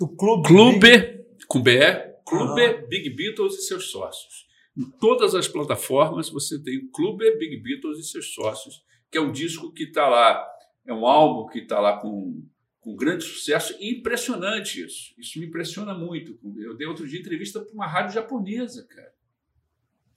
[0.00, 0.48] Do Clube.
[0.48, 1.26] Clube, Big...
[1.46, 1.80] com BE,
[2.26, 2.86] Clube.
[2.88, 4.46] Big Beatles e seus sócios.
[4.76, 9.20] Em todas as plataformas você tem o Clube Big Beatles e seus sócios, que é
[9.20, 10.46] um disco que está lá
[10.86, 12.42] é um álbum que está lá com,
[12.80, 15.14] com grande sucesso e impressionante isso.
[15.18, 16.38] Isso me impressiona muito.
[16.56, 19.12] Eu dei outro dia entrevista para uma rádio japonesa, cara.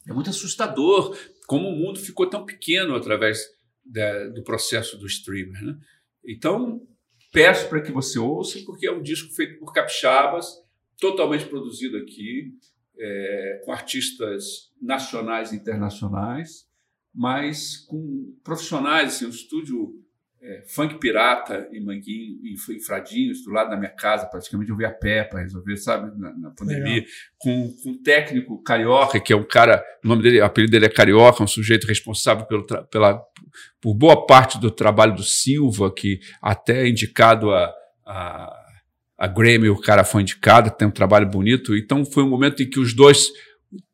[0.07, 3.45] É muito assustador como o mundo ficou tão pequeno através
[3.85, 5.61] da, do processo do streamer.
[5.61, 5.77] Né?
[6.25, 6.87] Então,
[7.33, 10.63] peço para que você ouça, porque é um disco feito por capixabas,
[10.97, 12.53] totalmente produzido aqui,
[12.97, 16.65] é, com artistas nacionais e internacionais,
[17.13, 20.01] mas com profissionais, assim, um estúdio
[20.41, 24.85] é, funk pirata em Manguinho, em, Fradinhos, do lado da minha casa, praticamente eu vi
[24.85, 27.05] a pé para resolver, sabe, na, na pandemia,
[27.37, 30.85] com, com, um técnico carioca, que é um cara, o nome dele, o apelido dele
[30.87, 33.21] é Carioca, um sujeito responsável pelo, pela,
[33.79, 37.71] por boa parte do trabalho do Silva, que até é indicado a,
[38.03, 38.57] a,
[39.19, 42.69] a Grammy, o cara foi indicado, tem um trabalho bonito, então foi um momento em
[42.69, 43.29] que os dois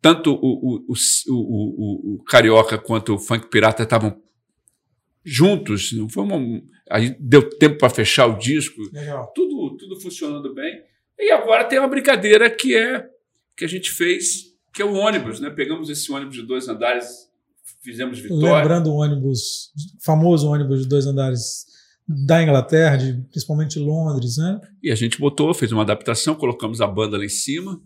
[0.02, 0.94] tanto o, o,
[1.30, 4.22] o, o, Carioca quanto o Funk Pirata estavam
[5.24, 5.92] juntos.
[5.94, 8.82] Não foi uma, aí deu tempo para fechar o disco.
[8.92, 9.32] Legal.
[9.36, 10.84] Tudo, tudo funcionando bem.
[11.20, 13.08] E agora tem uma brincadeira que é
[13.56, 15.50] que a gente fez, que é o ônibus, né?
[15.50, 17.28] Pegamos esse ônibus de dois andares,
[17.84, 18.58] fizemos Vitória.
[18.58, 19.72] Lembrando o ônibus,
[20.04, 21.66] famoso ônibus de dois andares
[22.08, 24.62] da Inglaterra, de, principalmente Londres, né?
[24.82, 27.82] E a gente botou, fez uma adaptação, colocamos a banda lá em cima.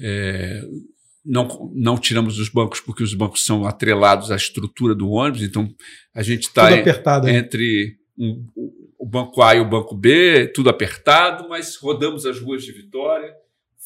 [0.00, 0.62] É,
[1.24, 5.72] não, não tiramos os bancos porque os bancos são atrelados à estrutura do ônibus, então
[6.14, 6.70] a gente está
[7.30, 8.46] entre um,
[8.98, 13.32] o banco A e o banco B, tudo apertado, mas rodamos as ruas de Vitória.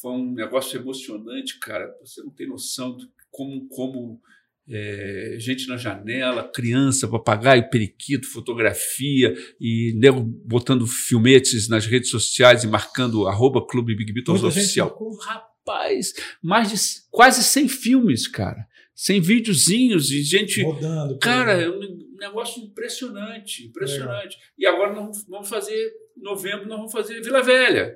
[0.01, 1.93] Foi um negócio emocionante, cara.
[2.01, 4.21] Você não tem noção de como, como
[4.69, 12.63] é, gente na janela, criança, papagaio, periquito, fotografia e nego botando filmetes nas redes sociais
[12.63, 14.95] e marcando arroba Clube Big Beatles Oficial.
[15.69, 16.75] Rapaz, mais de
[17.11, 18.67] quase 100 filmes, cara.
[18.95, 20.63] 100 videozinhos e gente.
[20.63, 21.19] Rodando.
[21.19, 21.79] Cara, é um
[22.19, 24.35] negócio impressionante, impressionante.
[24.35, 24.49] Legal.
[24.57, 27.95] E agora nós vamos fazer, novembro, nós vamos fazer Vila Velha.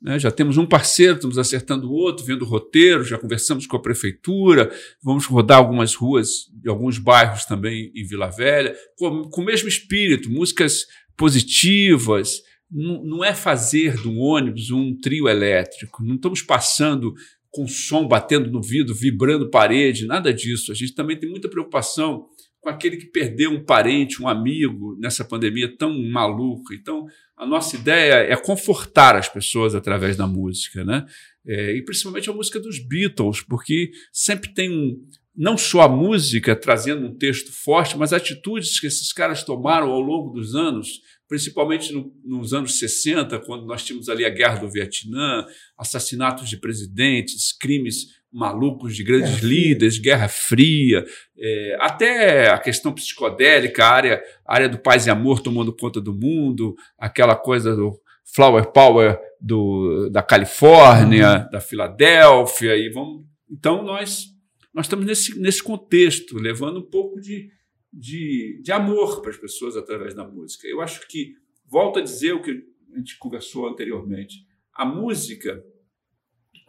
[0.00, 0.18] Né?
[0.18, 3.82] Já temos um parceiro, estamos acertando o outro, vendo o roteiro, já conversamos com a
[3.82, 4.70] prefeitura,
[5.00, 9.68] vamos rodar algumas ruas e alguns bairros também em Vila Velha, com, com o mesmo
[9.68, 10.86] espírito, músicas
[11.16, 12.42] positivas.
[12.72, 17.12] Não, é fazer do ônibus um trio elétrico, não estamos passando
[17.50, 20.72] com som batendo no vidro, vibrando parede, nada disso.
[20.72, 22.26] A gente também tem muita preocupação
[22.62, 26.74] com aquele que perdeu um parente, um amigo nessa pandemia tão maluca.
[26.74, 27.04] Então,
[27.36, 31.04] a nossa ideia é confortar as pessoas através da música, né?
[31.44, 34.96] É, e principalmente a música dos Beatles, porque sempre tem um,
[35.36, 40.00] não só a música trazendo um texto forte, mas atitudes que esses caras tomaram ao
[40.00, 41.00] longo dos anos,
[41.32, 45.46] principalmente no, nos anos 60, quando nós tínhamos ali a guerra do Vietnã,
[45.78, 50.02] assassinatos de presidentes, crimes malucos de grandes guerra líderes, fria.
[50.04, 51.04] Guerra Fria,
[51.38, 56.02] é, até a questão psicodélica, a área, a área do paz e amor tomando conta
[56.02, 57.98] do mundo, aquela coisa do
[58.34, 61.50] flower power do, da Califórnia, uhum.
[61.50, 63.24] da Filadélfia, e vamos.
[63.50, 64.26] Então nós
[64.74, 67.48] nós estamos nesse, nesse contexto, levando um pouco de,
[67.92, 70.66] de, de amor para as pessoas através da música.
[70.66, 71.34] Eu acho que
[71.66, 74.46] volto a dizer o que a gente conversou anteriormente.
[74.72, 75.62] A música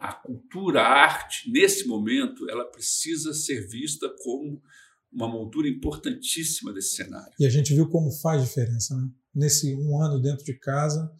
[0.04, 4.62] a cultura, a arte, nesse momento, ela precisa ser vista como
[5.10, 7.32] uma moldura importantíssima desse cenário.
[7.40, 9.08] E a gente viu como faz diferença, né?
[9.34, 11.10] Nesse um ano dentro de casa,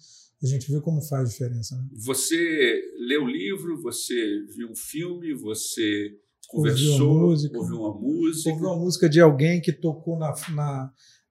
[0.43, 1.77] a gente viu como faz diferença.
[1.77, 1.89] Né?
[1.93, 6.15] Você leu o livro, você viu um filme, você
[6.47, 10.35] conversou, ouviu uma música, ouviu uma música, ouviu uma música de alguém que tocou na,
[10.51, 10.91] na,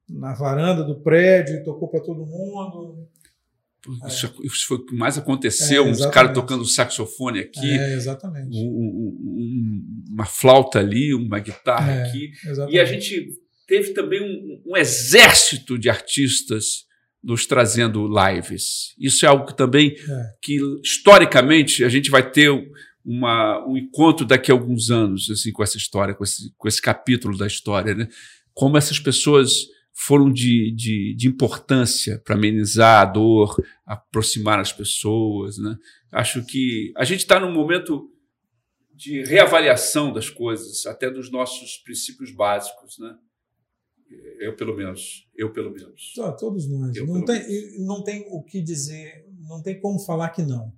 [0.09, 3.07] na varanda do prédio e tocou para todo mundo.
[4.07, 4.45] Isso, é.
[4.45, 5.85] isso, foi o que mais aconteceu.
[5.85, 8.55] É, um cara tocando saxofone aqui, é, exatamente.
[8.55, 12.31] Um, um, uma flauta ali, uma guitarra é, aqui.
[12.45, 12.75] Exatamente.
[12.75, 13.27] E a gente
[13.67, 16.85] teve também um, um, exército de artistas
[17.21, 18.93] nos trazendo lives.
[18.97, 20.33] Isso é algo que também, é.
[20.41, 22.51] que historicamente, a gente vai ter
[23.05, 26.81] uma, um encontro daqui a alguns anos assim, com essa história, com esse, com esse
[26.81, 27.93] capítulo da história.
[27.93, 28.07] Né?
[28.53, 33.55] Como essas pessoas foram de, de, de importância para amenizar a dor,
[33.85, 35.57] aproximar as pessoas.
[35.57, 35.77] Né?
[36.11, 38.09] Acho que a gente está num momento
[38.93, 42.97] de reavaliação das coisas, até dos nossos princípios básicos.
[42.99, 43.15] Né?
[44.39, 45.27] Eu, pelo menos.
[45.35, 46.13] Eu, pelo menos.
[46.19, 46.95] Ah, todos nós.
[46.95, 50.73] Eu, não, tem, não tem o que dizer, não tem como falar que não.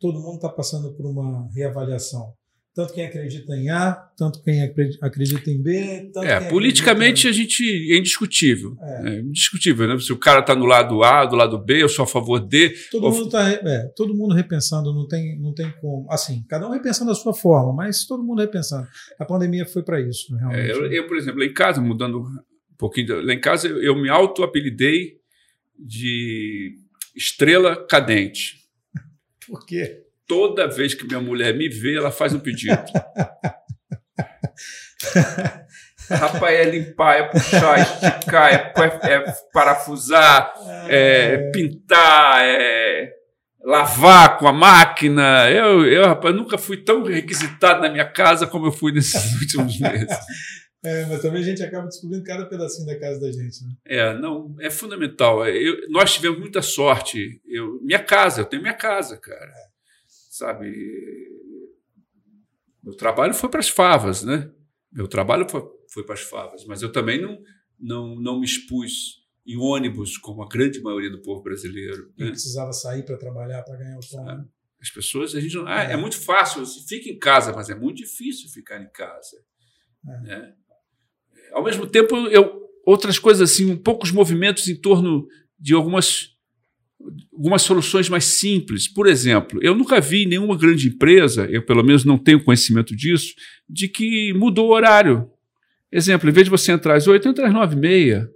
[0.00, 2.34] Todo mundo está passando por uma reavaliação
[2.74, 4.62] tanto quem acredita em A, tanto quem
[5.02, 6.10] acredita em B.
[6.22, 8.76] é, politicamente a gente é indiscutível.
[8.80, 9.08] É.
[9.08, 9.98] é indiscutível, né?
[9.98, 12.72] Se o cara está no lado A, do lado B, eu sou a favor D.
[12.90, 13.12] Todo, ou...
[13.12, 16.06] mundo, tá, é, todo mundo repensando, não tem, não tem como.
[16.10, 18.86] Assim, cada um repensando a sua forma, mas todo mundo repensando.
[19.18, 20.70] A pandemia foi para isso, realmente.
[20.70, 23.82] É, eu, eu, por exemplo, lá em casa, mudando um pouquinho, lá em casa eu,
[23.82, 25.16] eu me auto-apelidei
[25.76, 26.76] de
[27.16, 28.59] estrela cadente.
[29.50, 30.10] Por quê?
[30.30, 32.78] toda vez que minha mulher me vê, ela faz um pedido.
[36.08, 38.72] Rapaz, é limpar, é puxar, esticar, é,
[39.12, 40.54] é parafusar,
[40.88, 43.12] é, é pintar, é
[43.64, 45.50] lavar com a máquina.
[45.50, 49.80] Eu, eu, rapaz, nunca fui tão requisitado na minha casa como eu fui nesses últimos
[49.80, 50.16] meses.
[50.82, 53.64] É, mas também a gente acaba descobrindo cada pedacinho da casa da gente.
[53.64, 53.74] Né?
[53.84, 55.46] É, não, é fundamental.
[55.46, 57.40] Eu, nós tivemos muita sorte.
[57.46, 59.50] Eu, minha casa, eu tenho minha casa, cara.
[59.50, 59.70] É
[60.40, 60.72] sabe?
[62.82, 64.50] Meu trabalho foi para as favas, né?
[64.90, 65.62] Meu trabalho foi,
[65.92, 67.38] foi para as favas, mas eu também não,
[67.78, 72.12] não, não me expus em ônibus como a grande maioria do povo brasileiro.
[72.18, 72.30] Né?
[72.30, 74.48] precisava sair para trabalhar, para ganhar o pão.
[74.80, 75.92] As pessoas, a gente não, ah, é.
[75.92, 79.36] é muito fácil, fica em casa, mas é muito difícil ficar em casa.
[80.08, 80.20] É.
[80.22, 80.54] Né?
[81.52, 85.26] Ao mesmo tempo, eu, outras coisas assim, um poucos movimentos em torno
[85.58, 86.30] de algumas
[87.32, 88.86] algumas soluções mais simples.
[88.86, 93.34] Por exemplo, eu nunca vi nenhuma grande empresa, eu pelo menos não tenho conhecimento disso,
[93.68, 95.26] de que mudou o horário.
[95.90, 98.30] Exemplo, em vez de você entrar às 8, entra às 9 e meia.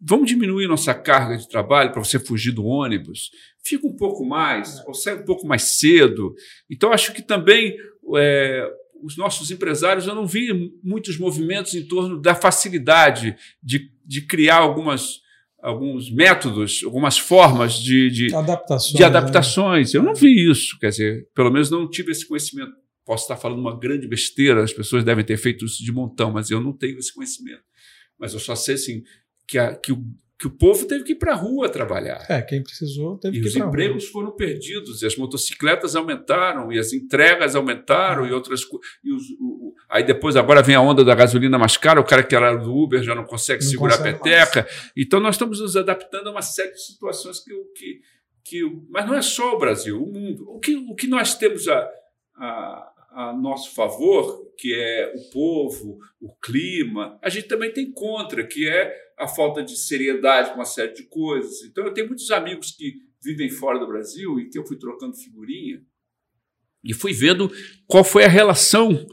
[0.00, 3.30] Vamos diminuir nossa carga de trabalho para você fugir do ônibus.
[3.64, 6.34] Fica um pouco mais, ou sai um pouco mais cedo.
[6.70, 7.74] Então, acho que também
[8.16, 8.70] é,
[9.04, 14.58] os nossos empresários, eu não vi muitos movimentos em torno da facilidade de, de criar
[14.58, 15.22] algumas
[15.62, 18.94] alguns métodos, algumas formas de, de adaptações.
[18.94, 19.94] De adaptações.
[19.94, 19.98] Né?
[19.98, 22.72] Eu não vi isso, quer dizer, pelo menos não tive esse conhecimento.
[23.02, 26.50] Posso estar falando uma grande besteira, as pessoas devem ter feito isso de montão, mas
[26.50, 27.62] eu não tenho esse conhecimento.
[28.18, 29.02] Mas eu só sei assim,
[29.48, 30.04] que, a, que o
[30.44, 32.26] que o povo teve que ir para a rua trabalhar.
[32.28, 35.96] É, quem precisou teve e que ir para os empregos foram perdidos, e as motocicletas
[35.96, 38.86] aumentaram, e as entregas aumentaram, e outras coisas.
[39.88, 42.76] Aí depois, agora vem a onda da gasolina mais cara, o cara que era do
[42.76, 44.62] Uber já não consegue não segurar consegue a peteca.
[44.64, 44.92] Mais.
[44.94, 47.54] Então nós estamos nos adaptando a uma série de situações que.
[47.74, 48.00] que,
[48.44, 50.44] que mas não é só o Brasil, o mundo.
[50.50, 51.88] O que, o que nós temos a,
[52.36, 58.44] a a nosso favor, que é o povo, o clima, a gente também tem contra,
[58.44, 61.62] que é a falta de seriedade com uma série de coisas.
[61.62, 65.16] Então, eu tenho muitos amigos que vivem fora do Brasil e que eu fui trocando
[65.16, 65.82] figurinha
[66.84, 67.50] e fui vendo
[67.86, 69.06] qual foi a relação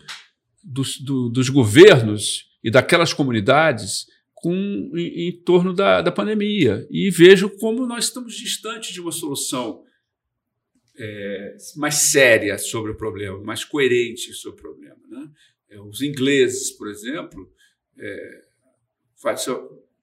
[0.63, 4.53] dos, do, dos governos e daquelas comunidades com,
[4.95, 6.85] em, em torno da, da pandemia.
[6.91, 9.83] E vejo como nós estamos distantes de uma solução
[10.97, 14.99] é, mais séria sobre o problema, mais coerente sobre o problema.
[15.09, 15.31] Né?
[15.69, 17.49] É, os ingleses, por exemplo,
[17.97, 18.41] é,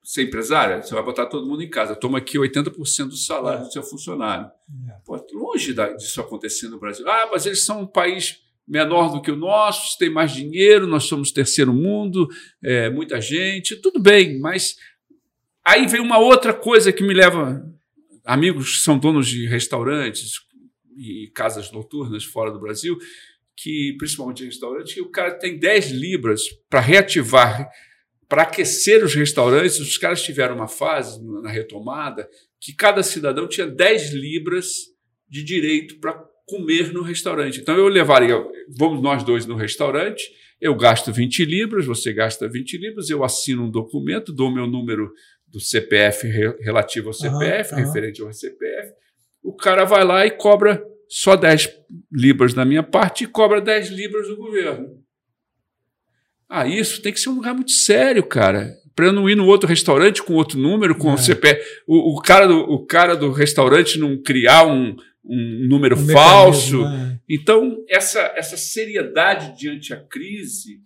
[0.09, 3.71] ser empresário, você vai botar todo mundo em casa, toma aqui 80% do salário do
[3.71, 4.47] seu funcionário.
[4.89, 4.93] É.
[5.05, 7.07] Pô, longe disso acontecer no Brasil.
[7.07, 11.05] Ah, mas eles são um país menor do que o nosso, tem mais dinheiro, nós
[11.05, 12.27] somos terceiro mundo,
[12.65, 14.79] é, muita gente, tudo bem, mas
[15.63, 17.63] aí vem uma outra coisa que me leva.
[18.25, 20.41] Amigos que são donos de restaurantes,
[20.97, 22.97] e casas noturnas fora do Brasil,
[23.55, 27.71] que principalmente restaurantes, que o cara tem 10 libras para reativar,
[28.29, 29.81] para aquecer os restaurantes.
[29.81, 32.29] Os caras tiveram uma fase na retomada
[32.61, 34.67] que cada cidadão tinha 10 libras
[35.29, 36.13] de direito para
[36.47, 37.61] comer no restaurante.
[37.61, 38.35] Então eu levaria,
[38.77, 40.25] vamos nós dois no restaurante,
[40.61, 45.13] eu gasto 20 libras, você gasta 20 libras, eu assino um documento, dou meu número
[45.47, 46.27] do CPF
[46.61, 48.93] relativo ao CPF, uhum, referente ao CPF,
[49.43, 51.71] o cara vai lá e cobra só 10
[52.13, 54.89] libras da minha parte e cobra 10 libras do governo.
[56.49, 58.75] Ah, isso tem que ser um lugar muito sério, cara.
[58.95, 61.15] Para eu não ir no outro restaurante com outro número, com é.
[61.15, 61.63] o CPF.
[61.87, 66.83] O, o, cara do, o cara do restaurante não criar um, um número um falso.
[66.83, 67.21] Né?
[67.29, 70.81] Então, essa, essa seriedade diante a crise,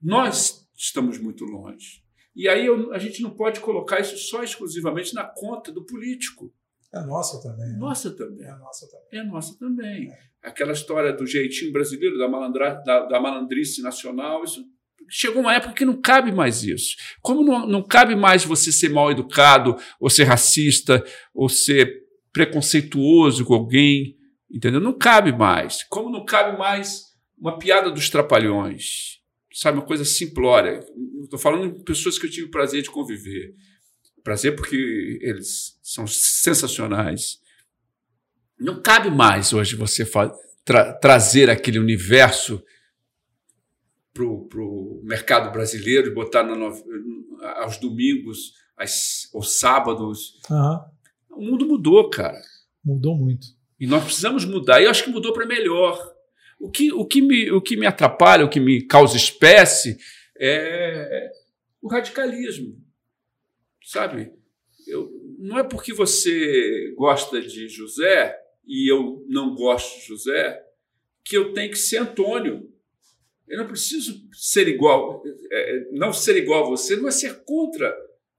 [0.00, 2.04] nós estamos muito longe.
[2.36, 6.52] E aí eu, a gente não pode colocar isso só exclusivamente na conta do político.
[6.92, 7.72] É nossa também.
[7.72, 7.78] Né?
[7.78, 8.46] Nossa também.
[8.46, 9.20] É nossa também.
[9.20, 10.10] É nossa também.
[10.10, 10.18] É.
[10.42, 14.64] Aquela história do jeitinho brasileiro, da, malandra, da, da malandrice nacional, isso
[15.08, 16.96] chegou uma época que não cabe mais isso.
[17.20, 21.04] Como não, não cabe mais você ser mal educado, ou ser racista,
[21.34, 22.02] ou ser
[22.32, 24.16] preconceituoso com alguém,
[24.50, 24.80] entendeu?
[24.80, 25.82] Não cabe mais.
[25.84, 27.02] Como não cabe mais
[27.38, 29.18] uma piada dos trapalhões,
[29.52, 29.78] sabe?
[29.78, 30.80] Uma coisa simplória.
[31.22, 33.54] Estou falando de pessoas que eu tive o prazer de conviver
[34.24, 37.38] prazer porque eles são sensacionais.
[38.58, 40.08] Não cabe mais hoje você
[40.64, 42.64] tra trazer aquele universo
[44.14, 46.72] para o mercado brasileiro e botar no,
[47.58, 50.40] aos domingos, às, aos sábados.
[50.48, 50.80] Uhum.
[51.36, 52.40] O mundo mudou, cara.
[52.84, 53.46] Mudou muito.
[53.78, 54.80] E nós precisamos mudar.
[54.80, 55.98] E eu acho que mudou para melhor.
[56.60, 59.98] O que, o, que me, o que me atrapalha, o que me causa espécie
[60.38, 61.30] é
[61.82, 62.84] o radicalismo
[63.84, 64.32] sabe?
[64.86, 68.36] Eu, não é porque você gosta de José
[68.66, 70.62] e eu não gosto de José
[71.22, 72.70] que eu tenho que ser Antônio.
[73.48, 75.22] Eu não preciso ser igual.
[75.50, 77.94] É, é não ser igual a você não é ser contra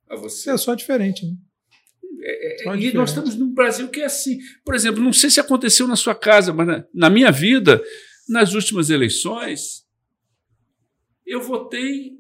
[0.09, 0.49] a você.
[0.49, 1.33] É só diferente, né?
[2.27, 4.39] É, é, e nós estamos num Brasil que é assim.
[4.63, 7.83] Por exemplo, não sei se aconteceu na sua casa, mas na, na minha vida,
[8.27, 9.85] nas últimas eleições,
[11.25, 12.13] eu votei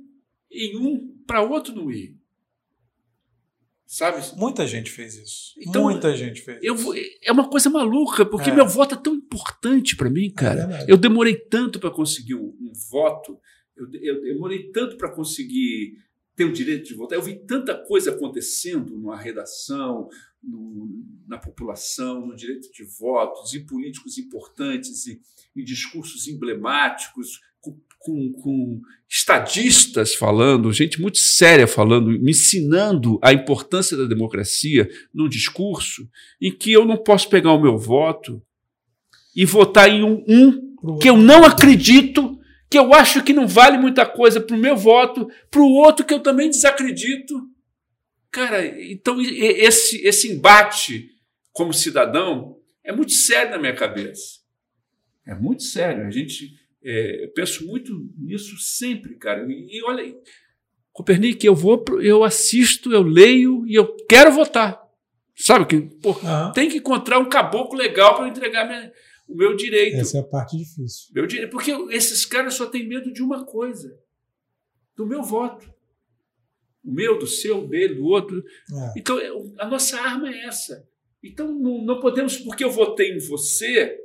[0.51, 2.15] em um para outro não ir.
[3.95, 4.21] Sabe?
[4.35, 5.53] Muita gente fez isso.
[5.57, 6.93] Então, Muita gente fez eu, isso.
[7.23, 8.53] É uma coisa maluca, porque é.
[8.53, 10.67] meu voto é tão importante para mim, cara.
[10.81, 13.39] É eu demorei tanto para conseguir um, um, voto,
[13.73, 15.93] eu, eu demorei tanto para conseguir
[16.35, 17.17] ter o direito de votar.
[17.17, 20.09] Eu vi tanta coisa acontecendo numa redação,
[20.43, 20.89] no,
[21.25, 25.21] na população, no direito de votos, em políticos importantes e,
[25.55, 27.39] e discursos emblemáticos,
[28.05, 35.27] com, com, estadistas falando, gente muito séria falando, me ensinando a importância da democracia num
[35.27, 36.07] discurso
[36.39, 38.41] em que eu não posso pegar o meu voto
[39.35, 42.37] e votar em um, um que eu não acredito,
[42.69, 46.05] que eu acho que não vale muita coisa para o meu voto, para o outro
[46.05, 47.41] que eu também desacredito.
[48.31, 51.09] Cara, então esse, esse embate
[51.51, 54.45] como cidadão é muito sério na minha cabeça.
[55.25, 56.05] É muito sério.
[56.05, 56.53] A gente,
[56.85, 59.43] é, eu penso muito nisso sempre, cara.
[59.51, 60.15] E, e olha,
[60.93, 64.81] Copernic, eu vou, eu assisto, eu leio e eu quero votar.
[65.35, 66.51] Sabe que pô, uhum.
[66.53, 68.93] tem que encontrar um caboclo legal para entregar minha,
[69.27, 69.97] o meu direito.
[69.97, 71.11] Essa é a parte difícil.
[71.13, 73.99] Meu direito, porque esses caras só têm medo de uma coisa:
[74.95, 75.73] do meu voto.
[76.83, 78.43] O meu, do seu, dele, do outro.
[78.71, 78.99] É.
[78.99, 79.17] Então,
[79.57, 80.87] a nossa arma é essa.
[81.23, 83.99] Então, não, não podemos, porque eu votei em você,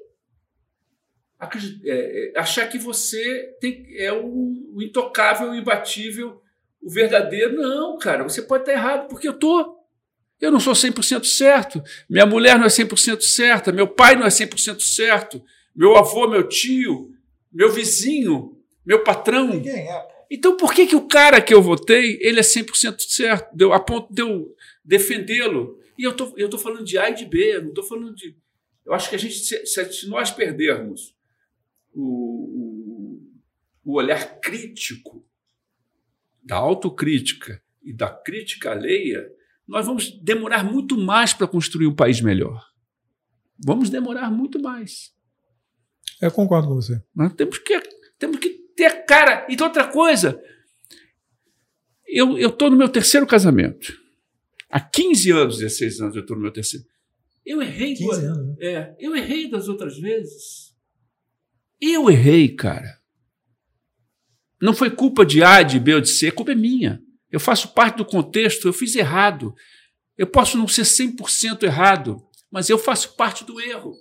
[1.85, 4.27] é, é, achar que você tem, é o,
[4.75, 6.41] o, intocável, o imbatível,
[6.83, 7.57] o verdadeiro.
[7.57, 9.79] Não, cara, você pode estar errado, porque eu estou.
[10.39, 11.83] Eu não sou 100% certo.
[12.09, 13.73] Minha mulher não é 100% certa.
[13.73, 15.43] Meu pai não é 100% certo.
[15.75, 17.11] Meu avô, meu tio,
[17.53, 19.49] meu vizinho, meu patrão.
[19.49, 20.09] Ninguém é.
[20.31, 23.81] Então, por que, que o cara que eu votei, ele é 100% certo, deu, a
[23.81, 24.55] ponto de eu
[24.85, 25.79] defendê-lo?
[25.99, 28.37] E eu tô, eu tô falando de A e de B, não estou falando de...
[28.87, 31.15] Eu acho que a gente, se, se nós perdermos
[31.93, 33.21] o,
[33.85, 35.25] o, olhar crítico
[36.43, 39.31] da autocrítica e da crítica alheia,
[39.67, 42.69] nós vamos demorar muito mais para construir um país melhor.
[43.59, 45.12] Vamos demorar muito mais.
[46.21, 47.03] Eu concordo com você.
[47.15, 47.81] Nós temos que,
[48.19, 49.47] temos que ter cara.
[49.49, 50.43] E outra coisa,
[52.07, 53.99] eu estou no meu terceiro casamento.
[54.69, 56.87] Há 15 anos, 16 anos eu estou no meu terceiro.
[57.45, 57.95] Eu errei.
[57.95, 58.47] 15 duas, anos.
[58.47, 58.57] Né?
[58.61, 60.69] É, eu errei das outras vezes.
[61.81, 63.01] Eu errei, cara.
[64.61, 67.01] Não foi culpa de A, de B ou de C, a culpa é minha.
[67.31, 69.55] Eu faço parte do contexto, eu fiz errado.
[70.19, 73.94] Eu posso não ser 100% errado, mas eu faço parte do erro.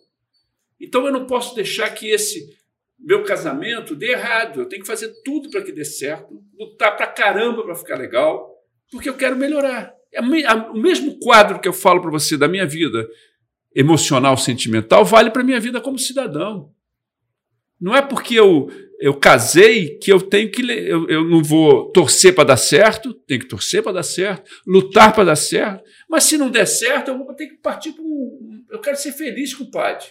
[0.80, 2.57] Então eu não posso deixar que esse
[2.99, 4.60] meu casamento dê errado.
[4.61, 8.53] Eu tenho que fazer tudo para que dê certo, lutar para caramba para ficar legal,
[8.91, 9.93] porque eu quero melhorar.
[10.11, 13.07] É o mesmo quadro que eu falo para você da minha vida
[13.73, 16.73] emocional, sentimental, vale para a minha vida como cidadão.
[17.80, 18.69] Não é porque eu,
[18.99, 20.61] eu casei que eu tenho que.
[20.61, 25.14] Eu, eu não vou torcer para dar certo, tenho que torcer para dar certo, lutar
[25.14, 28.64] para dar certo, mas se não der certo, eu vou ter que partir para um.
[28.69, 30.06] Eu quero ser feliz com o padre.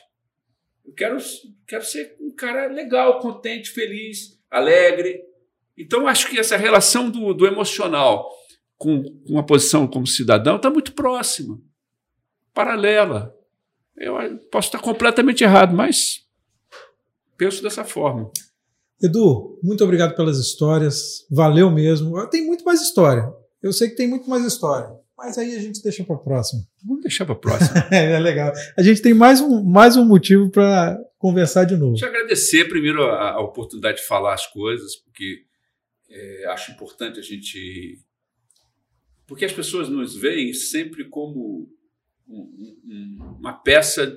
[0.86, 1.18] Eu quero,
[1.66, 5.20] quero ser um cara legal, contente, feliz, alegre.
[5.76, 8.26] Então, acho que essa relação do, do emocional
[8.78, 11.60] com, com a posição como cidadão está muito próxima,
[12.54, 13.34] paralela.
[13.96, 14.16] Eu
[14.50, 16.27] posso estar completamente errado, mas
[17.38, 18.30] penso dessa forma.
[19.00, 21.24] Edu, muito obrigado pelas histórias.
[21.30, 22.26] Valeu mesmo.
[22.28, 23.32] Tem muito mais história.
[23.62, 24.90] Eu sei que tem muito mais história.
[25.16, 26.62] Mas aí a gente deixa para a próxima.
[26.84, 27.78] Vamos deixar para a próxima.
[27.90, 28.52] é legal.
[28.76, 31.92] A gente tem mais um, mais um motivo para conversar de novo.
[31.92, 35.44] Deixa eu agradecer primeiro a, a oportunidade de falar as coisas, porque
[36.10, 38.00] é, acho importante a gente.
[39.26, 41.68] Porque as pessoas nos veem sempre como
[42.28, 44.12] um, um, uma peça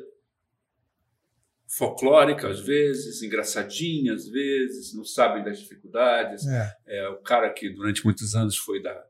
[1.81, 6.45] folclórica às vezes, engraçadinha às vezes, não sabem das dificuldades.
[6.45, 6.75] É.
[6.85, 9.03] é o cara que durante muitos anos foi da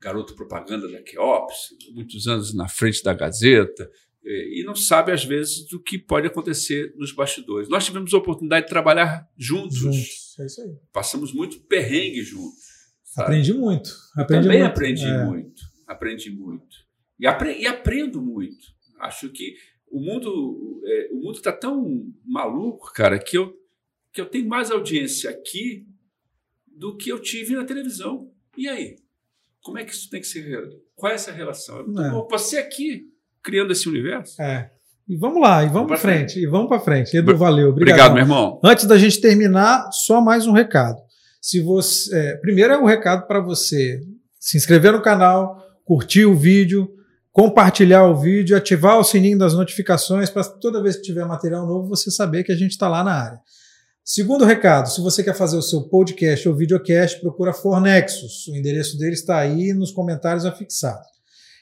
[0.00, 3.90] garoto propaganda da Queops, muitos anos na frente da Gazeta,
[4.24, 7.68] e não sabe, às vezes, do que pode acontecer nos bastidores.
[7.68, 9.78] Nós tivemos a oportunidade de trabalhar juntos.
[9.78, 10.76] Juntos, é isso aí.
[10.92, 12.62] Passamos muito perrengue juntos.
[13.04, 13.26] Sabe?
[13.26, 13.90] Aprendi muito.
[14.16, 14.70] Aprendi também muito.
[14.70, 15.24] aprendi é.
[15.24, 15.62] muito.
[15.88, 16.76] Aprendi muito.
[17.18, 18.64] E, apre e, aprendo muito.
[19.00, 19.56] Acho que
[19.92, 23.54] o mundo é, o mundo está tão maluco, cara, que eu,
[24.12, 25.86] que eu tenho mais audiência aqui
[26.66, 28.30] do que eu tive na televisão.
[28.56, 28.96] E aí?
[29.62, 30.68] Como é que isso tem que ser?
[30.96, 31.80] Qual é essa relação?
[31.80, 32.10] É.
[32.30, 33.08] Você aqui
[33.42, 34.40] criando esse universo?
[34.40, 34.72] É.
[35.08, 36.32] E vamos lá, e vamos, para frente.
[36.32, 36.40] frente.
[36.40, 37.16] E vamos para frente.
[37.16, 37.70] Edu, valeu.
[37.70, 38.12] Obrigado.
[38.12, 38.60] obrigado, meu irmão.
[38.64, 40.98] Antes da gente terminar, só mais um recado.
[41.40, 44.00] Se você, é, primeiro é um recado para você
[44.38, 46.88] se inscrever no canal, curtir o vídeo,
[47.32, 51.88] compartilhar o vídeo, ativar o sininho das notificações para toda vez que tiver material novo
[51.88, 53.40] você saber que a gente está lá na área.
[54.04, 58.46] Segundo recado, se você quer fazer o seu podcast ou videocast, procura Fornexus.
[58.48, 61.12] O endereço dele está aí nos comentários afixados.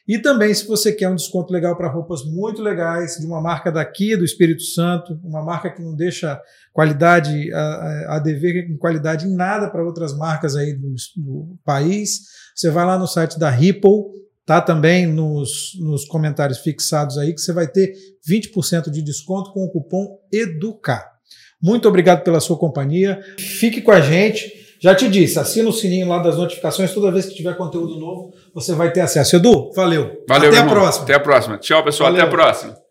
[0.09, 3.71] E também, se você quer um desconto legal para roupas muito legais, de uma marca
[3.71, 6.41] daqui do Espírito Santo, uma marca que não deixa
[6.73, 12.23] qualidade a, a dever em qualidade em nada para outras marcas aí do, do país,
[12.57, 14.03] você vai lá no site da Ripple,
[14.51, 17.93] tá também nos, nos comentários fixados aí que você vai ter
[18.29, 21.09] 20% de desconto com o cupom EDUCAR.
[21.63, 23.21] Muito obrigado pela sua companhia.
[23.39, 24.51] Fique com a gente.
[24.81, 26.93] Já te disse, assina o sininho lá das notificações.
[26.93, 29.37] Toda vez que tiver conteúdo novo, você vai ter acesso.
[29.37, 30.25] Edu, valeu.
[30.29, 30.75] Valeu, Até a irmão.
[30.75, 31.05] próxima.
[31.05, 31.59] Até a próxima.
[31.59, 32.11] Tchau, pessoal.
[32.11, 32.27] Valeu.
[32.27, 32.90] Até a próxima.